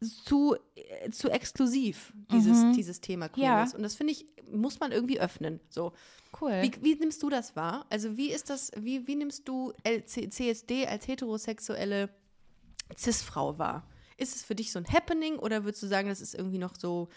zu, 0.01 0.55
äh, 0.75 1.09
zu 1.09 1.29
exklusiv, 1.29 2.13
dieses, 2.31 2.75
dieses 2.75 3.01
Thema 3.01 3.29
Queerness. 3.29 3.73
Und 3.73 3.83
das 3.83 3.95
finde 3.95 4.13
ich, 4.13 4.25
muss 4.51 4.79
man 4.79 4.91
irgendwie 4.91 5.19
öffnen. 5.19 5.59
So. 5.69 5.93
Cool. 6.39 6.61
Wie, 6.61 6.71
wie 6.81 6.95
nimmst 6.95 7.21
du 7.21 7.29
das 7.29 7.55
wahr? 7.55 7.85
Also 7.89 8.15
wie 8.15 8.31
ist 8.31 8.49
das, 8.49 8.71
wie, 8.77 9.07
wie 9.07 9.15
nimmst 9.15 9.47
du 9.47 9.73
LC, 9.83 10.31
CSD 10.31 10.87
als 10.87 11.07
heterosexuelle 11.07 12.09
Cis-Frau 12.97 13.57
wahr? 13.57 13.87
Ist 14.17 14.35
es 14.35 14.43
für 14.43 14.55
dich 14.55 14.71
so 14.71 14.79
ein 14.79 14.87
Happening 14.87 15.37
oder 15.37 15.63
würdest 15.63 15.83
du 15.83 15.87
sagen, 15.87 16.09
das 16.09 16.21
ist 16.21 16.35
irgendwie 16.35 16.57
noch 16.57 16.75
so 16.77 17.09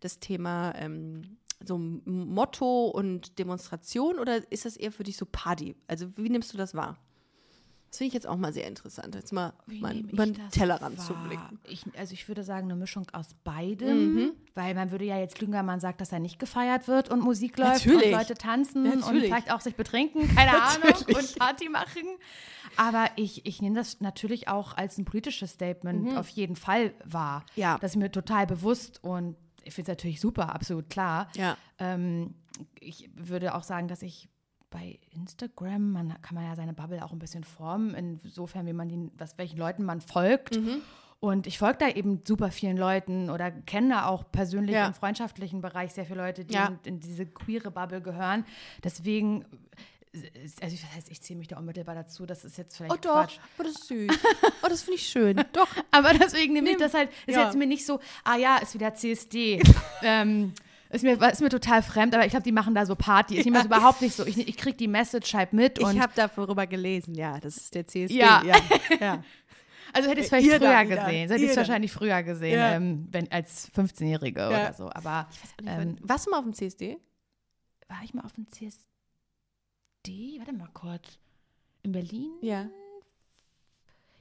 das 0.00 0.18
Thema 0.18 0.74
ähm, 0.76 1.36
so 1.66 1.78
Motto 1.78 2.88
und 2.88 3.38
Demonstration 3.38 4.18
oder 4.18 4.50
ist 4.50 4.64
das 4.64 4.76
eher 4.76 4.92
für 4.92 5.04
dich 5.04 5.16
so 5.16 5.26
Party? 5.26 5.74
Also 5.86 6.06
wie 6.16 6.30
nimmst 6.30 6.52
du 6.52 6.56
das 6.56 6.74
wahr? 6.74 6.98
Das 7.90 7.98
finde 7.98 8.08
ich 8.08 8.14
jetzt 8.14 8.28
auch 8.28 8.36
mal 8.36 8.52
sehr 8.52 8.68
interessant, 8.68 9.16
jetzt 9.16 9.32
mal, 9.32 9.52
mal 9.66 9.96
über 9.96 10.24
den 10.24 10.38
Tellerrand 10.50 11.00
zu 11.00 11.12
wahr? 11.12 11.26
blicken. 11.26 11.58
Ich, 11.66 11.84
also 11.98 12.12
ich 12.14 12.28
würde 12.28 12.44
sagen, 12.44 12.66
eine 12.70 12.76
Mischung 12.76 13.04
aus 13.12 13.34
beidem, 13.42 14.14
Mhm. 14.14 14.32
weil 14.54 14.74
man 14.76 14.92
würde 14.92 15.04
ja 15.04 15.18
jetzt 15.18 15.40
lügen, 15.40 15.52
wenn 15.52 15.66
man 15.66 15.80
sagt, 15.80 16.00
dass 16.00 16.12
er 16.12 16.20
nicht 16.20 16.38
gefeiert 16.38 16.86
wird 16.86 17.10
und 17.10 17.20
Musik 17.20 17.58
läuft 17.58 17.84
Natürlich. 17.84 18.06
und 18.06 18.12
Leute 18.12 18.34
tanzen 18.34 18.86
und 18.86 19.00
Natürlich. 19.00 19.24
vielleicht 19.24 19.52
auch 19.52 19.60
sich 19.60 19.74
betrinken, 19.74 20.32
keine 20.36 20.52
Ahnung, 20.62 20.94
und 21.08 21.38
Party 21.38 21.68
machen. 21.68 22.02
Aber 22.76 23.06
ich, 23.16 23.44
ich 23.44 23.60
nehme 23.60 23.74
das 23.74 24.00
natürlich 24.00 24.46
auch 24.46 24.76
als 24.76 24.96
ein 24.96 25.04
politisches 25.04 25.50
Statement 25.50 26.16
auf 26.16 26.28
jeden 26.28 26.54
Fall 26.54 26.94
wahr. 27.04 27.40
Mhm. 27.56 27.60
Ja. 27.62 27.78
Das 27.80 27.90
ist 27.92 27.96
mir 27.96 28.12
total 28.12 28.46
bewusst 28.46 29.02
und 29.02 29.34
ich 29.64 29.74
finde 29.74 29.90
es 29.90 29.96
natürlich 29.98 30.20
super, 30.20 30.54
absolut 30.54 30.88
klar. 30.90 31.28
Ja. 31.34 31.56
Ähm, 31.78 32.34
ich 32.78 33.10
würde 33.16 33.54
auch 33.56 33.64
sagen, 33.64 33.88
dass 33.88 34.02
ich 34.02 34.28
bei 34.70 34.98
Instagram, 35.12 35.92
man 35.92 36.22
kann 36.22 36.34
man 36.36 36.44
ja 36.44 36.54
seine 36.56 36.72
Bubble 36.72 37.04
auch 37.04 37.12
ein 37.12 37.18
bisschen 37.18 37.44
formen, 37.44 37.94
insofern, 37.94 38.66
wie 38.66 38.72
man 38.72 38.88
den, 38.88 39.10
was, 39.18 39.36
welchen 39.38 39.58
Leuten 39.58 39.84
man 39.84 40.00
folgt. 40.00 40.56
Mhm. 40.56 40.80
Und 41.18 41.46
ich 41.46 41.58
folge 41.58 41.78
da 41.80 41.88
eben 41.88 42.22
super 42.26 42.50
vielen 42.50 42.78
Leuten 42.78 43.28
oder 43.28 43.50
kenne 43.50 43.90
da 43.90 44.06
auch 44.06 44.24
persönlich 44.32 44.74
Ja. 44.74 44.86
im 44.86 44.94
freundschaftlichen 44.94 45.60
Bereich 45.60 45.92
sehr 45.92 46.06
viele 46.06 46.22
Leute, 46.22 46.44
die 46.46 46.54
Ja. 46.54 46.68
in, 46.68 46.94
in 46.94 47.00
diese 47.00 47.26
queere 47.26 47.70
Bubble 47.70 48.00
gehören. 48.00 48.46
Deswegen, 48.82 49.44
also 50.62 50.76
das 50.76 50.94
heißt, 50.96 51.10
ich 51.10 51.20
ziehe 51.20 51.38
mich 51.38 51.48
da 51.48 51.58
unmittelbar 51.58 51.94
dazu. 51.94 52.24
Das 52.24 52.44
ist 52.44 52.56
jetzt 52.56 52.76
vielleicht 52.76 52.92
Oh 52.92 52.96
doch, 52.96 53.12
Quatsch. 53.26 53.38
oh 53.58 53.62
das 53.62 53.72
ist 53.72 53.88
süß. 53.88 54.10
Oh, 54.62 54.68
das 54.68 54.82
finde 54.82 54.96
ich 54.96 55.06
schön. 55.08 55.36
Doch. 55.52 55.68
Aber 55.90 56.14
deswegen 56.14 56.54
nehme 56.54 56.70
ich 56.70 56.78
das 56.78 56.94
halt, 56.94 57.10
ist 57.26 57.36
Ja. 57.36 57.44
jetzt 57.44 57.56
mir 57.56 57.66
nicht 57.66 57.84
so, 57.84 58.00
ah 58.24 58.36
ja, 58.36 58.56
ist 58.56 58.72
wieder 58.74 58.94
CSD. 58.94 59.60
ähm, 60.02 60.52
ist 60.90 61.02
mir, 61.04 61.30
ist 61.30 61.40
mir 61.40 61.48
total 61.48 61.82
fremd, 61.82 62.14
aber 62.14 62.24
ich 62.24 62.30
glaube, 62.30 62.42
die 62.42 62.52
machen 62.52 62.74
da 62.74 62.84
so 62.84 62.96
Party. 62.96 63.38
Ich 63.38 63.44
nehme 63.44 63.58
das 63.58 63.66
überhaupt 63.66 64.02
nicht 64.02 64.14
so. 64.14 64.26
Ich, 64.26 64.36
ich 64.36 64.56
kriege 64.56 64.76
die 64.76 64.88
Message 64.88 65.34
halt 65.34 65.52
mit 65.52 65.78
und 65.78 65.94
Ich 65.94 66.00
habe 66.00 66.12
darüber 66.16 66.66
gelesen, 66.66 67.14
ja, 67.14 67.38
das 67.38 67.56
ist 67.56 67.74
der 67.74 67.86
CSD. 67.86 68.18
Ja. 68.18 68.42
ja. 68.44 68.56
ja. 69.00 69.24
Also 69.92 70.08
hätte 70.08 70.20
ich 70.20 70.24
es 70.26 70.28
vielleicht 70.30 70.46
Ihr 70.46 70.58
früher 70.58 70.70
dann, 70.70 70.88
gesehen. 70.88 71.30
Hätte 71.30 71.44
ich 71.44 71.50
es 71.50 71.56
wahrscheinlich 71.56 71.92
früher 71.92 72.22
gesehen, 72.22 72.58
Ja. 72.58 72.74
ähm, 72.74 73.08
wenn, 73.10 73.30
als 73.30 73.70
15-Jährige 73.72 74.46
oder 74.46 74.72
so. 74.72 74.90
Aber 74.90 75.28
ähm, 75.66 75.96
Warst 76.02 76.26
du 76.26 76.30
mal 76.30 76.38
auf 76.38 76.44
dem 76.44 76.54
CSD? 76.54 76.98
war 77.88 77.98
ich 78.04 78.14
mal 78.14 78.24
auf 78.24 78.32
dem 78.34 78.48
CSD? 78.48 80.38
Warte 80.38 80.52
mal 80.52 80.68
kurz. 80.72 81.18
In 81.82 81.92
Berlin? 81.92 82.30
Ja. 82.40 82.68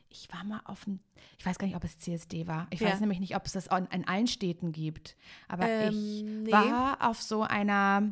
Ich 0.10 0.28
war 0.34 0.44
mal 0.44 0.62
auf 0.66 0.86
dem, 0.86 1.00
ich 1.38 1.46
weiß 1.46 1.58
gar 1.60 1.68
nicht, 1.68 1.76
ob 1.76 1.84
es 1.84 2.00
CSD 2.00 2.48
war. 2.48 2.68
Ich 2.72 2.80
Ja. 2.80 2.90
weiß 2.90 3.00
nämlich 3.00 3.20
nicht, 3.20 3.36
ob 3.36 3.46
es 3.46 3.52
das 3.54 3.68
in, 3.68 4.08
allen 4.08 4.28
Städten 4.28 4.72
gibt. 4.72 5.16
Aber 5.48 5.68
Ähm, 5.68 5.90
ich 5.94 6.24
nee. 6.24 6.52
war 6.52 7.08
auf 7.10 7.22
so 7.22 7.44
einer, 7.44 8.12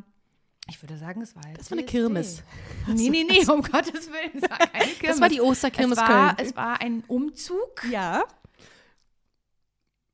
ich 0.68 0.80
würde 0.82 0.96
sagen, 0.96 1.20
es 1.22 1.34
war 1.34 1.42
Das 1.56 1.70
war 1.70 1.78
eine. 1.78 1.86
Kirmes. 1.86 2.42
Nee, 2.86 3.08
nee, 3.10 3.24
nee, 3.28 3.44
um 3.50 3.62
Gottes 3.62 4.08
Willen, 4.12 4.30
es 4.42 4.48
war 4.48 4.58
keine 4.58 4.84
Kirmes. 4.92 5.00
Das 5.16 5.20
war 5.20 5.28
die 5.28 5.40
Osterkirmes 5.40 5.98
es 5.98 6.04
war, 6.04 6.34
Köln. 6.36 6.48
Es 6.48 6.56
war 6.56 6.80
ein 6.80 7.02
Umzug 7.08 7.84
Ja. 7.90 8.22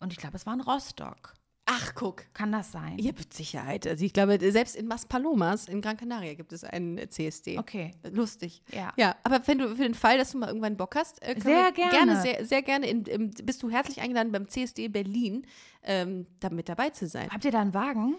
und 0.00 0.12
ich 0.12 0.18
glaube, 0.18 0.36
es 0.36 0.46
war 0.46 0.54
in 0.54 0.60
Rostock. 0.60 1.34
Ach, 1.66 1.94
guck. 1.94 2.24
Kann 2.34 2.52
das 2.52 2.72
sein? 2.72 2.98
Ja, 2.98 3.12
mit 3.12 3.32
Sicherheit. 3.32 3.86
Also 3.86 4.04
ich 4.04 4.12
glaube, 4.12 4.38
selbst 4.52 4.76
in 4.76 4.86
Maspalomas 4.86 5.66
in 5.66 5.80
Gran 5.80 5.96
Canaria 5.96 6.34
gibt 6.34 6.52
es 6.52 6.62
einen 6.62 6.98
äh, 6.98 7.08
CSD. 7.08 7.58
Okay. 7.58 7.92
Lustig. 8.10 8.62
Ja. 8.70 8.92
Ja, 8.96 9.16
aber 9.22 9.40
wenn 9.46 9.58
du 9.58 9.68
für 9.74 9.82
den 9.82 9.94
Fall, 9.94 10.18
dass 10.18 10.32
du 10.32 10.38
mal 10.38 10.48
irgendwann 10.48 10.76
Bock 10.76 10.94
hast, 10.94 11.22
äh, 11.22 11.34
Sehr 11.40 11.72
gerne. 11.72 11.90
gerne 11.90 12.20
sehr, 12.20 12.44
sehr 12.44 12.60
gerne 12.62 12.86
in, 12.88 13.04
im, 13.06 13.30
bist 13.30 13.62
du 13.62 13.70
herzlich 13.70 14.00
eingeladen 14.02 14.30
beim 14.30 14.46
CSD 14.48 14.88
Berlin, 14.88 15.46
ähm, 15.82 16.26
da 16.40 16.50
mit 16.50 16.68
dabei 16.68 16.90
zu 16.90 17.06
sein. 17.06 17.30
Habt 17.30 17.44
ihr 17.46 17.50
da 17.52 17.60
einen 17.62 17.72
Wagen? 17.74 18.16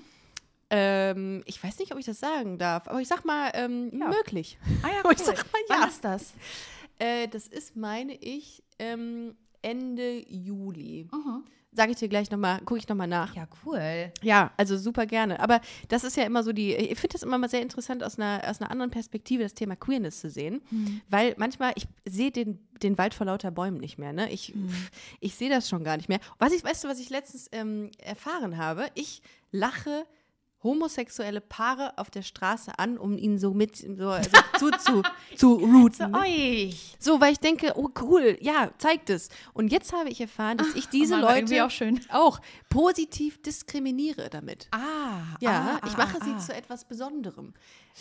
Ähm, 0.71 1.43
ich 1.45 1.63
weiß 1.63 1.77
nicht, 1.77 1.91
ob 1.91 1.99
ich 1.99 2.05
das 2.05 2.19
sagen 2.19 2.57
darf, 2.57 2.87
aber 2.87 2.99
ich 2.99 3.07
sag 3.07 3.23
mal 3.25 3.51
ähm, 3.53 3.91
Ja. 3.93 4.07
möglich. 4.09 4.57
Ah 4.81 4.87
ja, 4.87 5.01
Oh, 5.03 5.09
ich 5.11 5.19
sag 5.19 5.37
mal 5.51 5.59
ja. 5.69 5.75
Wann 5.81 5.89
ist 5.89 6.03
das? 6.03 6.33
Äh, 6.97 7.27
das 7.27 7.47
ist, 7.47 7.75
meine 7.75 8.15
ich, 8.15 8.63
ähm, 8.79 9.35
Ende 9.61 10.23
Juli. 10.27 11.07
Mhm. 11.11 11.43
Sage 11.75 11.91
ich 11.91 11.97
dir 11.97 12.07
gleich 12.07 12.31
nochmal, 12.31 12.59
gucke 12.59 12.79
ich 12.79 12.87
nochmal 12.87 13.07
nach. 13.07 13.35
Ja, 13.35 13.47
cool. 13.65 14.11
Ja, 14.21 14.51
also 14.57 14.77
super 14.77 15.05
gerne. 15.05 15.39
Aber 15.39 15.59
das 15.89 16.03
ist 16.03 16.15
ja 16.15 16.23
immer 16.23 16.43
so 16.43 16.53
die, 16.53 16.73
ich 16.73 16.99
finde 16.99 17.13
das 17.13 17.23
immer 17.23 17.37
mal 17.37 17.49
sehr 17.49 17.61
interessant, 17.61 18.03
aus 18.03 18.17
einer, 18.17 18.41
aus 18.47 18.61
einer 18.61 18.71
anderen 18.71 18.91
Perspektive 18.91 19.43
das 19.43 19.53
Thema 19.53 19.75
Queerness 19.75 20.21
zu 20.21 20.29
sehen. 20.29 20.61
Weil 21.09 21.35
manchmal, 21.37 21.73
ich 21.75 21.87
sehe 22.05 22.31
den, 22.31 22.59
den 22.81 22.97
Wald 22.97 23.13
vor 23.13 23.25
lauter 23.25 23.51
Bäumen 23.51 23.77
nicht 23.77 23.97
mehr. 23.97 24.13
Ne? 24.13 24.31
Ich, 24.31 24.53
ich 25.19 25.35
sehe 25.35 25.49
das 25.49 25.67
schon 25.67 25.83
gar 25.83 25.97
nicht 25.97 26.09
mehr. 26.09 26.19
Was 26.39 26.53
ich, 26.53 26.63
weißt 26.63 26.83
du, 26.83 26.87
was 26.87 26.99
ich 26.99 27.09
letztens 27.09 27.49
ähm, 27.51 27.91
erfahren 27.97 28.57
habe? 28.57 28.87
Ich 28.95 29.21
lache 29.51 30.05
homosexuelle 30.65 31.39
Paare 31.39 31.97
auf 31.97 32.09
der 32.09 32.23
Straße 32.23 32.77
an, 32.77 32.97
um 32.97 33.17
ihnen 33.17 33.39
so 33.39 33.53
mit 33.53 33.77
so, 33.77 34.09
also 34.09 34.29
zu, 34.59 34.71
zu, 34.71 35.03
zu 35.37 35.53
routen. 35.73 36.11
ne? 36.11 36.19
euch. 36.19 36.97
So, 36.99 37.21
weil 37.21 37.31
ich 37.31 37.39
denke, 37.39 37.73
oh 37.75 37.89
cool, 38.01 38.37
ja, 38.41 38.71
zeigt 38.77 39.09
es. 39.09 39.29
Und 39.53 39.71
jetzt 39.71 39.93
habe 39.93 40.09
ich 40.09 40.19
erfahren, 40.19 40.57
dass 40.57 40.75
ich 40.75 40.89
diese 40.89 41.15
Mann, 41.15 41.23
war 41.23 41.37
irgendwie 41.37 41.59
Leute 41.59 42.11
auch 42.11 42.35
auch 42.35 42.41
positiv 42.69 43.41
diskriminiere 43.41 44.29
damit. 44.29 44.67
Ah. 44.71 45.21
Ja, 45.39 45.79
ah, 45.81 45.87
ich 45.87 45.95
mache 45.95 46.17
ah, 46.19 46.25
sie 46.25 46.31
ah. 46.31 46.39
zu 46.39 46.53
etwas 46.53 46.85
Besonderem. 46.85 47.53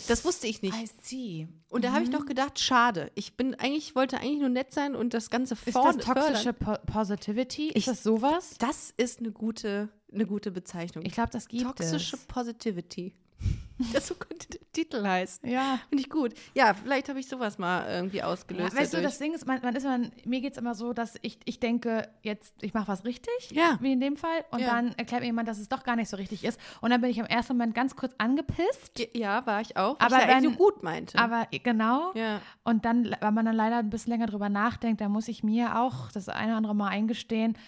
Das 0.08 0.24
wusste 0.24 0.48
ich 0.48 0.60
nicht. 0.62 0.74
I 0.74 0.88
see. 1.02 1.48
Und 1.68 1.84
da 1.84 1.92
habe 1.92 2.02
ich 2.02 2.10
noch 2.10 2.26
gedacht, 2.26 2.58
schade. 2.58 3.12
Ich 3.14 3.36
bin 3.36 3.54
eigentlich, 3.54 3.94
wollte 3.94 4.18
eigentlich 4.18 4.40
nur 4.40 4.48
nett 4.48 4.72
sein 4.72 4.96
und 4.96 5.14
das 5.14 5.30
Ganze 5.30 5.54
Ist 5.54 5.72
ford- 5.72 5.96
das 5.98 6.04
toxische 6.04 6.54
fördern. 6.54 6.78
po 6.86 6.92
Positivity? 6.92 7.68
Ich- 7.68 7.76
Ist 7.76 7.88
das 7.88 8.02
sowas? 8.02 8.54
Das 8.58 8.92
ist 8.96 9.20
eine 9.20 9.30
gute, 9.30 9.88
eine 10.12 10.26
gute 10.26 10.50
Bezeichnung. 10.50 11.04
Ich 11.04 11.12
glaube, 11.12 11.30
das 11.30 11.48
gibt 11.48 11.62
Toxische 11.64 12.16
es. 12.16 12.24
Positivity. 12.26 13.14
Das 13.92 14.06
so 14.06 14.14
könnte 14.14 14.46
der 14.50 14.60
Titel 14.72 15.02
heißen. 15.04 15.50
Ja. 15.50 15.80
Finde 15.88 16.00
ich 16.04 16.08
gut. 16.08 16.32
Ja, 16.54 16.74
vielleicht 16.74 17.08
habe 17.08 17.18
ich 17.18 17.26
sowas 17.28 17.58
mal 17.58 17.84
irgendwie 17.90 18.18
Ja, 18.18 18.26
ausgelöst. 18.26 18.76
weißt 18.76 18.92
du, 18.92 18.98
dadurch. 18.98 19.12
das 19.14 19.18
Ding 19.18 19.34
ist, 19.34 19.46
man, 19.48 19.60
man 19.62 19.74
ist 19.74 19.82
man, 19.82 20.12
mir 20.24 20.40
geht 20.40 20.52
es 20.52 20.58
immer 20.58 20.76
so, 20.76 20.92
dass 20.92 21.16
ich, 21.22 21.40
ich 21.44 21.58
denke, 21.58 22.08
jetzt, 22.22 22.54
ich 22.62 22.72
mache 22.72 22.86
was 22.86 23.04
richtig, 23.04 23.34
Ja. 23.50 23.76
wie 23.80 23.92
in 23.92 23.98
dem 24.00 24.16
Fall, 24.16 24.44
und 24.52 24.60
Ja. 24.60 24.68
dann 24.68 24.92
erklärt 24.92 25.22
mir 25.22 25.26
jemand, 25.26 25.48
dass 25.48 25.58
es 25.58 25.68
doch 25.68 25.82
gar 25.82 25.96
nicht 25.96 26.08
so 26.08 26.16
richtig 26.16 26.44
ist. 26.44 26.60
Und 26.82 26.90
dann 26.90 27.00
bin 27.00 27.10
ich 27.10 27.18
im 27.18 27.26
ersten 27.26 27.54
Moment 27.54 27.74
ganz 27.74 27.96
kurz 27.96 28.14
angepisst, 28.16 29.08
ja, 29.12 29.44
war 29.44 29.60
ich 29.60 29.76
auch. 29.76 29.98
Aber 29.98 30.06
ich 30.18 30.22
ja 30.22 30.28
eigentlich 30.28 30.34
wenn- 30.36 30.42
nur 30.44 30.56
gut 30.56 30.84
meinte. 30.84 31.18
aber 31.18 31.48
genau. 31.50 32.12
ja. 32.14 32.40
Und 32.62 32.84
dann, 32.84 33.16
weil 33.20 33.32
man 33.32 33.44
dann 33.44 33.56
leider 33.56 33.78
ein 33.78 33.90
bisschen 33.90 34.12
länger 34.12 34.26
drüber 34.26 34.48
nachdenkt, 34.50 35.00
da 35.00 35.08
muss 35.08 35.26
ich 35.26 35.42
mir 35.42 35.80
auch 35.80 36.12
das 36.12 36.28
eine 36.28 36.50
oder 36.50 36.56
andere 36.58 36.76
Mal 36.76 36.90
eingestehen, 36.90 37.58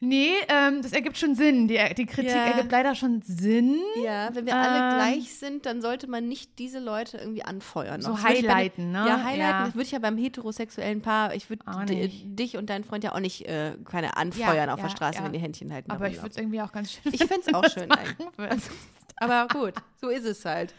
nee, 0.00 0.30
ähm, 0.48 0.82
das 0.82 0.92
ergibt 0.92 1.16
schon 1.18 1.34
Sinn. 1.34 1.68
Die, 1.68 1.78
die 1.96 2.06
Kritik 2.06 2.30
Ja. 2.32 2.44
ergibt 2.44 2.70
leider 2.72 2.94
schon 2.94 3.22
Sinn. 3.22 3.80
Ja, 4.04 4.30
wenn 4.34 4.46
wir 4.46 4.56
alle 4.56 4.78
Ähm, 4.78 4.94
gleich 4.94 5.34
sind, 5.38 5.66
dann 5.66 5.80
sollte 5.80 6.06
man 6.08 6.28
nicht 6.28 6.58
diese 6.58 6.78
Leute 6.78 7.18
irgendwie 7.18 7.42
anfeuern. 7.42 8.02
So 8.02 8.12
bei 8.12 8.22
highlighten, 8.22 8.92
ne? 8.92 8.98
Ja, 8.98 9.22
highlighten. 9.24 9.38
Ja. 9.40 9.64
Das 9.64 9.74
würde 9.74 9.84
ich 9.84 9.92
ja 9.92 9.98
beim 9.98 10.16
heterosexuellen 10.16 11.00
Paar, 11.02 11.34
ich 11.34 11.48
würde 11.50 11.64
dich 12.08 12.56
und 12.56 12.70
deinen 12.70 12.84
Freund 12.84 13.04
ja 13.04 13.14
auch 13.14 13.20
nicht 13.20 13.46
äh, 13.46 13.72
keine 13.84 14.16
anfeuern 14.16 14.68
Ja, 14.68 14.74
auf 14.74 14.80
der 14.80 14.90
Straße, 14.90 15.22
wenn 15.22 15.32
die 15.32 15.38
Händchen 15.38 15.72
halten. 15.72 15.90
Aber 15.90 16.08
ich 16.08 16.16
würde 16.16 16.30
es 16.30 16.36
irgendwie 16.36 16.60
auch 16.60 16.72
ganz 16.72 16.92
schön 16.92 17.12
Ich 17.14 17.24
fände 17.24 17.46
es 17.46 17.54
auch 17.54 17.64
schön 17.70 17.88
würdest. 18.36 18.70
Aber 19.16 19.48
gut, 19.48 19.74
so 20.00 20.08
ist 20.08 20.24
es 20.26 20.44
halt. 20.44 20.74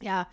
Ja. 0.00 0.28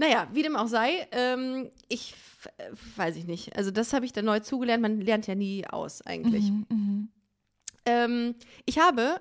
Naja, 0.00 0.26
wie 0.32 0.42
dem 0.42 0.56
auch 0.56 0.66
sei, 0.66 1.06
ähm, 1.12 1.70
ich 1.88 2.14
äh, 2.56 2.70
weiß 2.96 3.16
ich 3.16 3.26
nicht. 3.26 3.54
Also 3.54 3.70
das 3.70 3.92
habe 3.92 4.06
ich 4.06 4.14
dann 4.14 4.24
neu 4.24 4.40
zugelernt. 4.40 4.80
Man 4.80 4.98
lernt 5.02 5.26
ja 5.26 5.34
nie 5.34 5.66
aus 5.66 6.00
eigentlich. 6.06 6.50
Mhm, 6.50 7.10
Ähm, 7.84 8.34
ich 8.64 8.78
habe 8.78 9.20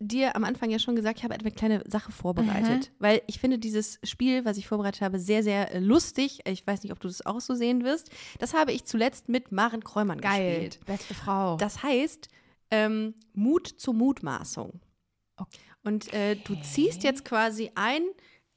dir 0.00 0.34
am 0.34 0.42
Anfang 0.42 0.70
ja 0.70 0.80
schon 0.80 0.96
gesagt, 0.96 1.18
ich 1.18 1.24
habe 1.24 1.34
eine 1.34 1.50
kleine 1.52 1.84
Sache 1.88 2.10
vorbereitet, 2.10 2.90
weil 2.98 3.22
ich 3.28 3.38
finde 3.38 3.58
dieses 3.60 4.00
Spiel, 4.02 4.44
was 4.44 4.56
ich 4.56 4.66
vorbereitet 4.66 5.02
habe, 5.02 5.20
sehr, 5.20 5.44
sehr 5.44 5.72
äh, 5.72 5.78
lustig. 5.78 6.40
Ich 6.48 6.66
weiß 6.66 6.82
nicht, 6.82 6.90
ob 6.92 6.98
du 6.98 7.06
das 7.06 7.24
auch 7.24 7.40
so 7.40 7.54
sehen 7.54 7.84
wirst. 7.84 8.10
Das 8.40 8.54
habe 8.54 8.72
ich 8.72 8.86
zuletzt 8.86 9.28
mit 9.28 9.52
Maren 9.52 9.84
Kräumann 9.84 10.20
Geil. 10.20 10.54
gespielt. 10.54 10.80
Beste 10.84 11.14
Frau. 11.14 11.56
Das 11.58 11.84
heißt 11.84 12.28
ähm, 12.72 13.14
Mut 13.34 13.68
zur 13.68 13.94
Mutmaßung. 13.94 14.80
Okay. 15.36 15.58
Und 15.84 16.12
äh, 16.12 16.34
du 16.34 16.56
ziehst 16.60 17.04
jetzt 17.04 17.24
quasi 17.24 17.70
ein 17.76 18.02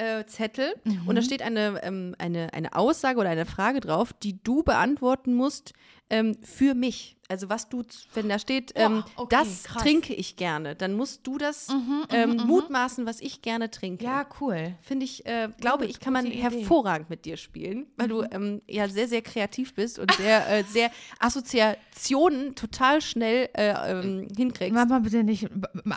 äh, 0.02 0.26
Zettel 0.26 0.74
Mhm. 0.84 1.08
und 1.08 1.16
da 1.16 1.22
steht 1.22 1.42
eine, 1.42 1.80
ähm, 1.84 2.16
eine, 2.18 2.54
eine 2.54 2.76
Aussage 2.76 3.20
oder 3.20 3.30
eine 3.30 3.46
Frage 3.46 3.80
drauf, 3.80 4.14
die 4.14 4.42
du 4.44 4.64
beantworten 4.64 5.34
musst 5.34 5.74
ähm, 6.12 6.38
für 6.44 6.76
mich. 6.76 7.18
Also 7.30 7.48
was 7.48 7.70
du, 7.70 7.84
wenn 8.14 8.28
da 8.28 8.38
steht, 8.40 8.74
ähm, 8.76 9.06
okay, 9.16 9.28
das 9.30 9.64
krass. 9.64 9.84
trinke 9.84 10.14
ich 10.14 10.36
gerne, 10.36 10.76
dann 10.76 10.94
musst 10.96 11.26
du 11.26 11.38
das 11.38 11.70
Mhm, 11.70 12.04
ähm, 12.12 12.36
mutmaßen, 12.46 13.06
was 13.06 13.22
ich 13.22 13.42
gerne 13.42 13.72
trinke. 13.72 14.04
ja, 14.04 14.28
cool. 14.42 14.76
Finde 14.82 15.06
ich, 15.06 15.26
äh, 15.26 15.48
glaube 15.62 15.86
Gut, 15.86 15.92
ich, 15.96 16.02
kann 16.02 16.12
man 16.12 16.26
Idee. 16.26 16.36
Mhm. 16.40 16.42
hervorragend 16.42 17.10
mit 17.10 17.24
dir 17.24 17.38
spielen, 17.38 17.88
weil 17.96 18.10
du 18.10 18.24
ähm, 18.32 18.62
ja 18.68 18.90
sehr, 18.90 19.08
sehr 19.08 19.22
kreativ 19.22 19.74
bist 19.76 19.98
und 19.98 20.14
sehr, 20.16 20.46
äh, 20.50 20.66
sehr 20.66 20.92
Assoziationen 21.20 22.56
total 22.56 23.02
schnell 23.02 23.50
äh, 23.54 23.74
ähm, 23.92 24.28
hinkriegst. 24.36 24.74
Mach 24.74 24.88
mal 24.88 25.00
bitte 25.02 25.24
nicht, 25.24 25.48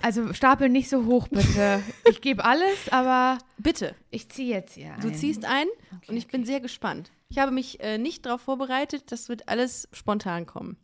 also 0.03 0.33
stapel 0.33 0.69
nicht 0.69 0.89
so 0.89 1.05
hoch, 1.07 1.29
bitte. 1.29 1.83
ich 2.09 2.21
gebe 2.21 2.45
alles, 2.45 2.93
aber 2.93 3.39
Bitte, 3.59 3.95
ich 4.11 4.29
ziehe 4.29 4.55
jetzt 4.55 4.75
hier 4.75 4.97
du 5.01 5.09
ein. 5.09 5.15
ziehst 5.15 5.45
ein 5.45 5.67
und 6.09 6.17
ich 6.17 6.27
bin 6.29 6.45
sehr 6.45 6.61
gespannt. 6.61 7.11
Ich 7.35 7.39
habe 7.41 7.51
mich 7.51 7.81
äh, 7.81 7.99
nicht 7.99 8.27
darauf 8.27 8.43
vorbereitet, 8.43 9.11
das 9.11 9.29
wird 9.29 9.49
alles 9.49 9.89
spontan 9.93 10.47
kommen. 10.47 10.77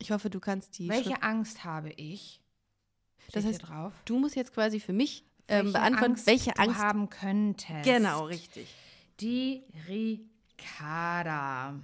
Ich 0.00 0.10
hoffe, 0.10 0.30
du 0.30 0.40
kannst 0.40 0.80
die 0.80 0.88
Welche 0.88 1.10
Schrift- 1.10 1.22
Angst 1.22 1.62
habe 1.62 1.90
ich? 1.92 2.42
Das 3.18 3.28
Steht 3.28 3.42
hier 3.44 3.52
heißt, 3.52 3.68
drauf. 3.68 3.92
Du 4.04 4.18
musst 4.18 4.34
jetzt 4.34 4.52
quasi 4.52 4.80
für 4.80 4.92
mich 4.92 5.24
ähm, 5.46 5.66
Welche 5.66 5.72
beantworten, 5.78 6.10
Angst 6.14 6.26
welche 6.26 6.50
du 6.50 6.58
Angst. 6.60 6.78
haben 6.80 7.08
könntest. 7.08 7.84
Genau, 7.84 8.24
richtig. 8.24 8.66
Die 9.20 9.62
Ricarda. 9.86 11.76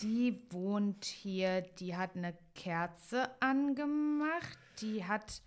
Die 0.00 0.34
wohnt 0.48 1.04
hier, 1.04 1.60
die 1.60 1.94
hat 1.94 2.16
eine 2.16 2.34
Kerze 2.54 3.28
angemacht, 3.42 4.58
die 4.80 5.04
hat. 5.04 5.42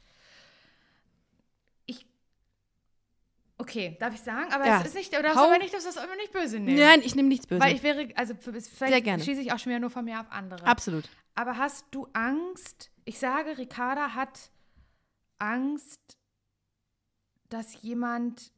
Okay, 3.60 3.98
darf 4.00 4.14
ich 4.14 4.22
sagen? 4.22 4.54
Aber 4.54 4.66
Ja. 4.68 4.82
es 4.82 4.88
ist 4.88 4.96
nicht, 4.96 5.18
oder 5.18 5.30
Hau- 5.34 5.40
soll 5.42 5.50
man 5.50 5.60
nicht, 5.60 5.74
das 5.74 5.86
ist 5.86 5.98
immer 5.98 6.16
nicht 6.16 6.32
böse 6.32 6.60
nehmen. 6.60 6.78
Nein, 6.80 7.02
ich 7.04 7.16
nehme 7.16 7.28
nichts 7.28 7.48
Böses. 7.48 7.64
Weil 7.66 7.76
ich 7.76 7.82
wäre, 7.84 8.08
also 8.16 8.36
für- 8.36 8.54
vielleicht 8.62 9.26
schieße 9.26 9.42
ich 9.42 9.52
auch 9.52 9.58
schon 9.60 9.72
wieder 9.72 9.80
nur 9.80 9.90
von 9.90 10.06
mir 10.06 10.20
auf 10.20 10.28
andere. 10.32 10.64
Absolut. 10.66 11.10
Aber 11.34 11.58
hast 11.58 11.86
du 11.92 12.08
Angst? 12.14 12.92
Ich 13.06 13.18
sage, 13.20 13.58
Ricarda 13.58 14.14
hat 14.14 14.52
Angst, 15.40 16.18
dass 17.50 17.82
jemand 17.82 18.52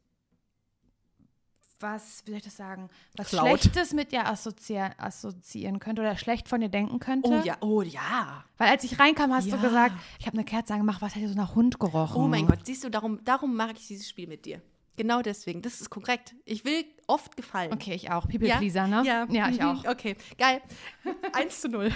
was, 1.82 2.22
wie 2.26 2.32
soll 2.32 2.38
ich 2.38 2.44
das 2.44 2.56
sagen, 2.58 2.90
was 3.16 3.28
Klaut. 3.30 3.46
Schlechtes 3.58 3.94
mit 3.94 4.12
dir 4.12 4.26
assoziieren, 4.26 4.92
assoziieren 4.98 5.78
könnte 5.78 6.02
oder 6.02 6.14
schlecht 6.18 6.46
von 6.46 6.60
dir 6.60 6.68
denken 6.68 6.98
könnte. 7.00 7.30
Oh 7.30 7.40
ja, 7.42 7.56
oh 7.62 7.80
ja. 7.80 8.44
Weil 8.58 8.68
als 8.68 8.84
ich 8.84 8.98
reinkam, 8.98 9.32
hast 9.32 9.46
Ja. 9.46 9.56
du 9.56 9.62
gesagt, 9.62 9.94
ich 10.18 10.26
habe 10.26 10.36
eine 10.36 10.44
Kerze 10.44 10.74
angemacht, 10.74 11.00
was 11.00 11.12
hat 11.14 11.20
hier 11.20 11.30
so 11.30 11.34
nach 11.34 11.54
Hund 11.54 11.80
gerochen? 11.80 12.20
Oh 12.22 12.28
mein 12.28 12.46
Gott, 12.46 12.66
siehst 12.66 12.84
du, 12.84 12.90
darum, 12.90 13.24
darum 13.24 13.56
mag 13.56 13.72
ich 13.78 13.86
dieses 13.86 14.06
Spiel 14.10 14.26
mit 14.28 14.44
dir. 14.44 14.60
Genau 15.00 15.22
deswegen. 15.22 15.62
Das 15.62 15.80
ist 15.80 15.88
korrekt. 15.88 16.34
Ich 16.44 16.66
will 16.66 16.84
oft 17.06 17.34
gefallen. 17.34 17.72
Okay, 17.72 17.94
ich 17.94 18.10
auch. 18.10 18.28
People 18.28 18.46
Ja? 18.46 18.58
Pleaser, 18.58 18.86
ne? 18.86 19.02
Ja, 19.06 19.26
ja 19.30 19.48
ich 19.48 19.58
mhm. 19.58 19.64
auch. 19.64 19.84
Okay, 19.86 20.14
geil. 20.36 20.60
1 21.32 21.62
zu 21.62 21.70
0. 21.70 21.90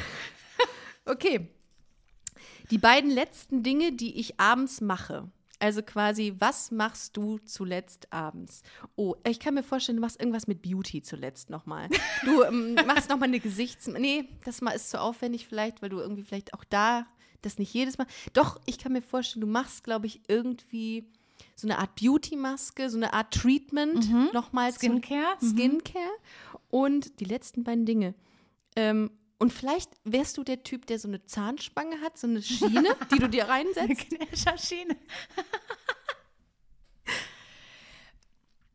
Okay. 1.04 1.50
Die 2.70 2.78
beiden 2.78 3.10
letzten 3.10 3.62
Dinge, 3.62 3.92
die 3.92 4.18
ich 4.18 4.40
abends 4.40 4.80
mache. 4.80 5.30
Also 5.58 5.82
quasi, 5.82 6.34
was 6.38 6.70
machst 6.70 7.18
du 7.18 7.36
zuletzt 7.44 8.10
abends? 8.10 8.62
Oh, 8.96 9.16
ich 9.28 9.38
kann 9.38 9.52
mir 9.52 9.62
vorstellen, 9.62 9.96
du 9.96 10.00
machst 10.00 10.18
irgendwas 10.18 10.46
mit 10.46 10.62
Beauty 10.62 11.02
zuletzt 11.02 11.50
nochmal. 11.50 11.90
Du 12.24 12.42
ähm, 12.42 12.74
machst 12.86 13.10
nochmal 13.10 13.28
eine 13.28 13.38
Gesichts... 13.38 13.86
Nee, 13.86 14.30
das 14.46 14.62
mal 14.62 14.70
ist 14.70 14.88
zu 14.88 14.98
aufwendig 14.98 15.46
vielleicht, 15.46 15.82
weil 15.82 15.90
du 15.90 15.98
irgendwie 15.98 16.22
vielleicht 16.22 16.54
auch 16.54 16.64
da 16.64 17.06
das 17.42 17.58
nicht 17.58 17.74
jedes 17.74 17.98
Mal... 17.98 18.06
Doch, 18.32 18.58
ich 18.64 18.78
kann 18.78 18.92
mir 18.92 19.02
vorstellen, 19.02 19.42
du 19.42 19.46
machst, 19.46 19.84
glaube 19.84 20.06
ich, 20.06 20.22
irgendwie 20.26 21.12
so 21.56 21.66
eine 21.66 21.78
Art 21.78 21.94
Beauty-Maske, 21.96 22.90
so 22.90 22.96
eine 22.96 23.12
Art 23.12 23.32
Treatment 23.34 24.32
nochmal 24.32 24.72
zum- 24.74 24.94
Mhm. 24.96 25.02
Skincare. 25.02 25.36
Mhm. 25.40 25.56
Skincare 25.56 26.12
und 26.70 27.20
die 27.20 27.24
letzten 27.24 27.64
beiden 27.64 27.86
Dinge. 27.86 28.14
Ähm, 28.76 29.10
und 29.38 29.52
vielleicht 29.52 29.90
wärst 30.04 30.36
du 30.38 30.44
der 30.44 30.62
Typ, 30.62 30.86
der 30.86 30.98
so 30.98 31.08
eine 31.08 31.24
Zahnspange 31.24 32.00
hat, 32.00 32.16
so 32.18 32.26
eine 32.26 32.40
Schiene, 32.42 32.96
die 33.12 33.18
du 33.18 33.28
dir 33.28 33.44
reinsetzt. 33.48 34.08
Knirscherschiene. 34.10 34.96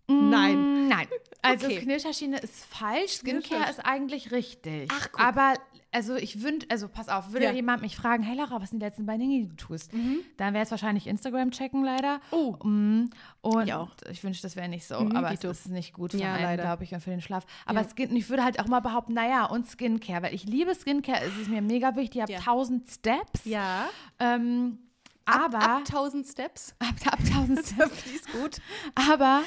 Nein. 0.09 0.85
Mm, 0.85 0.87
Nein. 0.89 1.07
Also 1.41 1.67
Okay. 1.67 1.79
Knirscherschiene 1.79 2.37
ist 2.39 2.65
falsch, 2.65 3.11
Skincare 3.19 3.69
ist 3.69 3.79
eigentlich 3.85 4.31
richtig. 4.31 4.89
Ach, 4.91 5.07
guck. 5.11 5.21
Aber 5.21 5.53
also 5.91 6.15
ich 6.15 6.41
wünsche, 6.43 6.67
also 6.69 6.87
pass 6.87 7.09
auf, 7.09 7.31
würde 7.31 7.45
Ja. 7.45 7.51
jemand 7.51 7.81
mich 7.81 7.95
fragen, 7.95 8.21
hey 8.23 8.35
Laura, 8.37 8.61
was 8.61 8.69
sind 8.71 8.79
die 8.79 8.85
letzten 8.85 9.05
beiden 9.05 9.21
Dinge, 9.21 9.39
die 9.43 9.47
du 9.47 9.55
tust? 9.55 9.91
Dann 10.37 10.53
wäre 10.53 10.63
es 10.63 10.71
wahrscheinlich 10.71 11.07
Instagram 11.07 11.51
checken 11.51 11.83
leider. 11.83 12.19
Oh. 12.31 12.55
Mm, 12.63 13.09
Und 13.41 13.67
Ich 13.67 13.73
auch. 13.73 13.89
ich 14.11 14.23
wünsche, 14.23 14.41
das 14.41 14.55
wäre 14.55 14.67
nicht 14.67 14.85
so, 14.85 14.99
Mhm, 14.99 15.15
aber 15.15 15.31
es 15.31 15.43
ist 15.43 15.69
nicht 15.69 15.93
gut 15.93 16.11
für 16.11 16.17
Ja, 16.19 16.33
einen, 16.33 16.59
glaube 16.59 16.83
ich, 16.83 16.91
und 16.93 17.01
für 17.01 17.09
den 17.11 17.21
Schlaf. 17.21 17.45
Aber 17.65 17.81
Ja. 17.81 17.87
Skin, 17.89 18.15
ich 18.15 18.29
würde 18.29 18.43
halt 18.43 18.59
auch 18.59 18.67
mal 18.67 18.81
behaupten, 18.81 19.13
naja, 19.13 19.45
und 19.45 19.67
Skincare, 19.67 20.23
weil 20.23 20.33
ich 20.33 20.43
liebe 20.43 20.75
Skincare, 20.75 21.21
es 21.21 21.37
ist 21.37 21.49
mir 21.49 21.61
mega 21.61 21.95
wichtig, 21.95 22.17
ich 22.17 22.21
habe 22.23 22.31
Ja. 22.33 22.39
1000 22.39 22.89
Steps. 22.89 23.45
Ja. 23.45 23.89
Ähm, 24.19 24.79
Ab, 25.25 25.41
aber 25.53 25.59
ab 25.61 25.77
1000 25.85 26.27
Steps. 26.27 26.75
ab, 26.79 26.95
ab 27.05 27.19
1000 27.19 27.59
Steps. 27.65 28.03
Die 28.03 28.15
ist 28.15 28.31
gut. 28.31 28.57
Aber 28.95 29.41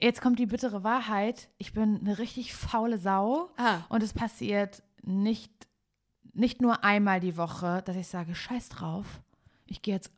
jetzt 0.00 0.20
kommt 0.20 0.38
die 0.38 0.46
bittere 0.46 0.84
Wahrheit. 0.84 1.48
Ich 1.58 1.72
bin 1.72 2.00
eine 2.00 2.18
richtig 2.18 2.54
faule 2.54 2.98
Sau. 2.98 3.50
Ah. 3.56 3.80
Und 3.88 4.02
es 4.02 4.12
passiert 4.12 4.82
nicht, 5.02 5.52
nicht 6.32 6.60
nur 6.60 6.84
einmal 6.84 7.20
die 7.20 7.36
Woche, 7.36 7.82
dass 7.84 7.96
ich 7.96 8.08
sage, 8.08 8.34
scheiß 8.34 8.68
drauf. 8.70 9.20
Ich 9.66 9.82
gehe 9.82 9.94
jetzt 9.94 10.12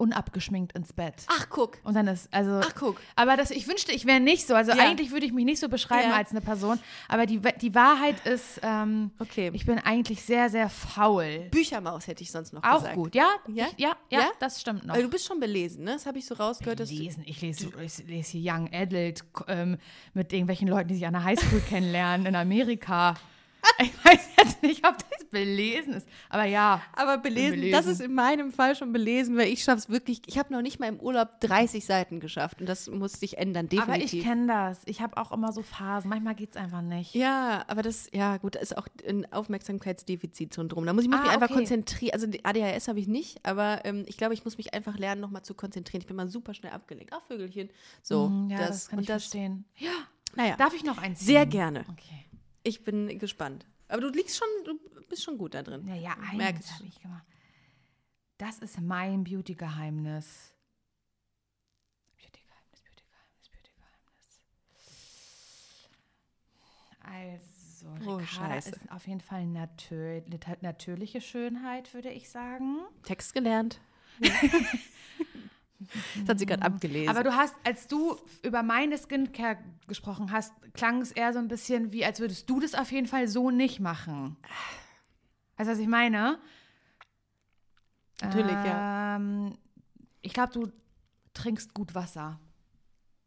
unabgeschminkt 0.00 0.72
ins 0.72 0.92
Bett. 0.92 1.14
Ach, 1.28 1.46
guck. 1.50 1.78
Und 1.84 1.94
dann 1.94 2.08
ist, 2.08 2.32
also. 2.32 2.60
Ach, 2.62 2.74
guck. 2.74 3.00
Aber 3.16 3.36
das, 3.36 3.50
ich 3.50 3.68
wünschte, 3.68 3.92
ich 3.92 4.06
wäre 4.06 4.18
nicht 4.20 4.46
so. 4.46 4.54
Also 4.54 4.72
Ja. 4.72 4.82
eigentlich 4.82 5.10
würde 5.12 5.26
ich 5.26 5.32
mich 5.32 5.44
nicht 5.44 5.60
so 5.60 5.68
beschreiben 5.68 6.10
Ja. 6.10 6.16
als 6.16 6.30
eine 6.30 6.40
Person. 6.40 6.78
Aber 7.08 7.26
die, 7.26 7.40
die 7.60 7.74
Wahrheit 7.74 8.26
ist, 8.26 8.60
ähm, 8.62 9.10
Okay. 9.18 9.50
ich 9.52 9.66
bin 9.66 9.78
eigentlich 9.78 10.22
sehr, 10.22 10.48
sehr 10.50 10.68
faul. 10.70 11.48
Büchermaus 11.50 12.06
hätte 12.06 12.22
ich 12.22 12.30
sonst 12.30 12.52
noch 12.52 12.62
Auch 12.64 12.78
gesagt. 12.78 12.94
gut, 12.94 13.14
ja? 13.14 13.26
Ja? 13.46 13.66
Ich, 13.76 13.82
ja, 13.82 13.92
ja, 14.10 14.20
Ja? 14.20 14.30
das 14.40 14.60
stimmt 14.60 14.86
noch. 14.86 14.94
Aber 14.94 15.02
du 15.02 15.10
bist 15.10 15.26
schon 15.26 15.38
belesen, 15.38 15.84
ne? 15.84 15.92
Das 15.92 16.06
habe 16.06 16.18
ich 16.18 16.26
so 16.26 16.34
rausgehört. 16.34 16.80
Dass 16.80 16.88
du, 16.88 16.94
lesen. 16.94 17.22
Ich 17.26 17.40
lese, 17.42 17.68
ich 17.84 17.98
lese 18.08 18.38
hier 18.38 18.54
Young 18.54 18.70
Adult 18.72 19.22
ähm, 19.48 19.76
mit 20.14 20.32
irgendwelchen 20.32 20.68
Leuten, 20.68 20.88
die 20.88 20.94
sich 20.94 21.06
an 21.06 21.12
der 21.12 21.24
Highschool 21.24 21.60
kennenlernen 21.68 22.26
in 22.26 22.34
Amerika. 22.36 23.14
Ich 23.82 24.04
weiß 24.04 24.28
jetzt 24.38 24.62
nicht, 24.62 24.86
ob 24.86 24.96
das 25.10 25.24
belesen 25.30 25.94
ist. 25.94 26.08
Aber 26.28 26.44
ja. 26.44 26.82
aber 26.94 27.18
belesen, 27.18 27.52
belesen. 27.56 27.72
das 27.72 27.86
ist 27.86 28.00
in 28.00 28.14
meinem 28.14 28.52
Fall 28.52 28.74
schon 28.76 28.92
belesen, 28.92 29.36
weil 29.36 29.48
ich 29.48 29.62
schaffe 29.64 29.78
es 29.78 29.88
wirklich. 29.88 30.20
Ich 30.26 30.38
habe 30.38 30.52
noch 30.52 30.60
nicht 30.62 30.80
mal 30.80 30.88
im 30.88 31.00
Urlaub 31.00 31.40
30 31.40 31.84
Seiten 31.84 32.20
geschafft 32.20 32.60
und 32.60 32.68
das 32.68 32.88
muss 32.90 33.12
sich 33.12 33.38
ändern, 33.38 33.68
Aber 33.78 33.96
ich 33.96 34.02
definitiv. 34.10 34.24
kenne 34.24 34.46
das. 34.48 34.80
Ich 34.86 35.00
habe 35.00 35.16
auch 35.16 35.32
immer 35.32 35.52
so 35.52 35.62
Phasen. 35.62 36.08
Manchmal 36.10 36.34
geht 36.34 36.50
es 36.50 36.56
einfach 36.56 36.82
nicht. 36.82 37.14
ja, 37.14 37.64
aber 37.68 37.82
das, 37.82 38.08
ja 38.12 38.36
gut, 38.38 38.54
das 38.56 38.62
ist 38.64 38.76
auch 38.78 38.86
ein 39.08 39.30
Aufmerksamkeitsdefizitsyndrom. 39.32 40.86
Da 40.86 40.92
muss 40.92 41.04
ich 41.04 41.10
muss 41.10 41.18
Ah, 41.20 41.22
mich 41.22 41.30
einfach 41.32 41.48
okay. 41.50 41.54
konzentrieren. 41.58 42.12
Also 42.14 42.26
die 42.26 42.44
ADHS 42.44 42.88
habe 42.88 42.98
ich 43.00 43.08
nicht, 43.08 43.44
aber 43.44 43.84
ähm, 43.84 44.04
ich 44.06 44.16
glaube, 44.16 44.34
ich 44.34 44.44
muss 44.44 44.56
mich 44.58 44.74
einfach 44.74 44.96
lernen, 44.98 45.20
nochmal 45.20 45.42
zu 45.42 45.54
konzentrieren. 45.54 46.00
Ich 46.02 46.06
bin 46.06 46.16
mal 46.16 46.28
super 46.28 46.54
schnell 46.54 46.72
abgelenkt. 46.72 47.12
Ach, 47.14 47.22
Vögelchen. 47.26 47.70
So, 48.02 48.26
Hm, 48.26 48.50
ja, 48.50 48.58
das, 48.58 48.88
kann 48.88 48.98
und 48.98 49.02
ich 49.02 49.08
das, 49.08 49.22
verstehen. 49.24 49.64
Ja. 49.78 49.90
Naja, 50.36 50.54
Darf 50.56 50.74
ich 50.74 50.84
noch 50.84 50.98
eins 50.98 51.20
sehr 51.20 51.44
gerne. 51.46 51.84
Okay. 51.90 52.26
Ich 52.62 52.84
bin 52.84 53.18
gespannt. 53.18 53.66
Aber 53.88 54.00
du 54.02 54.08
liegst 54.10 54.36
schon, 54.36 54.48
du 54.64 54.78
bist 55.08 55.22
schon 55.24 55.38
gut 55.38 55.54
da 55.54 55.62
drin. 55.62 55.86
Ja, 55.88 55.94
ja, 55.96 56.16
Merk 56.34 56.56
eins 56.56 56.72
habe 56.74 56.86
ich 56.86 57.00
gemacht. 57.00 57.24
Das 58.38 58.58
ist 58.58 58.80
mein 58.80 59.24
Beauty-Geheimnis. 59.24 60.54
Beauty-Geheimnis, 62.16 62.82
Beauty-Geheimnis, 62.82 63.48
Beauty-Geheimnis. 63.50 64.40
Also, 67.00 67.88
Oh, 68.06 68.16
Ricarda 68.16 68.54
Scheiße. 68.54 68.70
ist 68.70 68.90
auf 68.92 69.06
jeden 69.06 69.20
Fall 69.20 69.46
natür 69.46 70.22
natürliche 70.60 71.20
Schönheit, 71.20 71.92
würde 71.94 72.10
ich 72.10 72.28
sagen. 72.30 72.78
Text 73.02 73.32
gelernt. 73.34 73.80
das 76.20 76.28
hat 76.28 76.38
sie 76.38 76.46
gerade 76.46 76.62
abgelesen. 76.62 77.08
Aber 77.08 77.22
du 77.22 77.34
hast, 77.34 77.54
als 77.64 77.86
du 77.86 78.16
über 78.42 78.62
meine 78.62 78.98
Skincare 78.98 79.58
gesprochen 79.88 80.30
hast, 80.32 80.52
klang 80.74 81.00
es 81.00 81.12
eher 81.12 81.32
so 81.32 81.38
ein 81.38 81.48
bisschen 81.48 81.92
wie, 81.92 82.04
als 82.04 82.20
würdest 82.20 82.48
du 82.50 82.60
das 82.60 82.74
auf 82.74 82.92
jeden 82.92 83.06
Fall 83.06 83.28
so 83.28 83.50
nicht 83.50 83.80
machen. 83.80 84.36
Weißt 85.56 85.68
du, 85.68 85.72
was 85.72 85.78
ich 85.80 85.88
meine? 85.88 86.38
Natürlich, 88.22 88.52
ja. 88.52 89.16
Ähm, 89.16 89.56
ich 90.20 90.32
glaube, 90.32 90.52
du 90.52 90.70
trinkst 91.34 91.72
gut 91.74 91.94
Wasser. 91.94 92.38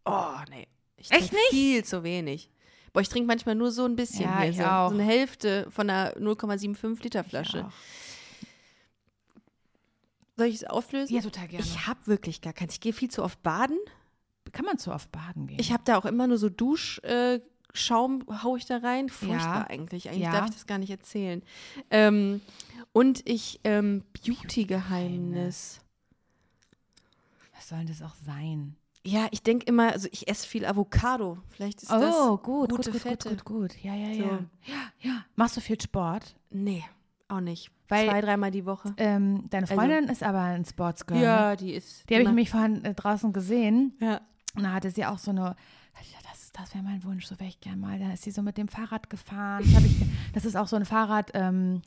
Oh, 0.05 0.35
nee. 0.49 0.67
Ich 0.97 1.09
Echt 1.11 1.31
nicht? 1.31 1.49
Viel 1.49 1.83
zu 1.83 2.03
wenig. 2.03 2.49
Boah, 2.91 3.01
ich 3.01 3.09
trinke 3.09 3.25
manchmal 3.27 3.55
nur 3.55 3.71
so 3.71 3.85
ein 3.85 3.95
bisschen 3.95 4.25
Ja, 4.29 4.41
hier. 4.41 4.49
ich 4.51 4.57
So, 4.57 4.63
auch. 4.63 4.89
so 4.89 4.93
eine 4.95 5.03
Hälfte 5.03 5.67
von 5.71 5.89
einer 5.89 6.15
0,75 6.17 7.03
Liter 7.03 7.23
Flasche. 7.23 7.67
Soll 10.35 10.47
ich 10.47 10.55
es 10.55 10.63
auflösen? 10.63 11.13
ja 11.15 11.21
total 11.21 11.47
gerne. 11.47 11.63
Ich 11.63 11.87
habe 11.87 11.99
wirklich 12.07 12.41
gar 12.41 12.53
keins. 12.53 12.73
Ich 12.73 12.79
gehe 12.81 12.93
viel 12.93 13.09
zu 13.11 13.23
oft 13.23 13.41
baden. 13.43 13.77
Kann 14.51 14.65
man 14.65 14.77
zu 14.77 14.91
oft 14.91 15.11
baden 15.11 15.47
gehen? 15.47 15.59
Ich 15.59 15.71
habe 15.71 15.83
da 15.85 15.97
auch 15.97 16.05
immer 16.05 16.27
nur 16.27 16.37
so 16.37 16.49
Duschschaum, 16.49 17.03
äh, 17.11 17.39
Schaum 17.75 18.23
hau 18.43 18.55
ich 18.55 18.65
da 18.65 18.77
rein. 18.77 19.09
Furchtbar 19.09 19.37
Ja. 19.61 19.67
eigentlich. 19.67 20.09
Eigentlich 20.09 20.23
Ja. 20.23 20.31
darf 20.31 20.45
ich 20.49 20.51
das 20.55 20.67
gar 20.67 20.77
nicht 20.77 20.91
erzählen. 20.91 21.41
Ähm, 21.89 22.41
und 22.91 23.27
ich, 23.27 23.59
ähm, 23.63 24.03
Beauty-Geheimnis. 24.13 25.79
Was 27.55 27.69
soll 27.69 27.79
denn 27.79 27.87
das 27.87 28.01
auch 28.01 28.15
sein? 28.15 28.75
Ja, 29.05 29.27
ich 29.31 29.41
denke 29.43 29.65
immer, 29.65 29.91
also 29.91 30.07
ich 30.11 30.27
esse 30.27 30.47
viel 30.47 30.65
Avocado. 30.65 31.37
Vielleicht 31.49 31.81
ist 31.83 31.91
das 31.91 32.15
Oh, 32.15 32.37
gut, 32.37 32.69
gute 32.69 32.91
gut, 32.91 32.93
gut, 32.93 33.01
Fette. 33.01 33.29
gut, 33.29 33.45
gut, 33.45 33.71
gut. 33.73 33.83
Ja, 33.83 33.95
ja, 33.95 34.13
So. 34.13 34.21
ja. 34.23 34.39
Ja, 34.65 34.91
ja. 35.01 35.25
Machst 35.35 35.57
du 35.57 35.61
viel 35.61 35.79
Sport? 35.81 36.35
Nee, 36.51 36.83
auch 37.27 37.41
nicht. 37.41 37.69
Weil- 37.93 38.09
Zwei, 38.09 38.21
dreimal 38.21 38.51
die 38.51 38.65
Woche. 38.65 38.93
Ähm, 38.97 39.45
deine 39.49 39.67
Freundin 39.67 40.05
ist 40.05 40.23
aber 40.23 40.41
ein 40.41 40.65
Sportsgirl. 40.65 41.17
ne? 41.19 41.23
Ja, 41.23 41.55
die 41.55 41.73
ist. 41.73 42.09
Die 42.09 42.15
habe 42.15 42.23
ich 42.23 42.27
nämlich 42.27 42.49
vorhin 42.49 42.83
äh, 42.85 42.93
draußen 42.93 43.31
gesehen. 43.33 43.93
Ja. 44.01 44.21
Und 44.55 44.63
da 44.63 44.73
hatte 44.73 44.91
sie 44.91 45.05
auch 45.05 45.17
so 45.17 45.31
eine, 45.31 45.55
das, 46.31 46.51
das 46.51 46.73
wäre 46.75 46.83
mein 46.83 47.03
Wunsch, 47.03 47.25
so 47.25 47.39
wäre 47.39 47.49
ich 47.49 47.59
gerne 47.59 47.77
mal. 47.77 47.97
Da 47.99 48.11
ist 48.13 48.23
sie 48.23 48.31
so 48.31 48.41
mit 48.41 48.57
dem 48.57 48.67
Fahrrad 48.67 49.09
gefahren. 49.09 49.63
Das, 49.73 49.83
ich, 49.83 49.95
das 50.33 50.45
ist 50.45 50.55
auch 50.55 50.67
so 50.67 50.75
ein 50.75 50.85
Fahrrad, 50.85 51.31
ähm, 51.33 51.81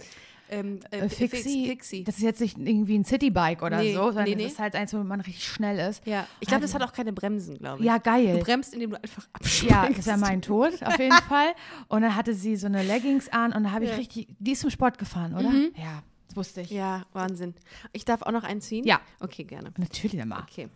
Ähm, 0.49 0.81
äh, 0.91 0.99
äh, 1.01 1.09
Fixie. 1.09 1.67
Fixie. 1.67 2.05
Das 2.05 2.17
ist 2.19 2.23
jetzt 2.23 2.41
nicht 2.41 2.57
irgendwie 2.59 2.97
ein 2.99 3.05
Citybike 3.05 3.65
oder 3.65 3.79
Nee, 3.79 3.95
so, 3.95 4.05
sondern 4.07 4.25
nee, 4.25 4.33
das 4.35 4.43
nee. 4.43 4.47
ist 4.49 4.59
halt 4.59 4.75
eins, 4.77 4.93
wo 4.95 4.99
man 4.99 5.21
richtig 5.21 5.45
schnell 5.49 5.79
ist. 5.91 6.07
ja, 6.07 6.27
ich 6.41 6.49
glaube, 6.49 6.63
das 6.63 6.73
hat 6.75 6.83
auch 6.83 6.93
keine 6.93 7.13
Bremsen, 7.13 7.59
glaube 7.59 7.81
ich. 7.81 7.87
Ja, 7.87 7.99
Du 7.99 8.05
geil. 8.05 8.39
bremst, 8.39 8.73
indem 8.75 8.91
du 8.91 9.03
einfach 9.03 9.27
abspringst. 9.33 9.71
Ja, 9.71 9.89
das 9.89 10.07
wäre 10.07 10.19
mein 10.19 10.43
Tod, 10.43 10.83
auf 10.83 10.99
jeden 10.99 11.17
Fall. 11.29 11.49
Und 11.89 12.03
dann 12.03 12.15
hatte 12.15 12.35
sie 12.35 12.57
so 12.57 12.67
eine 12.67 12.83
Leggings 12.83 13.29
an 13.29 13.53
und 13.53 13.65
da 13.65 13.73
habe 13.73 13.85
ich 13.85 13.91
Ja. 13.91 13.97
richtig, 13.97 14.29
die 14.39 14.53
ist 14.53 14.61
zum 14.61 14.71
Sport 14.71 14.99
gefahren, 14.99 15.35
oder? 15.35 15.51
Mhm. 15.51 15.73
Ja, 15.77 16.03
das 16.29 16.37
wusste 16.37 16.61
ich. 16.61 16.71
Ja, 16.71 17.05
Wahnsinn. 17.13 17.55
Ich 17.93 18.05
darf 18.05 18.23
auch 18.23 18.33
noch 18.33 18.45
einziehen? 18.45 18.85
Ja. 18.87 19.01
Okay, 19.21 19.45
gerne. 19.45 19.73
Natürlich 19.79 20.15
immer. 20.15 20.47
Okay. 20.49 20.69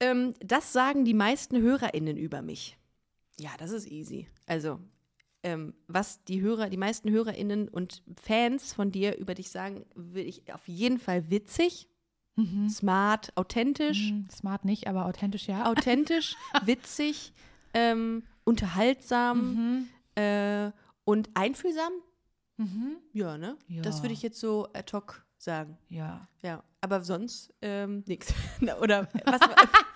Ähm, 0.00 0.34
das 0.40 0.72
sagen 0.72 1.04
die 1.04 1.14
meisten 1.14 1.60
HörerInnen 1.60 2.16
über 2.16 2.42
mich. 2.42 2.76
Ja, 3.38 3.50
das 3.58 3.70
ist 3.70 3.86
easy. 3.90 4.26
Also, 4.46 4.78
ähm, 5.44 5.74
was 5.86 6.24
die 6.24 6.40
Hörer, 6.40 6.68
die 6.70 6.76
meisten 6.76 7.10
HörerInnen 7.10 7.68
und 7.68 8.02
Fans 8.20 8.72
von 8.72 8.90
dir 8.90 9.16
über 9.18 9.34
dich 9.34 9.50
sagen, 9.50 9.84
will 9.94 10.26
ich 10.26 10.52
auf 10.52 10.66
jeden 10.66 10.98
Fall 10.98 11.30
witzig, 11.30 11.88
smart, 12.68 13.32
authentisch, 13.36 14.10
Mhm, 14.10 14.28
Smart 14.30 14.64
nicht, 14.64 14.88
aber 14.88 15.06
authentisch 15.06 15.46
ja. 15.46 15.66
authentisch, 15.70 16.34
witzig, 16.64 17.32
ähm, 17.74 18.24
unterhaltsam 18.42 19.54
Mhm. 20.16 20.22
äh, 20.22 20.72
und 21.04 21.30
einfühlsam. 21.34 21.92
Mhm. 22.56 22.96
Ja, 23.12 23.38
ne? 23.38 23.56
Ja. 23.68 23.82
Das 23.82 24.02
würde 24.02 24.14
ich 24.14 24.22
jetzt 24.22 24.40
so 24.40 24.66
ad 24.72 24.90
hoc 24.92 25.24
sagen. 25.38 25.78
Ja. 25.88 26.26
Ja, 26.42 26.64
aber 26.80 27.02
sonst 27.04 27.52
ähm, 27.62 28.02
nichts. 28.06 28.32
Oder 28.80 29.08
was? 29.24 29.40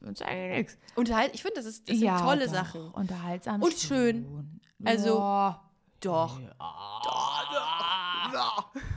Uns 0.00 0.22
eigentlich 0.22 0.58
nichts. 0.58 0.78
Unterhalt, 0.96 1.30
ich 1.34 1.42
finde, 1.42 1.56
das, 1.56 1.66
ist, 1.66 1.88
das 1.88 1.98
sind 1.98 2.18
tolle 2.18 2.46
doch. 2.46 2.52
Sachen. 2.54 2.90
Unterhaltsam. 2.92 3.62
Und 3.62 3.72
schön. 3.74 4.24
schon. 4.24 4.60
Also- 4.86 5.18
Ja. 5.18 5.64
Doch. 6.00 6.38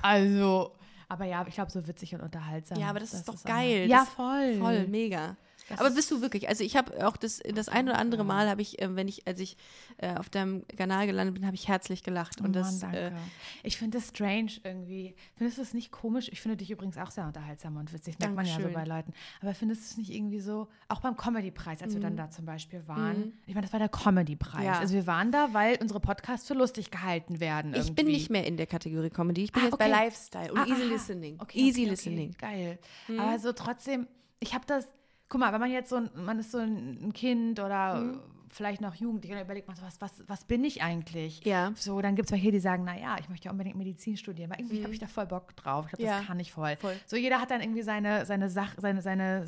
Also, 0.01 0.75
aber 1.07 1.25
ja, 1.25 1.45
ich 1.47 1.55
glaube, 1.55 1.71
so 1.71 1.85
witzig 1.87 2.13
und 2.15 2.21
unterhaltsam. 2.21 2.77
Ja, 2.79 2.89
aber 2.89 2.99
das, 2.99 3.13
ist 3.13 3.27
doch 3.27 3.35
auch- 3.35 3.43
geil. 3.43 3.87
Ja, 3.87 3.99
das, 3.99 4.09
voll. 4.09 4.57
Voll, 4.59 4.87
mega. 4.87 5.35
Das 5.69 5.79
Aber 5.79 5.89
ist- 5.89 5.95
bist 5.95 6.11
du 6.11 6.21
wirklich? 6.21 6.49
Also 6.49 6.63
ich 6.63 6.75
habe 6.75 7.07
auch 7.07 7.15
das, 7.17 7.39
das 7.53 7.69
ein 7.69 7.87
oder 7.87 7.97
andere 7.97 8.23
Mal 8.25 8.49
habe 8.49 8.61
ich, 8.61 8.81
äh, 8.81 8.95
wenn 8.95 9.07
ich, 9.07 9.27
als 9.27 9.39
ich 9.39 9.57
äh, 9.97 10.15
auf 10.15 10.29
deinem 10.29 10.65
Kanal 10.75 11.07
gelandet 11.07 11.35
bin, 11.35 11.45
habe 11.45 11.55
ich 11.55 11.67
herzlich 11.67 12.03
gelacht. 12.03 12.37
Oh 12.41 12.45
Und 12.45 12.53
das, 12.53 12.81
Mann, 12.81 12.93
äh, 12.93 13.01
danke. 13.11 13.19
ich 13.63 13.77
finde 13.77 13.97
das 13.97 14.09
strange 14.09 14.51
irgendwie. 14.63 15.15
Findest 15.35 15.57
du 15.57 15.61
es 15.61 15.73
nicht 15.73 15.91
komisch? 15.91 16.29
Ich 16.31 16.41
finde 16.41 16.57
dich 16.57 16.71
übrigens 16.71 16.97
auch 16.97 17.11
sehr 17.11 17.25
unterhaltsam 17.25 17.77
und 17.77 17.93
witzig. 17.93 18.19
Merkt 18.19 18.35
man 18.35 18.45
ja 18.45 18.59
so 18.59 18.67
bei 18.69 18.83
Leuten. 18.83 19.13
Aber 19.41 19.53
findest 19.53 19.81
du 19.81 19.85
es 19.85 19.97
nicht 19.97 20.11
irgendwie 20.11 20.39
so, 20.39 20.67
auch 20.89 20.99
beim 21.01 21.15
Comedy-Preis, 21.15 21.81
als 21.81 21.93
wir 21.93 22.01
dann 22.01 22.17
da 22.17 22.29
zum 22.29 22.45
Beispiel 22.45 22.87
waren? 22.87 23.33
Ich 23.45 23.53
meine, 23.53 23.65
das 23.65 23.73
war 23.73 23.79
der 23.79 23.89
Comedy-Preis. 23.89 24.59
Mhm. 24.61 24.65
Ja. 24.65 24.79
Also 24.79 24.93
wir 24.95 25.07
waren 25.07 25.31
da, 25.31 25.53
weil 25.53 25.77
unsere 25.81 25.99
Podcasts 25.99 26.47
für 26.47 26.53
lustig 26.53 26.91
gehalten 26.91 27.39
werden. 27.39 27.73
ich 27.75 27.87
bin 27.87 28.05
irgendwie. 28.07 28.11
nicht 28.13 28.29
mehr 28.29 28.45
in 28.45 28.57
der 28.57 28.67
Kategorie 28.67 29.09
Comedy. 29.09 29.43
Ich 29.43 29.51
bin 29.51 29.61
Ah, 29.63 29.65
jetzt 29.67 29.77
bei 29.77 29.85
okay. 29.85 30.05
Lifestyle 30.05 30.51
und 30.51 30.59
Ah, 30.59 30.65
Easy 30.65 30.81
aha. 30.83 30.89
Listening. 30.91 31.39
Okay, 31.39 31.59
Easy 31.59 31.81
okay, 31.81 31.89
Listening. 31.91 32.31
Geil. 32.37 32.79
Aber 33.17 33.39
so 33.39 33.51
trotzdem, 33.53 34.07
ich 34.39 34.53
habe 34.53 34.65
das, 34.65 34.87
guck 35.31 35.39
mal, 35.39 35.53
wenn 35.53 35.61
man 35.61 35.71
jetzt 35.71 35.89
so, 35.89 35.95
ein, 35.95 36.09
man 36.13 36.37
ist 36.39 36.51
so 36.51 36.57
ein 36.59 37.11
Kind 37.13 37.59
oder 37.61 37.95
Mhm. 37.95 38.19
vielleicht 38.49 38.81
noch 38.81 38.93
Jugendlich 38.95 39.31
und 39.31 39.39
überlegt 39.39 39.65
man 39.67 39.77
so, 39.77 39.83
was, 39.83 40.01
was, 40.01 40.11
was 40.27 40.43
bin 40.43 40.63
ich 40.65 40.83
eigentlich? 40.83 41.43
Ja. 41.45 41.71
So, 41.75 42.01
dann 42.01 42.15
gibt 42.15 42.25
es 42.27 42.31
welche, 42.33 42.51
die 42.51 42.59
sagen, 42.59 42.83
naja, 42.83 43.15
ich 43.19 43.29
möchte 43.29 43.45
ja 43.45 43.51
unbedingt 43.51 43.77
Medizin 43.77 44.17
studieren, 44.17 44.49
weil 44.51 44.59
irgendwie 44.59 44.83
habe 44.83 44.91
ich 44.93 44.99
da 44.99 45.07
voll 45.07 45.25
Bock 45.25 45.55
drauf. 45.55 45.85
Ich 45.85 45.91
glaube, 45.93 46.03
Mhm. 46.03 46.09
Ja, 46.09 46.17
das 46.17 46.27
kann 46.27 46.39
ich 46.41 46.51
voll. 46.51 46.75
voll. 46.75 46.99
So, 47.07 47.15
jeder 47.15 47.39
hat 47.39 47.49
dann 47.49 47.61
irgendwie 47.61 47.81
seine, 47.81 48.25
seine 48.25 48.49
Sache, 48.49 48.75
seine, 48.81 49.01
seine, 49.01 49.45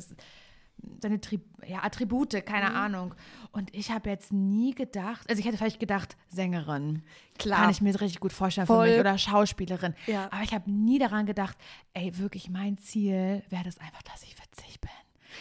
seine 1.02 1.20
Tri 1.20 1.38
ja, 1.66 1.82
Attribute, 1.84 2.44
keine 2.46 2.70
Mhm. 2.70 2.76
Ahnung. 2.76 3.14
Und 3.52 3.74
ich 3.74 3.90
habe 3.90 4.08
jetzt 4.08 4.32
nie 4.32 4.74
gedacht, 4.74 5.28
also 5.28 5.38
ich 5.38 5.46
hätte 5.46 5.58
vielleicht 5.58 5.80
gedacht, 5.80 6.16
Sängerin. 6.28 7.02
Klar. 7.38 7.60
Kann 7.60 7.70
ich 7.70 7.80
mir 7.82 7.92
richtig 8.00 8.20
gut 8.20 8.32
vorstellen 8.32 8.66
Voll. 8.66 8.86
für 8.86 8.90
mich. 8.92 9.00
Oder 9.00 9.18
Schauspielerin. 9.18 9.94
Ja. 10.06 10.28
Aber 10.32 10.42
ich 10.42 10.54
habe 10.54 10.70
nie 10.70 10.98
daran 10.98 11.26
gedacht, 11.26 11.58
ey, 11.92 12.16
wirklich 12.18 12.48
mein 12.48 12.78
Ziel 12.78 13.42
wäre 13.50 13.64
das 13.64 13.78
einfach, 13.78 14.02
dass 14.02 14.22
ich 14.22 14.34
witzig 14.38 14.80
bin. 14.80 14.90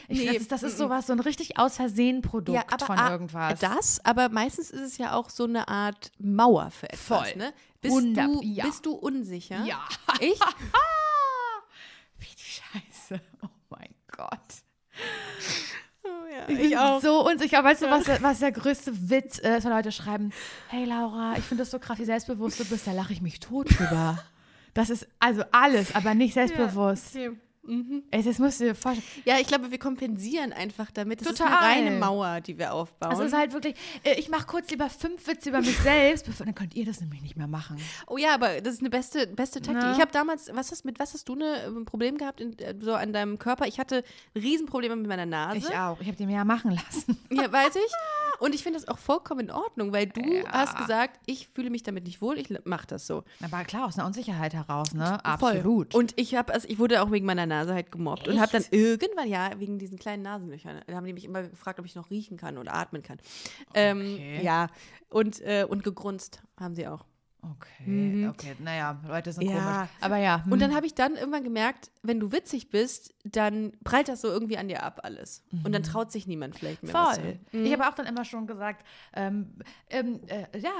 Ich, 0.08 0.20
Nee, 0.20 0.26
das 0.28 0.36
ist, 0.38 0.52
das 0.52 0.64
ist 0.64 0.78
sowas, 0.78 1.08
so 1.08 1.14
ein 1.14 1.20
richtig 1.20 1.58
aus 1.58 1.78
Versehen 1.78 2.22
Produkt 2.22 2.82
von 2.84 2.98
ah, 2.98 3.12
irgendwas. 3.12 3.60
Das, 3.60 4.04
aber 4.06 4.30
meistens 4.30 4.70
ist 4.70 4.82
es 4.82 4.98
ja 4.98 5.14
auch 5.14 5.30
so 5.30 5.46
eine 5.46 5.68
Art 5.68 6.12
Mauer 6.20 6.72
für 6.72 6.90
etwas. 6.90 7.30
Voll. 7.30 7.36
Ne? 7.38 7.54
Bist, 7.82 7.94
Wunder- 7.96 8.26
du, 8.26 8.42
ja. 8.44 8.66
bist 8.66 8.86
du 8.86 8.94
unsicher? 8.94 9.64
Ja. 9.66 9.82
Ich? 10.20 10.40
Wie 12.18 12.26
die 12.26 12.42
Scheiße. 12.44 13.22
Oh 13.44 13.48
mein 13.70 13.94
Gott. 14.16 14.40
ja, 16.32 16.50
Ich, 16.50 16.70
bin 16.72 17.02
so 17.02 17.26
unsicher. 17.28 17.64
Weißt 17.64 17.82
du, 17.82 17.90
was, 17.90 18.06
der- 18.06 18.22
was 18.22 18.40
der 18.40 18.52
größte 18.52 19.10
Witz 19.10 19.38
ist, 19.40 19.64
wenn 19.66 19.72
Leute 19.72 19.92
schreiben, 19.92 20.32
hey 20.70 20.86
Laura, 20.86 21.34
ich 21.38 21.44
finde 21.44 21.64
das 21.64 21.72
so 21.72 21.80
krass, 21.80 22.00
wie 22.00 22.06
selbstbewusst 22.06 22.60
du 22.60 22.66
bist, 22.66 22.88
da 22.88 22.92
lache 22.92 23.14
ich 23.14 23.22
mich 23.22 23.40
tot 23.40 23.68
drüber. 23.78 24.24
Das 24.74 24.90
ist 24.90 25.08
also 25.20 25.44
alles, 25.52 25.94
aber 25.96 26.14
nicht 26.14 26.34
selbstbewusst. 26.34 27.16
Okay. 27.16 27.32
Mhm. 27.66 28.04
Ey, 28.12 28.22
das 28.22 28.40
musst 28.40 28.60
du 28.60 28.66
dir 28.66 28.76
vorstellen. 28.76 29.08
Ja, 29.26 29.40
ich 29.40 29.48
glaube, 29.48 29.72
wir 29.72 29.80
kompensieren 29.80 30.52
einfach 30.52 30.92
damit. 30.92 31.22
Ist 31.22 31.30
Total. 31.30 31.48
eine 31.48 31.58
reine 31.88 31.92
Mauer, 32.00 32.42
die 32.42 32.58
wir 32.58 32.74
aufbauen. 32.74 33.12
Also 33.12 33.24
es 33.24 33.32
ist 33.32 33.38
halt 33.38 33.54
wirklich, 33.54 33.76
äh, 34.04 34.20
ich 34.20 34.30
mache 34.30 34.46
kurz 34.46 34.70
lieber 34.70 34.90
fünf 34.90 35.26
Witze 35.28 35.50
über 35.50 35.62
mich 35.62 35.78
selbst, 35.80 36.26
bevor, 36.26 36.46
dann 36.46 36.56
könnt 36.56 36.76
ihr 36.76 36.86
das 36.86 37.00
nämlich 37.00 37.22
nicht 37.22 37.38
mehr 37.38 37.48
machen. 37.48 37.78
oh 38.08 38.18
ja, 38.18 38.34
aber 38.34 38.60
das 38.62 38.76
ist 38.76 38.80
eine 38.82 38.90
beste, 38.90 39.28
beste 39.28 39.62
Taktik. 39.62 39.84
Na? 39.84 39.94
Ich 39.94 40.02
habe 40.02 40.12
damals, 40.12 40.50
was 40.54 40.72
hast, 40.72 40.84
mit 40.84 41.00
was 41.00 41.14
hast 41.14 41.30
du 41.30 41.36
ne, 41.36 41.66
ein 41.68 41.86
Problem 41.86 42.18
gehabt 42.18 42.42
in, 42.42 42.58
äh, 42.60 42.76
so 42.80 42.94
an 42.94 43.14
deinem 43.14 43.40
Körper? 43.40 43.66
Ich 43.66 43.80
hatte 43.80 44.04
Riesenprobleme 44.36 44.96
mit 44.96 45.08
meiner 45.08 45.26
Nase. 45.26 45.58
Ich 45.60 45.78
auch. 45.78 46.00
Ich 46.02 46.08
habe 46.08 46.18
die 46.18 46.26
mir 46.26 46.36
ja 46.36 46.46
machen 46.46 46.72
lassen. 46.72 47.18
Ja, 47.32 47.52
weiß 47.52 47.76
ich. 47.76 47.92
Und 48.44 48.54
ich 48.54 48.62
finde 48.62 48.78
das 48.78 48.90
auch 48.90 48.98
vollkommen 48.98 49.40
in 49.48 49.52
Ordnung, 49.52 49.94
weil 49.94 50.08
du 50.08 50.22
Ja. 50.22 50.52
hast 50.52 50.76
gesagt, 50.78 51.18
ich 51.26 51.48
fühle 51.48 51.70
mich 51.70 51.82
damit 51.84 52.04
nicht 52.04 52.22
wohl, 52.22 52.38
ich 52.38 52.50
mache 52.66 52.86
das 52.88 53.08
so. 53.08 53.24
Aber 53.42 53.64
klar, 53.64 53.86
aus 53.86 53.98
einer 53.98 54.06
Unsicherheit 54.06 54.54
heraus, 54.54 54.94
ne? 54.94 55.06
Voll. 55.40 55.52
Absolut. 55.54 55.96
Und 55.96 56.14
ich 56.18 56.36
habe, 56.36 56.54
also 56.54 56.68
ich 56.68 56.78
wurde 56.78 57.02
auch 57.02 57.12
wegen 57.12 57.26
meiner 57.26 57.46
Nase 57.46 57.74
halt 57.74 57.90
gemobbt 57.92 58.28
und 58.28 58.42
habe 58.42 58.52
dann 58.52 58.66
irgendwann, 58.72 59.30
ja, 59.30 59.52
wegen 59.60 59.80
diesen 59.80 59.98
kleinen 59.98 60.24
Nasenlöchern, 60.24 60.82
da 60.88 60.94
haben 60.94 61.06
die 61.06 61.14
mich 61.14 61.24
immer 61.24 61.44
gefragt, 61.44 61.80
ob 61.80 61.86
ich 61.86 61.96
noch 61.96 62.10
riechen 62.10 62.36
kann 62.36 62.58
oder 62.58 62.74
atmen 62.74 63.02
kann. 63.02 63.18
Ähm, 63.74 64.14
Okay. 64.16 64.44
ja, 64.44 64.68
und, 65.10 65.40
äh, 65.42 65.66
und 65.70 65.84
gegrunzt 65.86 66.42
haben 66.60 66.74
sie 66.74 66.86
auch. 66.88 67.06
Okay, 67.52 68.28
okay. 68.30 68.56
Naja, 68.60 68.98
Leute 69.08 69.34
sind 69.34 69.44
Mhm. 69.46 69.52
Ja. 69.56 69.62
komisch. 69.76 69.90
Aber 70.02 70.18
ja. 70.18 70.36
Und 70.46 70.52
hm. 70.54 70.60
dann 70.60 70.76
habe 70.76 70.86
ich 70.86 70.96
dann 70.96 71.16
irgendwann 71.16 71.44
gemerkt, 71.44 71.92
wenn 72.02 72.20
du 72.20 72.32
witzig 72.32 72.70
bist, 72.70 73.14
dann 73.26 73.74
prallt 73.84 74.08
das 74.08 74.22
so 74.22 74.30
irgendwie 74.30 74.58
an 74.58 74.68
dir 74.70 74.84
ab 74.84 75.02
alles. 75.04 75.44
Und 75.64 75.74
dann 75.74 75.84
traut 75.84 76.12
sich 76.12 76.26
niemand 76.28 76.58
vielleicht 76.58 76.84
mehr. 76.84 76.92
Voll. 76.94 77.16
sagen. 77.16 77.40
Ich 77.52 77.72
habe 77.74 77.88
auch 77.88 77.94
dann 77.96 78.06
immer 78.06 78.24
schon 78.26 78.48
gesagt, 78.48 78.86
ähm, 79.14 79.56
ähm, 79.90 80.22
äh, 80.28 80.58
ja, 80.60 80.72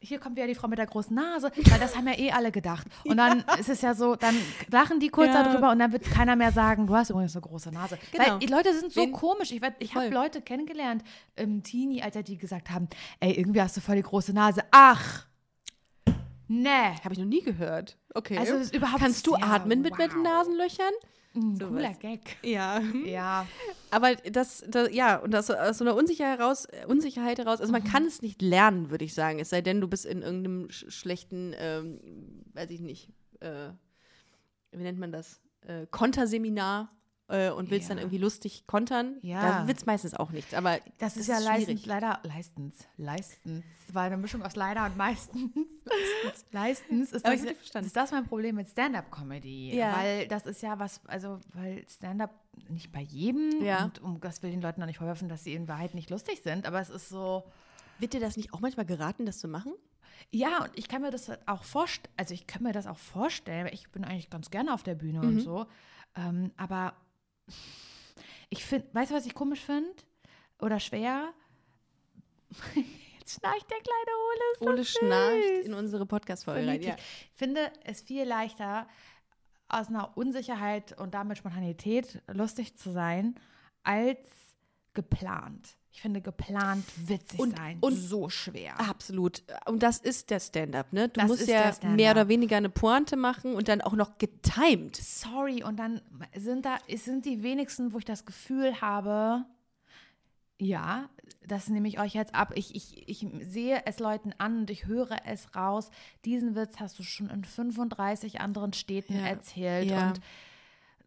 hier 0.00 0.18
kommt 0.20 0.36
wieder 0.36 0.46
die 0.46 0.54
Frau 0.54 0.68
mit 0.68 0.78
der 0.78 0.86
großen 0.86 1.14
Nase, 1.14 1.50
weil 1.70 1.80
das 1.80 1.96
haben 1.96 2.06
ja 2.06 2.18
eh 2.18 2.30
alle 2.32 2.52
gedacht. 2.52 2.86
Und 3.04 3.16
dann 3.16 3.44
ist 3.58 3.68
es 3.68 3.82
ja 3.82 3.94
so, 3.94 4.14
dann 4.16 4.34
lachen 4.70 5.00
die 5.00 5.08
kurz 5.08 5.34
Ja. 5.34 5.42
darüber 5.44 5.70
und 5.72 5.78
dann 5.80 5.92
wird 5.92 6.04
keiner 6.04 6.36
mehr 6.36 6.52
sagen, 6.52 6.86
du 6.86 6.94
hast 6.94 7.10
übrigens 7.10 7.34
eine 7.34 7.42
große 7.42 7.70
Nase. 7.72 7.98
Genau. 8.12 8.24
Weil 8.32 8.38
die 8.38 8.46
Leute 8.46 8.72
sind 8.78 8.92
so 8.92 9.00
Wen- 9.02 9.12
komisch. 9.12 9.50
Ich, 9.52 9.60
werd- 9.60 9.76
ich 9.80 9.94
habe. 9.94 10.08
Leute 10.08 10.40
kennengelernt 10.42 11.02
im 11.36 11.62
Teenie-Alter, 11.62 12.22
die 12.22 12.36
gesagt 12.38 12.70
haben, 12.70 12.88
ey, 13.20 13.32
irgendwie 13.32 13.60
hast 13.60 13.76
du 13.76 13.80
voll 13.80 13.96
die 13.96 14.02
große 14.02 14.32
Nase. 14.32 14.62
Ach, 14.70 15.26
nee. 16.60 16.94
Habe 17.04 17.12
ich 17.14 17.18
noch 17.18 17.26
nie 17.26 17.42
gehört. 17.42 17.98
Okay. 18.14 18.36
Also 18.38 18.54
es 18.54 18.62
ist 18.66 18.76
überhaupt- 18.76 19.00
Kannst 19.02 19.26
du 19.26 19.32
ja, 19.32 19.42
atmen 19.42 19.80
mit, 19.82 19.96
mit 19.98 20.10
den 20.10 20.16
wow. 20.18 20.22
Nasenlöchern? 20.24 20.92
So 21.34 21.68
cooler 21.68 21.90
was. 21.90 21.98
Gag. 21.98 22.36
Ja. 22.42 22.80
Ja. 23.06 23.46
Aber 23.90 24.14
das, 24.16 24.62
das 24.68 24.92
ja, 24.92 25.16
und 25.16 25.30
das 25.30 25.50
aus 25.50 25.78
so 25.78 25.84
einer 25.84 25.96
Unsicherheit 25.96 26.38
heraus, 26.38 26.66
Unsicherheit 26.86 27.38
heraus, 27.38 27.60
also 27.60 27.72
man 27.72 27.84
kann 27.84 28.04
es 28.04 28.20
nicht 28.20 28.42
lernen, 28.42 28.90
würde 28.90 29.06
ich 29.06 29.14
sagen, 29.14 29.38
es 29.38 29.48
sei 29.48 29.62
denn, 29.62 29.80
du 29.80 29.88
bist 29.88 30.04
in 30.04 30.20
irgendeinem 30.20 30.70
sch 30.70 30.84
schlechten, 30.90 31.54
ähm, 31.56 32.42
weiß 32.52 32.68
ich 32.70 32.80
nicht, 32.80 33.08
äh, 33.40 33.70
wie 34.72 34.82
nennt 34.82 34.98
man 34.98 35.10
das, 35.10 35.40
äh, 35.62 35.86
Konterseminar 35.90 36.90
äh, 37.32 37.50
und 37.50 37.70
willst 37.70 37.88
dann 37.90 37.96
Ja. 37.96 38.02
irgendwie 38.04 38.18
lustig 38.18 38.64
kontern. 38.66 39.16
Ja. 39.22 39.60
Da 39.62 39.66
wird 39.66 39.78
es 39.78 39.86
meistens 39.86 40.14
auch 40.14 40.30
nichts, 40.30 40.54
aber 40.54 40.78
Das 40.98 41.16
ist 41.16 41.26
ja 41.28 41.36
schwierig. 41.40 41.58
leistens, 41.58 41.86
leider, 41.86 42.20
leistens, 42.22 42.86
leistens, 42.96 43.64
war 43.92 44.04
eine 44.04 44.16
Mischung 44.16 44.42
aus 44.42 44.54
leider 44.54 44.84
und 44.86 44.96
meistens. 44.96 45.50
leistens 46.52 47.12
ist 47.12 47.24
Aber 47.24 47.36
das, 47.36 47.84
ist 47.86 47.96
das 47.96 48.10
mein 48.10 48.26
Problem 48.26 48.56
mit 48.56 48.68
Stand-Up-Comedy. 48.68 49.74
Ja. 49.76 49.96
Weil 49.96 50.28
das 50.28 50.46
ist 50.46 50.62
ja 50.62 50.78
was, 50.78 51.00
also, 51.06 51.40
weil 51.54 51.84
Stand-Up 51.88 52.30
nicht 52.68 52.92
bei 52.92 53.00
jedem 53.00 53.62
Ja. 53.62 53.84
und 53.84 54.00
um 54.02 54.20
das 54.20 54.42
will 54.42 54.50
den 54.50 54.60
Leuten 54.62 54.80
noch 54.80 54.86
nicht 54.86 54.98
vorwerfen, 54.98 55.28
dass 55.28 55.44
sie 55.44 55.54
in 55.54 55.68
Wahrheit 55.68 55.94
nicht 55.94 56.10
lustig 56.10 56.42
sind, 56.42 56.66
aber 56.66 56.80
es 56.80 56.90
ist 56.90 57.08
so, 57.08 57.44
Wird 57.98 58.12
dir 58.14 58.20
das 58.20 58.36
nicht 58.36 58.52
auch 58.52 58.60
manchmal 58.60 58.86
geraten, 58.86 59.26
das 59.26 59.38
zu 59.38 59.48
machen? 59.48 59.72
ja, 60.30 60.62
und 60.64 60.70
ich 60.74 60.88
kann 60.88 61.02
mir 61.02 61.10
das 61.10 61.30
auch 61.46 61.64
vorstellen, 61.64 62.12
also 62.16 62.32
ich 62.34 62.46
kann 62.46 62.62
mir 62.62 62.72
das 62.72 62.86
auch 62.86 62.96
vorstellen, 62.98 63.68
ich 63.72 63.90
bin 63.90 64.04
eigentlich 64.04 64.30
ganz 64.30 64.50
gerne 64.50 64.72
auf 64.74 64.82
der 64.82 64.94
Bühne 64.94 65.18
Mhm. 65.20 65.28
und 65.28 65.40
so, 65.40 65.66
ähm, 66.16 66.52
aber 66.56 66.92
ich 68.50 68.64
finde, 68.64 68.88
weißt 68.92 69.10
du, 69.10 69.14
was 69.14 69.26
ich 69.26 69.34
komisch 69.34 69.60
finde? 69.60 69.94
Oder 70.60 70.78
schwer? 70.78 71.32
Jetzt 73.18 73.34
schnarcht 73.38 73.70
der 73.70 73.78
kleine 73.78 74.12
Ole. 74.28 74.52
Ist 74.52 74.62
Ole 74.62 74.84
schnarcht 74.84 75.66
in 75.66 75.74
unsere 75.74 76.06
Podcast-Folge 76.06 76.66
rein. 76.66 76.82
Ja. 76.82 76.96
Ich 76.96 77.38
finde 77.38 77.72
es 77.84 78.02
viel 78.02 78.24
leichter, 78.24 78.86
aus 79.68 79.88
einer 79.88 80.16
Unsicherheit 80.16 80.98
und 81.00 81.14
damit 81.14 81.38
Spontanität 81.38 82.22
lustig 82.28 82.76
zu 82.76 82.90
sein, 82.90 83.34
als 83.82 84.18
geplant. 84.92 85.76
Ich 85.94 86.00
finde 86.00 86.22
geplant 86.22 86.84
witzig 87.06 87.38
Und- 87.38 87.56
sein 87.56 87.76
und- 87.80 87.94
so 87.94 88.28
schwer. 88.30 88.80
Absolut. 88.80 89.42
Und 89.66 89.82
das 89.82 89.98
ist 89.98 90.30
der 90.30 90.40
Stand-up, 90.40 90.92
ne? 90.92 91.08
Du 91.08 91.20
Das 91.20 91.28
musst 91.28 91.46
ja 91.46 91.70
mehr 91.86 92.12
oder 92.12 92.28
weniger 92.28 92.56
eine 92.56 92.70
Pointe 92.70 93.16
machen 93.16 93.54
und 93.54 93.68
dann 93.68 93.82
auch 93.82 93.92
noch 93.92 94.16
getimed. 94.18 94.96
sorry, 94.96 95.62
und 95.62 95.76
dann 95.76 96.00
sind 96.34 96.64
da, 96.64 96.78
es 96.88 97.04
sind 97.04 97.26
die 97.26 97.42
wenigsten, 97.42 97.92
wo 97.92 97.98
ich 97.98 98.06
das 98.06 98.24
Gefühl 98.24 98.80
habe, 98.80 99.44
ja, 100.58 101.08
das 101.46 101.68
nehme 101.68 101.88
ich 101.88 101.98
euch 102.00 102.14
jetzt 102.14 102.34
ab. 102.34 102.52
Ich, 102.54 102.74
ich, 102.74 103.06
ich 103.08 103.26
sehe 103.46 103.82
es 103.84 103.98
Leuten 103.98 104.32
an 104.38 104.60
und 104.60 104.70
ich 104.70 104.86
höre 104.86 105.16
es 105.26 105.54
raus. 105.56 105.90
Diesen 106.24 106.54
Witz 106.54 106.78
hast 106.78 106.98
du 106.98 107.02
schon 107.02 107.28
in 107.30 107.44
35 107.44 108.40
anderen 108.40 108.72
Städten 108.72 109.14
Ja. 109.18 109.26
erzählt. 109.26 109.90
Ja. 109.90 110.08
Und 110.08 110.20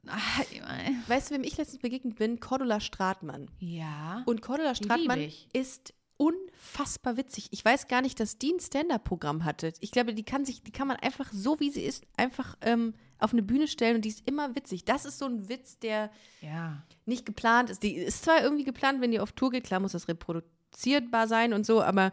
ah, 0.08 0.90
Weißt 1.08 1.30
du, 1.30 1.36
wem 1.36 1.44
ich 1.44 1.58
letztens 1.58 1.82
begegnet 1.82 2.16
bin? 2.18 2.40
Cordula 2.40 2.80
Stratmann. 2.80 3.50
ja. 3.60 4.24
Und 4.26 4.42
Cordula 4.42 4.76
Stratmann 4.76 5.32
ist 5.54 5.94
unfassbar 6.18 7.18
witzig. 7.18 7.48
Ich 7.52 7.64
weiß 7.64 7.88
gar 7.88 8.02
nicht, 8.02 8.20
dass 8.20 8.38
die 8.38 8.54
ein 8.54 8.60
Stand-up-Programm 8.60 9.44
hatte. 9.44 9.74
Ich 9.82 9.92
glaube, 9.92 10.14
die 10.14 10.24
kann 10.24 10.46
sich, 10.46 10.64
die 10.64 10.72
kann 10.72 10.88
man 10.88 10.98
einfach 10.98 11.32
so, 11.34 11.60
wie 11.60 11.70
sie 11.70 11.84
ist, 11.84 12.06
einfach 12.16 12.56
ähm, 12.62 12.94
auf 13.20 13.34
eine 13.34 13.44
Bühne 13.44 13.68
stellen 13.68 13.98
und 13.98 14.06
die 14.06 14.10
ist 14.10 14.28
immer 14.28 14.56
witzig. 14.56 14.86
Das 14.86 15.06
ist 15.06 15.20
so 15.20 15.26
ein 15.26 15.50
Witz, 15.50 15.80
der 15.80 16.10
ja. 16.42 16.84
nicht 17.06 17.26
geplant 17.26 17.70
ist. 17.70 17.84
Die 17.84 17.96
ist 17.96 18.24
zwar 18.24 18.42
irgendwie 18.42 18.64
geplant, 18.64 19.02
wenn 19.02 19.12
die 19.12 19.20
auf 19.20 19.34
Tour 19.34 19.52
geht, 19.52 19.66
klar 19.66 19.80
muss 19.80 19.92
das 19.92 20.08
reproduzierbar 20.08 21.28
sein 21.28 21.54
und 21.54 21.66
so, 21.66 21.82
aber 21.82 22.12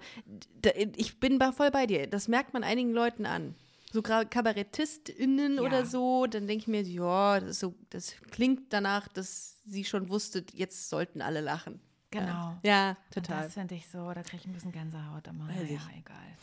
da, 0.60 0.70
ich 0.96 1.20
bin 1.20 1.40
voll 1.52 1.70
bei 1.70 1.86
dir. 1.86 2.06
Das 2.06 2.28
merkt 2.28 2.54
man 2.54 2.64
einigen 2.64 2.92
Leuten 2.92 3.26
an. 3.26 3.54
So 3.92 4.00
KabarettistInnen 4.02 5.56
Ja. 5.56 5.62
oder 5.62 5.84
so, 5.86 6.26
dann 6.26 6.46
denke 6.46 6.62
ich 6.62 6.68
mir, 6.68 6.82
ja, 6.82 7.40
das, 7.40 7.60
so, 7.60 7.74
das 7.90 8.14
klingt 8.30 8.72
danach, 8.72 9.08
dass 9.08 9.62
sie 9.64 9.84
schon 9.84 10.08
wusste, 10.08 10.44
jetzt 10.54 10.88
sollten 10.88 11.20
alle 11.22 11.40
lachen. 11.40 11.80
Genau. 12.10 12.58
Ja, 12.62 12.90
Und 12.90 13.14
total. 13.14 13.44
das 13.44 13.54
finde 13.54 13.74
ich 13.74 13.88
so, 13.88 14.12
da 14.12 14.22
kriege 14.22 14.36
ich 14.38 14.46
ein 14.46 14.52
bisschen 14.52 14.72
Gänsehaut 14.72 15.26
immer. 15.26 15.48
Weiß 15.48 15.56
ja, 15.70 15.76
ich. 15.90 15.98
egal. 15.98 16.36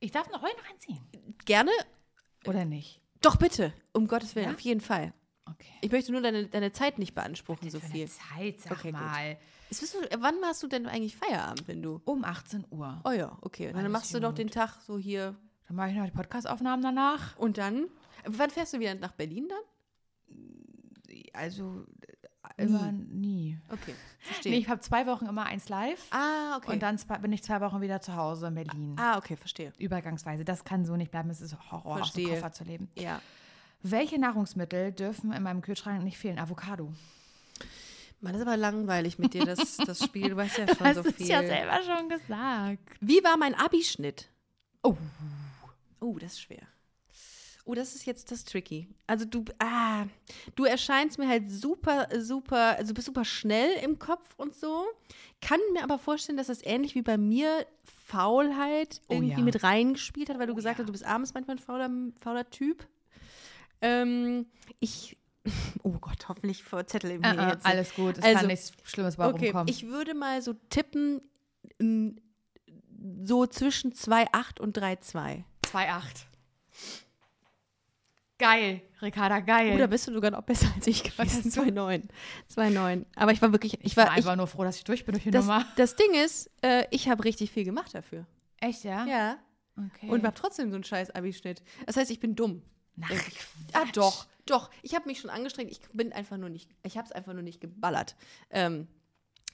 Ich 0.00 0.10
darf 0.10 0.28
noch 0.30 0.42
heute 0.42 0.56
noch 0.56 0.70
einziehen. 0.70 1.00
Gerne? 1.44 1.70
Oder 2.46 2.64
nicht? 2.64 3.00
Doch, 3.20 3.36
bitte. 3.36 3.72
Um 3.92 4.06
Gottes 4.06 4.34
Willen, 4.34 4.48
Ja? 4.48 4.52
auf 4.54 4.60
jeden 4.60 4.80
Fall. 4.80 5.12
Okay. 5.46 5.72
Ich 5.82 5.90
möchte 5.92 6.10
nur 6.12 6.20
deine, 6.20 6.46
deine 6.46 6.72
Zeit 6.72 6.98
nicht 6.98 7.14
beanspruchen, 7.14 7.70
so 7.70 7.78
viel. 7.80 8.08
Zeit, 8.08 8.60
sag 8.60 8.72
Okay, 8.78 8.92
mal. 8.92 9.36
Du, 9.70 9.76
wann 10.22 10.40
machst 10.40 10.62
du 10.62 10.68
denn 10.68 10.86
eigentlich 10.86 11.16
Feierabend, 11.16 11.66
wenn 11.68 11.82
du. 11.82 12.00
Um 12.04 12.24
18 12.24 12.64
Uhr. 12.70 13.00
Oh 13.04 13.10
ja, 13.10 13.36
okay. 13.42 13.68
Und 13.68 13.74
dann 13.82 13.90
machst 13.92 14.12
du 14.14 14.20
doch 14.20 14.30
gut. 14.30 14.38
den 14.38 14.50
Tag 14.50 14.80
so 14.86 14.98
hier. 14.98 15.36
Dann 15.66 15.76
mache 15.76 15.90
ich 15.90 15.96
noch 15.96 16.04
die 16.04 16.10
Podcast-Aufnahmen 16.10 16.82
danach. 16.82 17.36
Und 17.38 17.58
dann? 17.58 17.86
Wann 18.26 18.50
fährst 18.50 18.72
du 18.74 18.80
wieder 18.80 18.94
nach 18.94 19.12
Berlin 19.12 19.48
dann? 19.48 19.58
Also 21.32 21.84
äh, 22.56 22.64
immer 22.64 22.92
nie. 22.92 23.58
Okay, 23.70 23.94
verstehe. 24.20 24.52
Nee, 24.52 24.58
ich 24.58 24.68
habe 24.68 24.80
zwei 24.80 25.06
Wochen 25.06 25.26
immer 25.26 25.46
eins 25.46 25.68
live. 25.68 26.06
ah, 26.10 26.56
okay. 26.56 26.72
Und 26.72 26.82
dann 26.82 26.98
zwei- 26.98 27.18
bin 27.18 27.32
ich 27.32 27.42
zwei 27.42 27.60
Wochen 27.60 27.80
wieder 27.80 28.00
zu 28.00 28.14
Hause 28.14 28.48
in 28.48 28.54
Berlin. 28.54 28.96
ah, 28.98 29.18
okay, 29.18 29.36
verstehe. 29.36 29.72
Übergangsweise. 29.78 30.44
Das 30.44 30.64
kann 30.64 30.84
so 30.84 30.96
nicht 30.96 31.10
bleiben. 31.10 31.30
Es 31.30 31.40
ist 31.40 31.56
Horror, 31.70 32.00
aus 32.00 32.12
dem 32.12 32.24
Verstehe. 32.24 32.34
Koffer 32.40 32.52
zu 32.52 32.64
leben. 32.64 32.88
Ja. 32.96 33.20
Welche 33.82 34.18
Nahrungsmittel 34.18 34.92
dürfen 34.92 35.32
in 35.32 35.42
meinem 35.42 35.60
Kühlschrank 35.60 36.02
nicht 36.04 36.16
fehlen? 36.18 36.38
Avocado. 36.38 36.92
Mann, 38.20 38.32
das 38.32 38.40
ist 38.42 38.46
aber 38.48 38.56
langweilig 38.56 39.18
mit 39.18 39.34
dir, 39.34 39.44
das, 39.44 39.76
das 39.76 40.02
Spiel. 40.02 40.30
Du 40.30 40.36
weißt 40.36 40.56
ja 40.58 40.66
schon 40.74 40.86
Hast 40.86 40.96
so 40.96 41.02
du 41.02 41.12
viel. 41.12 41.24
es 41.24 41.28
ja 41.28 41.42
selber 41.42 41.80
schon 41.82 42.08
gesagt. 42.08 42.96
Wie 43.00 43.22
war 43.22 43.36
mein 43.36 43.54
Abischnitt? 43.54 44.30
Oh. 44.82 44.96
Oh, 46.04 46.18
das 46.18 46.32
ist 46.34 46.42
schwer. 46.42 46.62
Oh, 47.66 47.72
das 47.74 47.94
ist 47.94 48.04
jetzt 48.04 48.30
das 48.30 48.44
tricky. 48.44 48.88
Also 49.06 49.24
du, 49.24 49.42
ah, 49.58 50.04
du 50.54 50.64
erscheinst 50.64 51.18
mir 51.18 51.26
halt 51.26 51.50
super, 51.50 52.08
super, 52.20 52.76
also 52.76 52.88
du 52.88 52.94
bist 52.94 53.06
super 53.06 53.24
schnell 53.24 53.70
im 53.82 53.98
Kopf 53.98 54.34
und 54.36 54.54
so. 54.54 54.84
Kann 55.40 55.58
mir 55.72 55.82
aber 55.82 55.98
vorstellen, 55.98 56.36
dass 56.36 56.48
das 56.48 56.60
ähnlich 56.62 56.94
wie 56.94 57.00
bei 57.00 57.16
mir 57.16 57.66
Faulheit 58.04 59.00
Oh 59.08 59.14
irgendwie 59.14 59.38
ja. 59.38 59.44
mit 59.44 59.62
reingespielt 59.62 60.28
hat, 60.28 60.38
weil 60.38 60.46
du 60.46 60.52
Oh 60.52 60.56
gesagt 60.56 60.76
ja. 60.76 60.82
hast, 60.82 60.88
du 60.88 60.92
bist 60.92 61.06
abends 61.06 61.32
manchmal 61.32 61.56
ein 61.56 61.58
fauler, 61.58 61.90
fauler 62.20 62.50
Typ. 62.50 62.86
Ähm, 63.80 64.44
ich, 64.80 65.16
oh 65.82 65.92
Gott, 65.92 66.28
hoffentlich 66.28 66.62
verzettel 66.64 67.12
ich 67.12 67.18
mir 67.20 67.28
Äh, 67.28 67.46
äh, 67.46 67.50
jetzt. 67.52 67.64
alles 67.64 67.94
gut. 67.94 68.18
Es 68.18 68.24
Also, 68.24 68.38
kann 68.40 68.46
nichts 68.48 68.72
Schlimmes 68.82 69.16
bei 69.16 69.26
Okay, 69.28 69.46
rumkommen. 69.46 69.68
ich 69.68 69.86
würde 69.86 70.12
mal 70.12 70.42
so 70.42 70.52
tippen, 70.68 71.22
so 73.24 73.46
zwischen 73.46 73.92
2,8 73.94 74.60
und 74.60 74.76
3,2. 74.78 75.44
2,8. 75.66 76.24
Geil, 78.36 78.82
Ricarda, 79.00 79.38
geil. 79.40 79.78
Da 79.78 79.86
bist 79.86 80.08
du 80.08 80.12
sogar 80.12 80.30
noch 80.32 80.42
besser 80.42 80.66
als 80.74 80.86
ich 80.88 81.04
gewesen. 81.04 81.44
hast 81.44 81.56
du? 81.56 81.60
2,9. 81.62 82.08
2,9. 82.52 83.04
Aber 83.14 83.30
ich 83.32 83.40
war 83.40 83.52
wirklich, 83.52 83.74
ich 83.74 83.84
ich 83.84 83.96
war 83.96 84.06
war, 84.06 84.12
ich, 84.12 84.18
einfach 84.18 84.36
nur 84.36 84.48
froh, 84.48 84.64
dass 84.64 84.76
ich 84.76 84.84
durch 84.84 85.04
bin 85.04 85.12
durch 85.12 85.22
die 85.22 85.30
das, 85.30 85.46
Nummer. 85.46 85.64
das 85.76 85.94
Ding 85.94 86.14
ist, 86.14 86.50
äh, 86.62 86.84
ich 86.90 87.08
habe 87.08 87.22
richtig 87.24 87.52
viel 87.52 87.64
gemacht 87.64 87.94
dafür. 87.94 88.26
Echt, 88.60 88.82
ja? 88.84 89.06
Ja. 89.06 89.36
Okay. 89.76 90.08
Und 90.08 90.24
habe 90.24 90.34
trotzdem 90.36 90.70
so 90.70 90.74
einen 90.74 90.84
scheiß 90.84 91.10
Abischnitt. 91.12 91.62
Das 91.86 91.96
heißt, 91.96 92.10
ich 92.10 92.18
bin 92.20 92.34
dumm. 92.34 92.62
Ach, 93.02 93.10
Äh, 93.10 93.16
Ah, 93.72 93.84
doch, 93.92 94.26
doch. 94.46 94.70
Ich 94.82 94.94
habe 94.94 95.06
mich 95.06 95.20
schon 95.20 95.30
angestrengt. 95.30 95.70
Ich 95.70 95.80
bin 95.92 96.12
einfach 96.12 96.36
nur 96.36 96.48
nicht, 96.48 96.70
ich 96.82 96.96
habe 96.96 97.06
es 97.06 97.12
einfach 97.12 97.34
nur 97.34 97.42
nicht 97.42 97.60
geballert. 97.60 98.16
Ähm, 98.50 98.88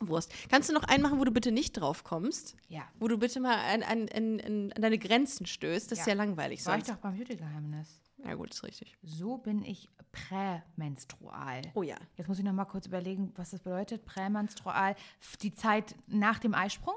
Wurst. 0.03 0.33
Kannst 0.49 0.69
du 0.69 0.73
noch 0.73 0.85
einen 0.85 1.03
machen, 1.03 1.19
wo 1.21 1.25
du 1.25 1.31
bitte 1.31 1.53
nicht 1.53 1.73
drauf 1.73 2.05
kommst? 2.05 2.57
Ja. 2.69 2.83
Wo 2.99 3.07
du 3.09 3.19
bitte 3.19 3.39
mal 3.41 3.57
an, 3.59 3.83
an, 3.83 4.09
an, 4.15 4.73
an 4.75 4.81
deine 4.83 4.99
Grenzen 4.99 5.45
stößt? 5.47 5.91
Das 5.93 5.99
ist 6.01 6.07
Ja. 6.07 6.13
ja 6.15 6.17
langweilig 6.19 6.65
War 6.67 6.79
ich 6.79 6.85
sonst. 6.85 6.97
doch 6.97 7.03
beim 7.03 7.17
Beauty-Geheimnis. 7.17 8.01
Ja, 8.25 8.35
gut, 8.35 8.51
ist 8.55 8.63
richtig. 8.65 8.97
So 9.03 9.39
bin 9.39 9.63
ich 9.65 9.89
prämenstrual. 10.13 11.63
Oh 11.75 11.83
ja. 11.83 11.97
Jetzt 12.17 12.29
muss 12.29 12.39
ich 12.39 12.45
noch 12.45 12.53
mal 12.53 12.65
kurz 12.65 12.87
überlegen, 12.87 13.33
was 13.37 13.51
das 13.51 13.61
bedeutet. 13.61 14.05
Prämenstrual. 14.05 14.95
Die 15.43 15.55
Zeit 15.55 15.95
nach 16.07 16.39
dem 16.39 16.55
Eisprung? 16.55 16.95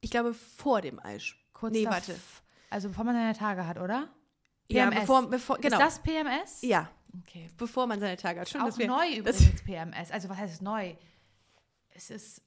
Ich 0.00 0.10
glaube, 0.10 0.34
vor 0.34 0.80
dem 0.80 0.98
Eis. 1.00 1.34
Kurz 1.52 1.72
nee, 1.72 1.86
warte. 1.86 2.14
Also 2.70 2.88
bevor 2.88 3.04
man 3.04 3.14
seine 3.14 3.34
Tage 3.36 3.66
hat, 3.66 3.78
oder? 3.78 4.08
Ja, 4.70 4.86
PMS. 4.88 5.00
bevor, 5.00 5.30
bevor, 5.30 5.58
genau. 5.58 5.76
Ist 5.78 5.82
das 5.84 5.98
PMS? 6.02 6.62
ja, 6.62 6.90
Okay. 7.20 7.48
bevor 7.56 7.86
man 7.86 8.00
seine 8.00 8.16
Tage 8.16 8.40
hat. 8.40 8.48
Schön, 8.48 8.60
Auch 8.60 8.76
neu 8.76 9.22
das- 9.22 9.40
übrigens 9.40 9.62
PMS. 9.62 10.10
Also 10.10 10.28
was 10.28 10.36
heißt 10.36 10.62
neu? 10.62 10.94
Es 11.94 12.10
ist. 12.10 12.42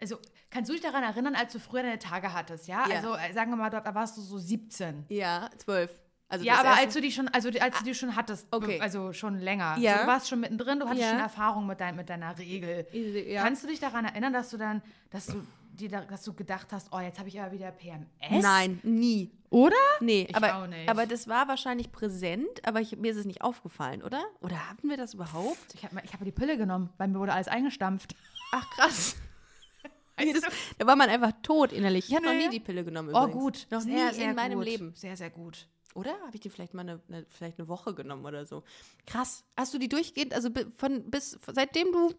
Also, 0.00 0.16
kannst 0.50 0.70
du 0.70 0.72
dich 0.72 0.82
daran 0.82 1.02
erinnern, 1.04 1.34
als 1.34 1.52
du 1.52 1.58
früher 1.60 1.82
deine 1.82 1.98
Tage 1.98 2.32
hattest, 2.32 2.66
ja? 2.68 2.88
Ja. 2.88 2.96
Also, 2.96 3.14
äh, 3.14 3.32
sagen 3.34 3.50
wir 3.50 3.56
mal, 3.56 3.68
da 3.70 3.94
warst 3.94 4.16
du 4.16 4.22
so 4.22 4.38
17. 4.38 5.04
Ja, 5.08 5.50
zwölf. 5.58 5.90
Also 6.28 6.44
ja, 6.44 6.60
aber 6.60 6.76
als 6.76 6.94
du 6.94 7.00
die 7.00 7.10
schon, 7.10 7.26
also 7.28 7.48
als 7.60 7.78
du 7.78 7.84
die 7.84 7.94
schon 7.94 8.14
hattest, 8.14 8.46
Okay. 8.52 8.80
also 8.80 9.12
schon 9.12 9.38
länger. 9.40 9.76
Ja. 9.78 10.02
Du 10.02 10.06
warst 10.06 10.28
schon 10.28 10.38
mittendrin, 10.38 10.78
du 10.78 10.86
hattest 10.86 11.02
Ja. 11.02 11.10
schon 11.10 11.18
Erfahrung 11.18 11.66
mit, 11.66 11.80
dein, 11.80 11.96
mit 11.96 12.08
deiner 12.08 12.38
Regel. 12.38 12.86
Ja. 13.28 13.42
Kannst 13.42 13.64
du 13.64 13.66
dich 13.66 13.80
daran 13.80 14.04
erinnern, 14.04 14.32
dass 14.32 14.50
du 14.50 14.56
dann, 14.56 14.80
dass 15.10 15.26
du 15.26 15.44
dir 15.72 15.88
da, 15.88 16.02
dass 16.02 16.22
du 16.22 16.32
gedacht 16.32 16.68
hast, 16.72 16.92
oh, 16.92 17.00
jetzt 17.00 17.18
habe 17.18 17.28
ich 17.28 17.40
aber 17.40 17.50
wieder 17.50 17.72
PMS? 17.72 18.06
Nein, 18.42 18.78
nie. 18.84 19.32
Oder? 19.50 19.74
Nee, 20.00 20.28
Ich 20.30 20.36
aber, 20.36 20.54
auch 20.62 20.66
nicht. 20.68 20.88
aber 20.88 21.04
das 21.06 21.26
war 21.26 21.48
wahrscheinlich 21.48 21.90
präsent, 21.90 22.46
aber 22.64 22.80
ich, 22.80 22.96
mir 22.96 23.10
ist 23.10 23.16
es 23.16 23.26
nicht 23.26 23.42
aufgefallen, 23.42 24.00
oder? 24.00 24.22
Oder 24.40 24.70
hatten 24.70 24.88
wir 24.88 24.96
das 24.96 25.14
überhaupt? 25.14 25.74
Ich 25.74 25.84
habe 25.84 26.00
ich 26.04 26.12
hab 26.12 26.22
die 26.22 26.30
Pille 26.30 26.56
genommen, 26.56 26.90
weil 26.98 27.08
mir 27.08 27.18
wurde 27.18 27.32
alles 27.32 27.48
eingestampft. 27.48 28.14
Ach, 28.52 28.70
krass. 28.70 29.16
Das, 30.16 30.42
da 30.76 30.86
war 30.86 30.96
man 30.96 31.08
einfach 31.08 31.32
tot 31.42 31.72
innerlich. 31.72 32.10
Ich 32.10 32.14
habe 32.14 32.26
noch 32.26 32.32
Nee. 32.34 32.44
nie 32.48 32.50
die 32.50 32.60
Pille 32.60 32.84
genommen 32.84 33.08
Oh, 33.14 33.20
übrigens. 33.24 33.32
gut. 33.40 33.66
Noch 33.70 33.80
sehr, 33.80 34.08
nie 34.10 34.14
sehr 34.14 34.28
in 34.28 34.36
meinem 34.36 34.58
gut. 34.58 34.64
Leben. 34.66 34.92
Sehr, 34.94 35.16
sehr 35.16 35.30
gut. 35.30 35.66
Oder? 35.94 36.12
Habe 36.26 36.34
ich 36.34 36.40
die 36.40 36.50
vielleicht 36.50 36.74
mal 36.74 36.82
eine, 36.82 37.00
eine, 37.08 37.24
vielleicht 37.30 37.58
eine 37.58 37.68
Woche 37.68 37.94
genommen 37.94 38.26
oder 38.26 38.44
so? 38.44 38.62
Krass. 39.06 39.44
Hast 39.56 39.72
du 39.72 39.78
die 39.78 39.88
durchgehend, 39.88 40.34
also 40.34 40.50
von 40.76 41.10
bis 41.10 41.38
seitdem 41.50 41.90
du. 41.92 42.12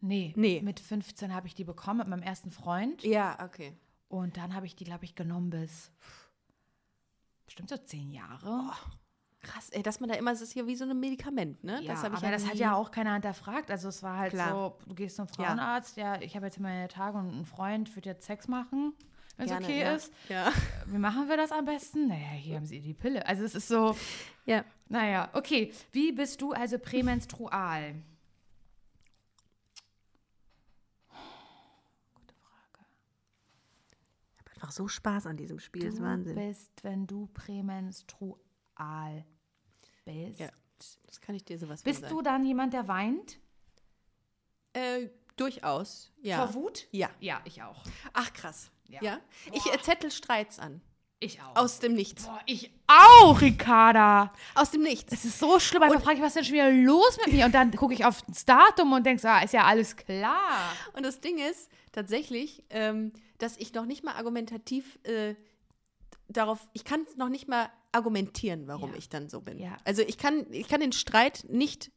Nee, 0.00 0.32
Nee. 0.36 0.62
mit 0.62 0.80
15 0.80 1.34
habe 1.34 1.46
ich 1.48 1.54
die 1.54 1.64
bekommen 1.64 1.98
mit 1.98 2.08
meinem 2.08 2.22
ersten 2.22 2.50
Freund. 2.50 3.02
Ja, 3.02 3.38
okay. 3.44 3.76
Und 4.08 4.38
dann 4.38 4.54
habe 4.54 4.64
ich 4.64 4.74
die, 4.74 4.84
glaube 4.84 5.04
ich, 5.04 5.14
genommen 5.14 5.50
bis 5.50 5.90
bestimmt 7.44 7.68
so 7.68 7.76
zehn 7.76 8.10
Jahre. 8.10 8.72
Krass, 9.48 9.70
ey, 9.70 9.82
dass 9.82 9.98
man 9.98 10.10
da 10.10 10.14
immer, 10.16 10.32
es 10.32 10.42
ist 10.42 10.54
ja 10.54 10.66
wie 10.66 10.76
so 10.76 10.84
ein 10.84 11.00
Medikament, 11.00 11.64
ne? 11.64 11.80
ja, 11.80 11.92
das 11.94 12.02
habe 12.02 12.14
ich 12.14 12.18
aber 12.18 12.26
ja 12.26 12.32
das 12.32 12.46
hat 12.46 12.56
ja 12.56 12.74
auch 12.74 12.90
keiner 12.90 13.14
hinterfragt. 13.14 13.70
Also 13.70 13.88
es 13.88 14.02
war 14.02 14.18
halt 14.18 14.34
Klar. 14.34 14.50
so, 14.50 14.76
du 14.86 14.94
gehst 14.94 15.16
zum 15.16 15.26
Frauenarzt, 15.26 15.96
ja, 15.96 16.20
ich 16.20 16.36
habe 16.36 16.44
jetzt 16.44 16.60
meine 16.60 16.86
Tage 16.88 17.16
und 17.16 17.30
ein 17.30 17.46
Freund 17.46 17.94
wird 17.96 18.04
jetzt 18.04 18.26
Sex 18.26 18.46
machen, 18.46 18.92
wenn 19.38 19.46
es 19.46 19.52
okay 19.52 19.80
ja. 19.80 19.94
ist. 19.94 20.12
Ja. 20.28 20.52
Wie 20.86 20.98
machen 20.98 21.30
wir 21.30 21.38
das 21.38 21.50
am 21.50 21.64
besten? 21.64 22.08
Naja, 22.08 22.28
hier 22.36 22.56
haben 22.56 22.66
sie 22.66 22.80
die 22.80 22.92
Pille. 22.92 23.26
Also 23.26 23.42
es 23.44 23.54
ist 23.54 23.68
so, 23.68 23.96
ja. 24.44 24.66
naja, 24.88 25.30
okay. 25.32 25.72
Wie 25.92 26.12
bist 26.12 26.42
du 26.42 26.52
also 26.52 26.78
prämenstrual? 26.78 27.94
Ich 34.34 34.40
habe 34.40 34.50
einfach 34.56 34.72
so 34.72 34.88
Spaß 34.88 35.26
an 35.26 35.38
diesem 35.38 35.58
Spiel, 35.58 35.84
das 35.84 35.94
ist 35.94 36.00
Du 36.00 36.04
Wahnsinn. 36.04 36.34
bist, 36.34 36.84
wenn 36.84 37.06
du 37.06 37.28
prämenstrual 37.32 39.24
bist. 40.08 40.40
Ja, 40.40 40.48
das 41.06 41.20
kann 41.20 41.34
ich 41.34 41.44
dir 41.44 41.58
sowas 41.58 41.82
Bist 41.82 42.10
du 42.10 42.22
dann 42.22 42.44
jemand, 42.44 42.72
der 42.72 42.88
weint? 42.88 43.38
Äh, 44.72 45.08
durchaus, 45.36 46.12
ja. 46.20 46.46
Vor 46.46 46.54
Wut? 46.54 46.86
Ja. 46.90 47.10
Ja, 47.20 47.40
ich 47.44 47.62
auch. 47.62 47.84
Ach, 48.12 48.32
krass. 48.32 48.70
Ja. 48.88 49.00
Ja. 49.02 49.20
Ich 49.52 49.66
äh, 49.66 49.80
zettel 49.80 50.10
Streits 50.10 50.58
an. 50.58 50.80
Ich 51.20 51.42
auch. 51.42 51.56
Aus 51.56 51.80
dem 51.80 51.94
Nichts. 51.94 52.26
Boah, 52.26 52.40
ich 52.46 52.70
auch, 52.86 53.40
Ricarda. 53.40 54.32
Aus 54.54 54.70
dem 54.70 54.82
Nichts. 54.82 55.12
Es 55.12 55.24
ist 55.24 55.40
so 55.40 55.58
schlimm. 55.58 55.82
Einfach 55.82 56.00
frage 56.00 56.18
ich, 56.18 56.22
was 56.22 56.28
ist 56.28 56.36
denn 56.36 56.44
schon 56.44 56.54
wieder 56.54 56.70
los 56.70 57.18
mit 57.24 57.34
mir? 57.34 57.46
Und 57.46 57.54
dann 57.54 57.72
gucke 57.72 57.92
ich 57.92 58.04
auf 58.04 58.22
das 58.22 58.44
Datum 58.44 58.92
und 58.92 59.04
denke, 59.04 59.28
ah, 59.28 59.40
ist 59.40 59.52
ja 59.52 59.64
alles 59.64 59.96
klar. 59.96 60.72
Und 60.92 61.04
das 61.04 61.20
Ding 61.20 61.38
ist 61.38 61.70
tatsächlich, 61.90 62.62
ähm, 62.70 63.12
dass 63.38 63.56
ich 63.56 63.74
noch 63.74 63.84
nicht 63.84 64.04
mal 64.04 64.14
argumentativ 64.14 64.98
äh, 65.02 65.34
darauf, 66.28 66.68
ich 66.72 66.84
kann 66.84 67.06
noch 67.16 67.28
nicht 67.28 67.48
mal 67.48 67.68
argumentieren, 67.92 68.66
warum 68.68 68.92
Ja. 68.92 68.96
ich 68.98 69.08
dann 69.08 69.28
so 69.28 69.40
bin. 69.40 69.58
Ja. 69.58 69.76
Also 69.84 70.02
ich 70.02 70.18
kann, 70.18 70.46
ich 70.50 70.68
kann 70.68 70.80
den 70.80 70.92
Streit 70.92 71.44
nicht 71.48 71.90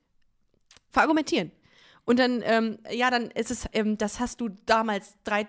verargumentieren. 0.90 1.52
Und 2.06 2.18
dann, 2.20 2.42
ähm, 2.44 2.80
ja, 2.90 3.10
dann 3.12 3.30
ist 3.32 3.52
es, 3.52 3.66
ähm, 3.74 3.98
das 3.98 4.20
hast 4.20 4.42
du 4.42 4.50
damals 4.66 5.16
drei, 5.24 5.48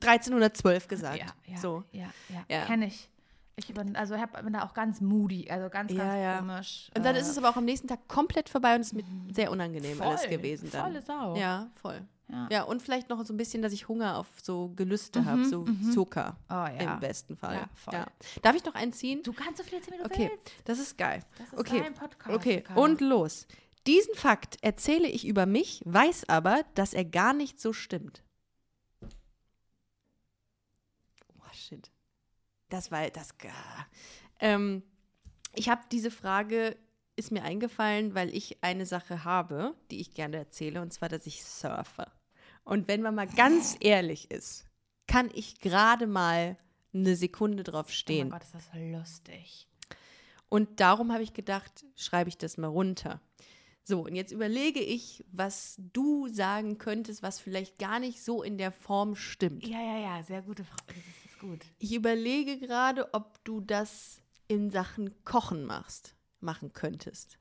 1312 0.00 0.88
gesagt. 0.88 1.18
Ja, 1.18 1.26
ja, 1.46 1.56
So. 1.58 1.84
ja, 1.92 2.10
ja. 2.28 2.44
Ja. 2.48 2.64
Kenne 2.66 2.86
ich. 2.86 3.08
Ich 3.56 3.74
bin, 3.74 3.94
also 3.94 4.16
hab, 4.16 4.42
bin 4.42 4.52
da 4.54 4.64
auch 4.64 4.72
ganz 4.72 5.00
moody, 5.02 5.50
also 5.50 5.68
ganz, 5.68 5.94
ganz 5.94 5.98
Ja, 6.22 6.38
komisch. 6.38 6.90
Und 6.96 7.04
dann 7.04 7.14
Äh, 7.14 7.20
ist 7.20 7.28
es 7.28 7.36
aber 7.36 7.50
auch 7.50 7.56
am 7.56 7.64
nächsten 7.66 7.88
Tag 7.88 8.08
komplett 8.08 8.48
vorbei 8.48 8.74
und 8.74 8.80
es 8.80 8.88
ist 8.88 8.92
mir 8.94 9.04
sehr 9.34 9.50
unangenehm 9.50 10.00
alles 10.00 10.22
voll, 10.22 10.30
gewesen 10.30 10.70
dann. 10.70 10.84
Volle 10.86 11.02
Sau. 11.02 11.36
Ja, 11.36 11.70
voll. 11.74 12.00
Ja. 12.30 12.48
Ja, 12.50 12.62
und 12.64 12.80
vielleicht 12.82 13.08
noch 13.08 13.24
so 13.24 13.32
ein 13.34 13.36
bisschen, 13.36 13.60
dass 13.62 13.72
ich 13.72 13.88
Hunger 13.88 14.16
auf 14.18 14.26
so 14.42 14.68
Gelüste 14.76 15.24
habe, 15.24 15.44
so 15.44 15.64
Zucker 15.92 16.36
Oh, 16.48 16.54
ja. 16.54 16.94
im 16.94 17.00
besten 17.00 17.36
Fall. 17.36 17.56
Ja, 17.56 17.68
voll. 17.74 18.04
Darf 18.42 18.54
ich 18.56 18.64
noch 18.64 18.74
einen 18.74 18.92
ziehen? 18.92 19.22
Du 19.22 19.32
kannst 19.32 19.58
so 19.58 19.64
viel 19.64 19.78
erzählen, 19.78 19.98
wie 19.98 20.02
du 20.08 20.10
Okay, 20.14 20.30
willst. 20.32 20.52
das 20.64 20.78
ist 20.78 20.96
geil. 20.98 21.24
Das 21.38 21.48
ist 21.52 21.58
okay. 21.58 21.80
dein 21.80 21.94
Podcast, 21.94 22.34
Okay, 22.36 22.64
und 22.74 23.00
los. 23.00 23.46
Diesen 23.86 24.14
Fakt 24.14 24.58
erzähle 24.62 25.08
ich 25.08 25.26
über 25.26 25.46
mich, 25.46 25.82
weiß 25.86 26.28
aber, 26.28 26.64
dass 26.74 26.92
er 26.94 27.04
gar 27.04 27.32
nicht 27.32 27.60
so 27.60 27.72
stimmt. 27.72 28.22
Oh, 31.38 31.52
shit. 31.52 31.90
Das 32.68 32.90
war 32.90 33.08
das. 33.10 33.30
ah. 33.44 33.84
Ähm, 34.38 34.82
ich 35.54 35.68
habe 35.68 35.82
diese 35.90 36.10
Frage, 36.10 36.76
ist 37.16 37.32
mir 37.32 37.42
eingefallen, 37.42 38.14
weil 38.14 38.34
ich 38.34 38.62
eine 38.62 38.86
Sache 38.86 39.24
habe, 39.24 39.74
die 39.90 40.00
ich 40.00 40.14
gerne 40.14 40.36
erzähle, 40.36 40.80
und 40.80 40.92
zwar, 40.92 41.08
dass 41.08 41.26
ich 41.26 41.44
surfe. 41.44 42.06
Und 42.64 42.88
wenn 42.88 43.02
man 43.02 43.14
mal 43.14 43.26
ganz 43.26 43.76
ehrlich 43.80 44.30
ist, 44.30 44.66
kann 45.06 45.30
ich 45.34 45.60
gerade 45.60 46.06
mal 46.06 46.56
eine 46.92 47.16
Sekunde 47.16 47.62
drauf 47.62 47.86
Oh 47.88 47.92
stehen. 47.92 48.28
mein 48.28 48.38
Gott, 48.38 48.42
ist 48.46 48.54
das 48.54 48.68
lustig. 48.74 49.68
Und 50.48 50.80
darum 50.80 51.12
habe 51.12 51.22
ich 51.22 51.32
gedacht, 51.32 51.84
schreibe 51.96 52.28
ich 52.28 52.36
das 52.38 52.56
mal 52.56 52.66
runter. 52.68 53.20
So, 53.82 54.04
und 54.04 54.14
jetzt 54.14 54.30
überlege 54.32 54.80
ich, 54.80 55.24
was 55.32 55.76
du 55.92 56.28
sagen 56.28 56.78
könntest, 56.78 57.22
was 57.22 57.40
vielleicht 57.40 57.78
gar 57.78 57.98
nicht 57.98 58.22
so 58.22 58.42
in 58.42 58.58
der 58.58 58.72
Form 58.72 59.16
stimmt. 59.16 59.66
Ja, 59.66 59.80
ja, 59.80 59.98
ja, 59.98 60.22
sehr 60.22 60.42
gute 60.42 60.64
Frage. 60.64 60.82
Das 60.88 60.96
ist, 60.96 61.06
das 61.24 61.32
ist 61.32 61.38
gut. 61.40 61.60
Ich 61.78 61.94
überlege 61.94 62.58
gerade, 62.58 63.12
ob 63.14 63.42
du 63.44 63.60
das 63.60 64.20
in 64.48 64.70
Sachen 64.70 65.24
Kochen 65.24 65.64
machst, 65.64 66.14
machen 66.40 66.72
könntest. 66.72 67.38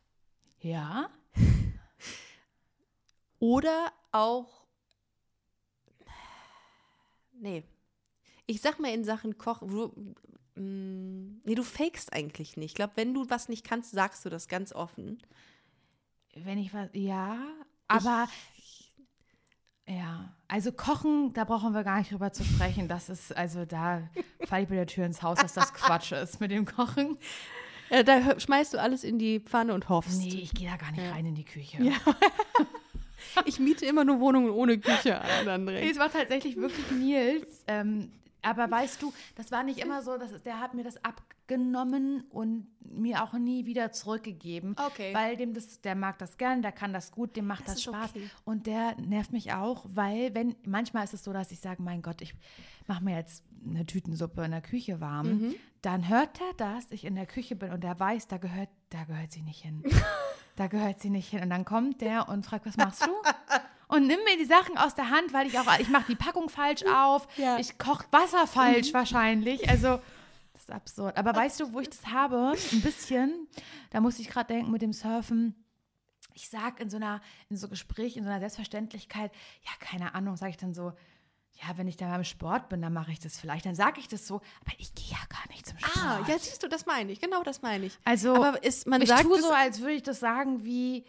Ja? 0.62 1.10
Oder 3.40 3.92
auch. 4.12 4.59
Nee. 7.40 7.64
Ich 8.46 8.62
sag 8.62 8.80
mal 8.80 8.92
in 8.94 9.04
Sachen 9.04 9.38
Kochen. 9.38 9.68
Du, 9.70 9.88
mm, 10.62 11.42
nee, 11.46 11.56
du 11.56 11.64
fakest 11.64 12.14
eigentlich 12.14 12.58
nicht. 12.58 12.72
Ich 12.72 12.76
glaube, 12.76 12.94
wenn 12.96 13.14
du 13.14 13.30
was 13.30 13.50
nicht 13.50 13.64
kannst, 13.64 13.92
sagst 13.92 14.26
du 14.26 14.30
das 14.30 14.48
ganz 14.48 14.74
offen. 14.74 15.22
Wenn 16.36 16.58
ich 16.58 16.74
was, 16.74 16.90
ja, 16.94 17.40
aber 17.88 18.28
ja, 19.88 20.36
also 20.48 20.72
kochen, 20.72 21.34
da 21.34 21.44
brauchen 21.44 21.74
wir 21.74 21.84
gar 21.84 21.98
nicht 22.00 22.12
drüber 22.12 22.32
zu 22.32 22.44
sprechen. 22.44 22.88
Das 22.88 23.10
ist, 23.10 23.36
also 23.36 23.66
da 23.66 24.08
falle 24.48 24.64
ich 24.64 24.70
bei 24.70 24.76
der 24.76 24.86
Tür 24.88 25.06
ins 25.06 25.22
Haus, 25.24 25.40
dass 25.40 25.54
das 25.54 25.74
Quatsch 25.74 26.12
ist 26.12 26.40
mit 26.40 26.52
dem 26.52 26.66
Kochen. 26.66 27.18
Ja, 27.90 28.04
da 28.04 28.18
hö- 28.18 28.40
schmeißt 28.40 28.76
du 28.76 28.80
alles 28.80 29.04
in 29.04 29.18
die 29.18 29.40
Pfanne 29.40 29.74
und 29.74 29.90
hoffst. 29.90 30.20
Nee, 30.20 30.28
ich 30.42 30.54
gehe 30.54 30.70
da 30.70 30.78
gar 30.78 30.92
nicht 30.92 31.02
rein 31.12 31.26
in 31.26 31.34
die 31.36 31.46
Küche. 31.46 31.82
Ja. 31.84 31.94
Ich 33.46 33.60
miete 33.60 33.86
immer 33.86 34.04
nur 34.06 34.20
Wohnungen 34.20 34.50
ohne 34.50 34.78
Küche 34.80 35.20
an, 35.20 35.48
André. 35.48 35.80
Nee, 35.80 35.90
es 35.90 36.00
war 36.00 36.12
tatsächlich 36.12 36.56
wirklich 36.56 36.90
Nils. 36.92 37.64
Ähm, 37.68 38.12
aber 38.42 38.72
weißt 38.72 39.02
du, 39.02 39.14
das 39.36 39.52
war 39.52 39.64
nicht 39.64 39.80
immer 39.80 40.02
so, 40.02 40.18
dass, 40.18 40.42
der 40.44 40.60
hat 40.60 40.74
mir 40.74 40.84
das 40.84 41.04
abgenommen 41.04 42.24
und 42.30 42.68
mir 42.80 43.24
auch 43.24 43.34
nie 43.34 43.66
wieder 43.66 43.92
zurückgegeben. 43.92 44.76
Okay. 44.88 45.14
Weil 45.14 45.36
dem 45.36 45.54
das, 45.54 45.82
der 45.82 45.96
mag 45.96 46.18
das 46.20 46.38
gern, 46.38 46.62
der 46.62 46.72
kann 46.72 46.94
das 46.94 47.12
gut, 47.12 47.36
dem 47.36 47.48
macht 47.48 47.68
das, 47.68 47.76
ist 47.76 47.84
Spaß. 47.84 48.12
okay. 48.12 48.30
Und 48.46 48.66
der 48.68 48.96
nervt 49.00 49.34
mich 49.34 49.54
auch, 49.54 49.86
weil 49.90 50.34
wenn, 50.36 50.56
manchmal 50.66 51.04
ist 51.04 51.14
es 51.14 51.24
so, 51.24 51.34
dass 51.34 51.52
ich 51.52 51.60
sage, 51.60 51.82
mein 51.82 52.02
Gott, 52.02 52.22
ich 52.22 52.34
mache 52.88 53.04
mir 53.04 53.16
jetzt 53.18 53.44
eine 53.66 53.86
Tütensuppe 53.86 54.46
in 54.46 54.52
der 54.52 54.62
Küche 54.62 55.02
warm. 55.02 55.28
Mhm. 55.28 55.56
Dann 55.82 56.08
hört 56.08 56.40
er, 56.40 56.54
dass 56.58 56.92
ich 56.92 57.06
in 57.06 57.16
der 57.16 57.26
Küche 57.26 57.56
bin 57.56 57.72
und 57.72 57.84
der 57.84 58.00
weiß, 58.00 58.28
da 58.28 58.38
gehört, 58.38 58.70
da 58.90 59.04
gehört 59.04 59.32
sie 59.32 59.42
nicht 59.42 59.62
hin. 59.62 59.84
da 60.60 60.68
gehört 60.68 61.00
sie 61.00 61.10
nicht 61.10 61.30
hin. 61.30 61.42
Und 61.42 61.50
dann 61.50 61.64
kommt 61.66 62.02
der 62.02 62.28
und 62.30 62.46
fragt, 62.46 62.66
was 62.66 62.78
machst 62.78 63.06
du? 63.06 63.12
Und 63.88 64.06
nimm 64.06 64.20
mir 64.24 64.38
die 64.38 64.46
Sachen 64.46 64.78
aus 64.78 64.94
der 64.94 65.10
Hand, 65.10 65.34
weil 65.34 65.48
ich 65.48 65.58
auch, 65.58 65.66
ich 65.80 65.90
mache 65.90 66.06
die 66.12 66.16
Packung 66.16 66.48
falsch 66.48 66.84
auf, 66.86 67.28
Ja. 67.38 67.58
ich 67.58 67.80
koche 67.80 68.06
Wasser 68.12 68.46
falsch 68.46 68.94
wahrscheinlich. 68.94 69.68
Also, 69.68 70.00
das 70.54 70.62
ist 70.62 70.72
absurd. 70.72 71.18
Aber 71.18 71.36
weißt 71.36 71.60
du, 71.62 71.74
wo 71.74 71.80
ich 71.80 71.90
das 71.90 72.06
habe? 72.06 72.54
Ein 72.72 72.82
bisschen, 72.82 73.48
da 73.90 74.00
muss 74.00 74.20
ich 74.20 74.30
gerade 74.30 74.54
denken 74.54 74.70
mit 74.70 74.84
dem 74.84 74.94
Surfen. 74.94 75.56
Ich 76.36 76.50
sag 76.50 76.80
in 76.80 76.92
so 76.92 76.98
einer, 76.98 77.20
in 77.50 77.58
so 77.58 77.68
Gespräch, 77.68 78.16
in 78.16 78.26
so 78.26 78.30
einer 78.30 78.40
Selbstverständlichkeit, 78.40 79.32
ja, 79.64 79.72
keine 79.80 80.14
Ahnung, 80.14 80.36
sage 80.36 80.52
ich 80.52 80.58
dann 80.58 80.76
so, 80.76 80.94
ja, 81.62 81.78
wenn 81.78 81.88
ich 81.88 81.98
da 81.98 82.10
beim 82.10 82.24
Sport 82.24 82.70
bin, 82.70 82.82
dann 82.82 82.94
mache 82.94 83.12
ich 83.12 83.20
das 83.20 83.38
vielleicht, 83.38 83.66
dann 83.66 83.76
sage 83.76 84.00
ich 84.00 84.08
das 84.08 84.26
so, 84.26 84.36
aber 84.62 84.74
ich 84.78 84.94
gehe 84.96 85.10
ja 85.12 85.18
gar 85.30 85.48
nicht 85.50 85.66
zum 85.66 85.78
Sport. 85.78 85.98
Ah, 85.98 86.26
ja, 86.28 86.40
siehst 86.40 86.64
du, 86.64 86.68
das 86.68 86.86
meine 86.86 87.12
ich. 87.12 87.20
Genau 87.20 87.44
das 87.44 87.62
meine 87.62 87.88
ich. 87.88 87.98
Also, 88.06 88.36
Aber 88.44 88.64
ist, 88.64 88.88
man 88.88 89.02
ich 89.02 89.10
sagt 89.10 89.24
tue 89.24 89.42
so, 89.42 89.52
als 89.52 89.80
würde 89.80 89.94
ich 89.94 90.04
das 90.04 90.20
sagen 90.20 90.64
wie, 90.64 91.04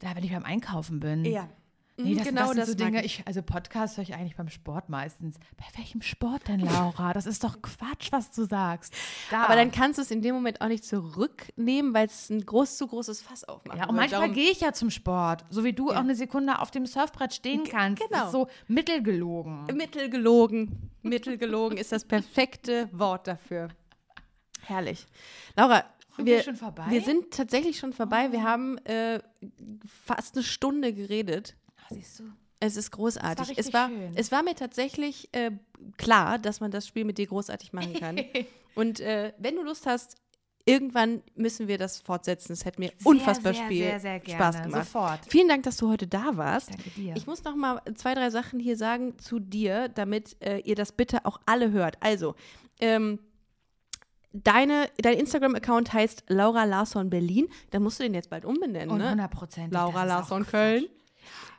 da 0.00 0.14
wenn 0.16 0.24
ich 0.24 0.32
beim 0.32 0.44
Einkaufen 0.44 1.00
bin. 1.00 1.24
Ja. 1.24 1.48
Nee, 1.96 2.14
Mhm, 2.14 2.18
das, 2.18 2.26
genau 2.26 2.40
das 2.40 2.48
sind 2.50 2.58
das 2.58 2.68
so 2.70 2.74
Dinge, 2.74 3.04
ich. 3.04 3.22
also 3.24 3.40
Podcast 3.42 3.96
höre 3.96 4.02
ich 4.02 4.14
eigentlich 4.14 4.34
beim 4.34 4.48
Sport 4.48 4.88
meistens. 4.88 5.36
Bei 5.56 5.78
welchem 5.78 6.02
Sport 6.02 6.48
denn, 6.48 6.58
Laura? 6.60 7.12
Das 7.12 7.24
ist 7.24 7.44
doch 7.44 7.62
Quatsch, 7.62 8.10
was 8.10 8.32
du 8.32 8.44
sagst. 8.44 8.92
Da. 9.30 9.44
Aber 9.44 9.54
dann 9.54 9.70
kannst 9.70 9.98
du 9.98 10.02
es 10.02 10.10
in 10.10 10.20
dem 10.20 10.34
Moment 10.34 10.60
auch 10.60 10.66
nicht 10.66 10.84
zurücknehmen, 10.84 11.94
weil 11.94 12.06
es 12.06 12.30
ein 12.30 12.44
groß 12.44 12.78
zu 12.78 12.88
großes 12.88 13.22
Fass 13.22 13.44
aufmacht. 13.44 13.78
ja, 13.78 13.88
und 13.88 13.94
manchmal 13.94 14.30
gehe 14.32 14.50
ich 14.50 14.60
ja 14.60 14.72
zum 14.72 14.90
Sport, 14.90 15.44
so 15.50 15.62
wie 15.62 15.72
du 15.72 15.90
Ja. 15.92 15.98
auch 15.98 16.00
eine 16.00 16.16
Sekunde 16.16 16.58
auf 16.58 16.72
dem 16.72 16.84
Surfbrett 16.86 17.32
stehen 17.32 17.62
kannst. 17.62 18.02
Das 18.02 18.08
genau. 18.08 18.24
ist 18.26 18.32
so 18.32 18.48
mittelgelogen. 18.66 19.64
Mittelgelogen. 19.72 20.90
Mittelgelogen 21.02 21.78
ist 21.78 21.92
das 21.92 22.04
perfekte 22.04 22.88
Wort 22.92 23.28
dafür. 23.28 23.68
Herrlich. 24.62 25.06
Laura, 25.56 25.84
Sind 26.16 26.26
wir, 26.26 26.36
wir 26.38 26.42
schon 26.42 26.56
vorbei? 26.56 26.86
wir 26.88 27.02
sind 27.02 27.30
tatsächlich 27.30 27.78
schon 27.78 27.92
vorbei. 27.92 28.32
Wir 28.32 28.42
haben 28.42 28.78
äh, 28.78 29.20
fast 29.86 30.34
eine 30.34 30.42
Stunde 30.42 30.92
geredet. 30.92 31.54
Ach, 31.84 31.90
siehst 31.90 32.20
du? 32.20 32.24
Es 32.60 32.76
ist 32.76 32.92
großartig. 32.92 33.58
es, 33.58 33.72
war, 33.72 33.88
schön. 33.88 34.12
es 34.14 34.32
war 34.32 34.42
mir 34.42 34.54
tatsächlich 34.54 35.28
äh, 35.32 35.50
klar, 35.98 36.38
dass 36.38 36.60
man 36.60 36.70
das 36.70 36.86
Spiel 36.86 37.04
mit 37.04 37.18
dir 37.18 37.26
großartig 37.26 37.72
machen 37.72 37.94
kann. 37.94 38.20
Und 38.74 39.00
äh, 39.00 39.32
wenn 39.38 39.56
du 39.56 39.62
Lust 39.62 39.86
hast, 39.86 40.16
irgendwann 40.64 41.22
müssen 41.34 41.68
wir 41.68 41.78
das 41.78 42.00
fortsetzen. 42.00 42.52
Es 42.52 42.64
hätte 42.64 42.80
mir 42.80 42.92
unfassbar 43.04 43.54
sehr, 43.54 43.64
Spiel 43.64 43.84
sehr, 43.84 44.00
sehr 44.00 44.20
gerne. 44.20 44.42
Spaß 44.42 44.62
gemacht. 44.62 44.84
Sofort. 44.86 45.20
Vielen 45.28 45.48
Dank, 45.48 45.64
dass 45.64 45.76
du 45.76 45.90
heute 45.90 46.06
da 46.06 46.36
warst. 46.36 46.70
Danke 46.70 46.90
dir. 46.90 47.14
Ich 47.16 47.26
muss 47.26 47.44
noch 47.44 47.54
mal 47.54 47.80
zwei, 47.96 48.14
drei 48.14 48.30
Sachen 48.30 48.60
hier 48.60 48.76
sagen 48.76 49.18
zu 49.18 49.38
dir, 49.38 49.88
damit 49.88 50.36
äh, 50.40 50.58
ihr 50.60 50.74
das 50.74 50.92
bitte 50.92 51.26
auch 51.26 51.40
alle 51.46 51.70
hört. 51.70 51.96
Also, 52.00 52.34
ähm, 52.80 53.18
deine, 54.32 54.90
dein 54.98 55.18
Instagram-Account 55.18 55.92
heißt 55.92 56.24
Laura 56.28 56.64
Larsson 56.64 57.10
Berlin. 57.10 57.48
Dann 57.70 57.82
musst 57.82 57.98
du 58.00 58.04
den 58.04 58.14
jetzt 58.14 58.30
bald 58.30 58.44
umbenennen, 58.44 58.90
Und 58.90 58.98
ne? 58.98 59.08
100 59.08 59.30
Prozent. 59.30 59.72
Laura 59.72 60.04
Larsson 60.04 60.46
Köln. 60.46 60.86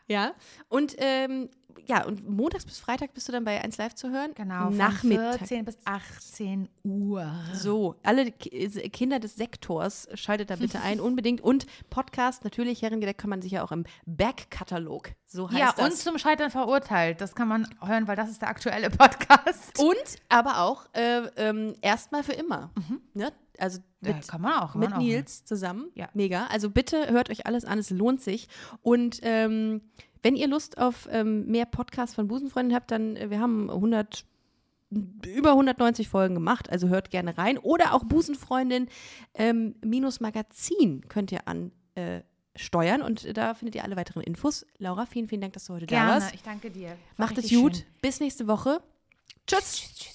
Ja. 0.07 0.33
Und 0.69 0.95
ähm, 0.99 1.49
ja, 1.87 2.05
und 2.05 2.27
montags 2.29 2.65
bis 2.65 2.79
Freitag 2.79 3.13
bist 3.13 3.27
du 3.27 3.31
dann 3.33 3.43
bei 3.43 3.61
1 3.61 3.77
Live 3.77 3.95
zu 3.95 4.09
hören. 4.09 4.31
Genau, 4.33 4.65
von 4.65 4.77
Nachmittag. 4.77 5.39
14 5.39 5.65
bis 5.65 5.77
18 5.83 6.69
Uhr. 6.83 7.29
So, 7.53 7.95
alle 8.01 8.31
Ki- 8.31 8.89
Kinder 8.89 9.19
des 9.19 9.35
Sektors, 9.35 10.07
schaltet 10.13 10.49
da 10.51 10.55
bitte 10.55 10.79
ein, 10.81 10.99
unbedingt. 11.01 11.41
Und 11.41 11.65
Podcast, 11.89 12.43
natürlich, 12.45 12.81
Herrengedeck 12.81 13.17
kann 13.17 13.29
man 13.29 13.41
sich 13.41 13.51
ja 13.51 13.63
auch 13.63 13.71
im 13.73 13.83
Backkatalog, 14.05 15.09
so 15.25 15.49
heißt 15.49 15.59
Ja, 15.59 15.73
das. 15.75 15.85
und 15.85 15.97
zum 15.97 16.17
Scheitern 16.17 16.49
verurteilt. 16.51 17.19
Das 17.21 17.35
kann 17.35 17.47
man 17.47 17.67
hören, 17.81 18.07
weil 18.07 18.15
das 18.15 18.29
ist 18.29 18.41
der 18.41 18.49
aktuelle 18.49 18.89
Podcast. 18.91 19.77
Und 19.79 19.95
aber 20.29 20.61
auch 20.61 20.85
äh, 20.93 21.23
ähm, 21.37 21.75
erstmal 21.81 22.23
für 22.23 22.33
immer. 22.33 22.71
Ne? 23.13 23.31
Also 23.59 23.79
Ja, 24.01 24.13
mit, 24.13 24.27
kann 24.27 24.41
man 24.41 24.59
auch. 24.59 24.75
Mit 24.75 24.89
man 24.89 24.99
auch 24.99 25.03
Nils 25.03 25.45
zusammen. 25.45 25.89
Ja. 25.95 26.09
Mega. 26.13 26.47
Also 26.47 26.69
bitte 26.69 27.09
hört 27.11 27.29
euch 27.29 27.45
alles 27.45 27.65
an, 27.65 27.79
es 27.79 27.89
lohnt 27.89 28.21
sich. 28.21 28.47
Und 28.81 29.19
ähm, 29.23 29.81
wenn 30.23 30.35
ihr 30.35 30.47
Lust 30.47 30.77
auf 30.77 31.07
ähm, 31.11 31.45
mehr 31.47 31.65
Podcasts 31.65 32.15
von 32.15 32.27
Busenfreunden 32.27 32.75
habt, 32.75 32.91
dann, 32.91 33.15
äh, 33.15 33.29
wir 33.29 33.39
haben 33.39 33.69
100 33.69 34.25
über 35.25 35.51
190 35.51 36.07
Folgen 36.07 36.35
gemacht, 36.35 36.69
also 36.69 36.87
hört 36.87 37.09
gerne 37.11 37.37
rein. 37.37 37.57
Oder 37.57 37.93
auch 37.93 38.03
Busenfreundin 38.03 38.87
ähm, 39.33 39.75
minus 39.83 40.19
Magazin 40.19 41.07
könnt 41.09 41.31
ihr 41.31 41.47
an 41.47 41.71
äh, 41.95 42.21
steuern 42.55 43.01
und 43.01 43.35
da 43.37 43.53
findet 43.53 43.75
ihr 43.75 43.83
alle 43.83 43.97
weiteren 43.97 44.21
Infos. 44.23 44.65
Laura, 44.77 45.05
vielen, 45.05 45.27
vielen 45.27 45.41
Dank, 45.41 45.53
dass 45.53 45.65
du 45.65 45.73
heute 45.73 45.87
da 45.87 45.95
Gerne, 45.95 46.11
warst. 46.21 46.33
ich 46.35 46.43
danke 46.43 46.71
dir. 46.71 46.89
War 46.89 47.27
Macht 47.27 47.37
es 47.37 47.49
gut. 47.49 47.77
schön. 47.77 47.85
Bis 48.01 48.19
nächste 48.19 48.47
Woche. 48.47 48.79
Tschüss. 49.47 50.14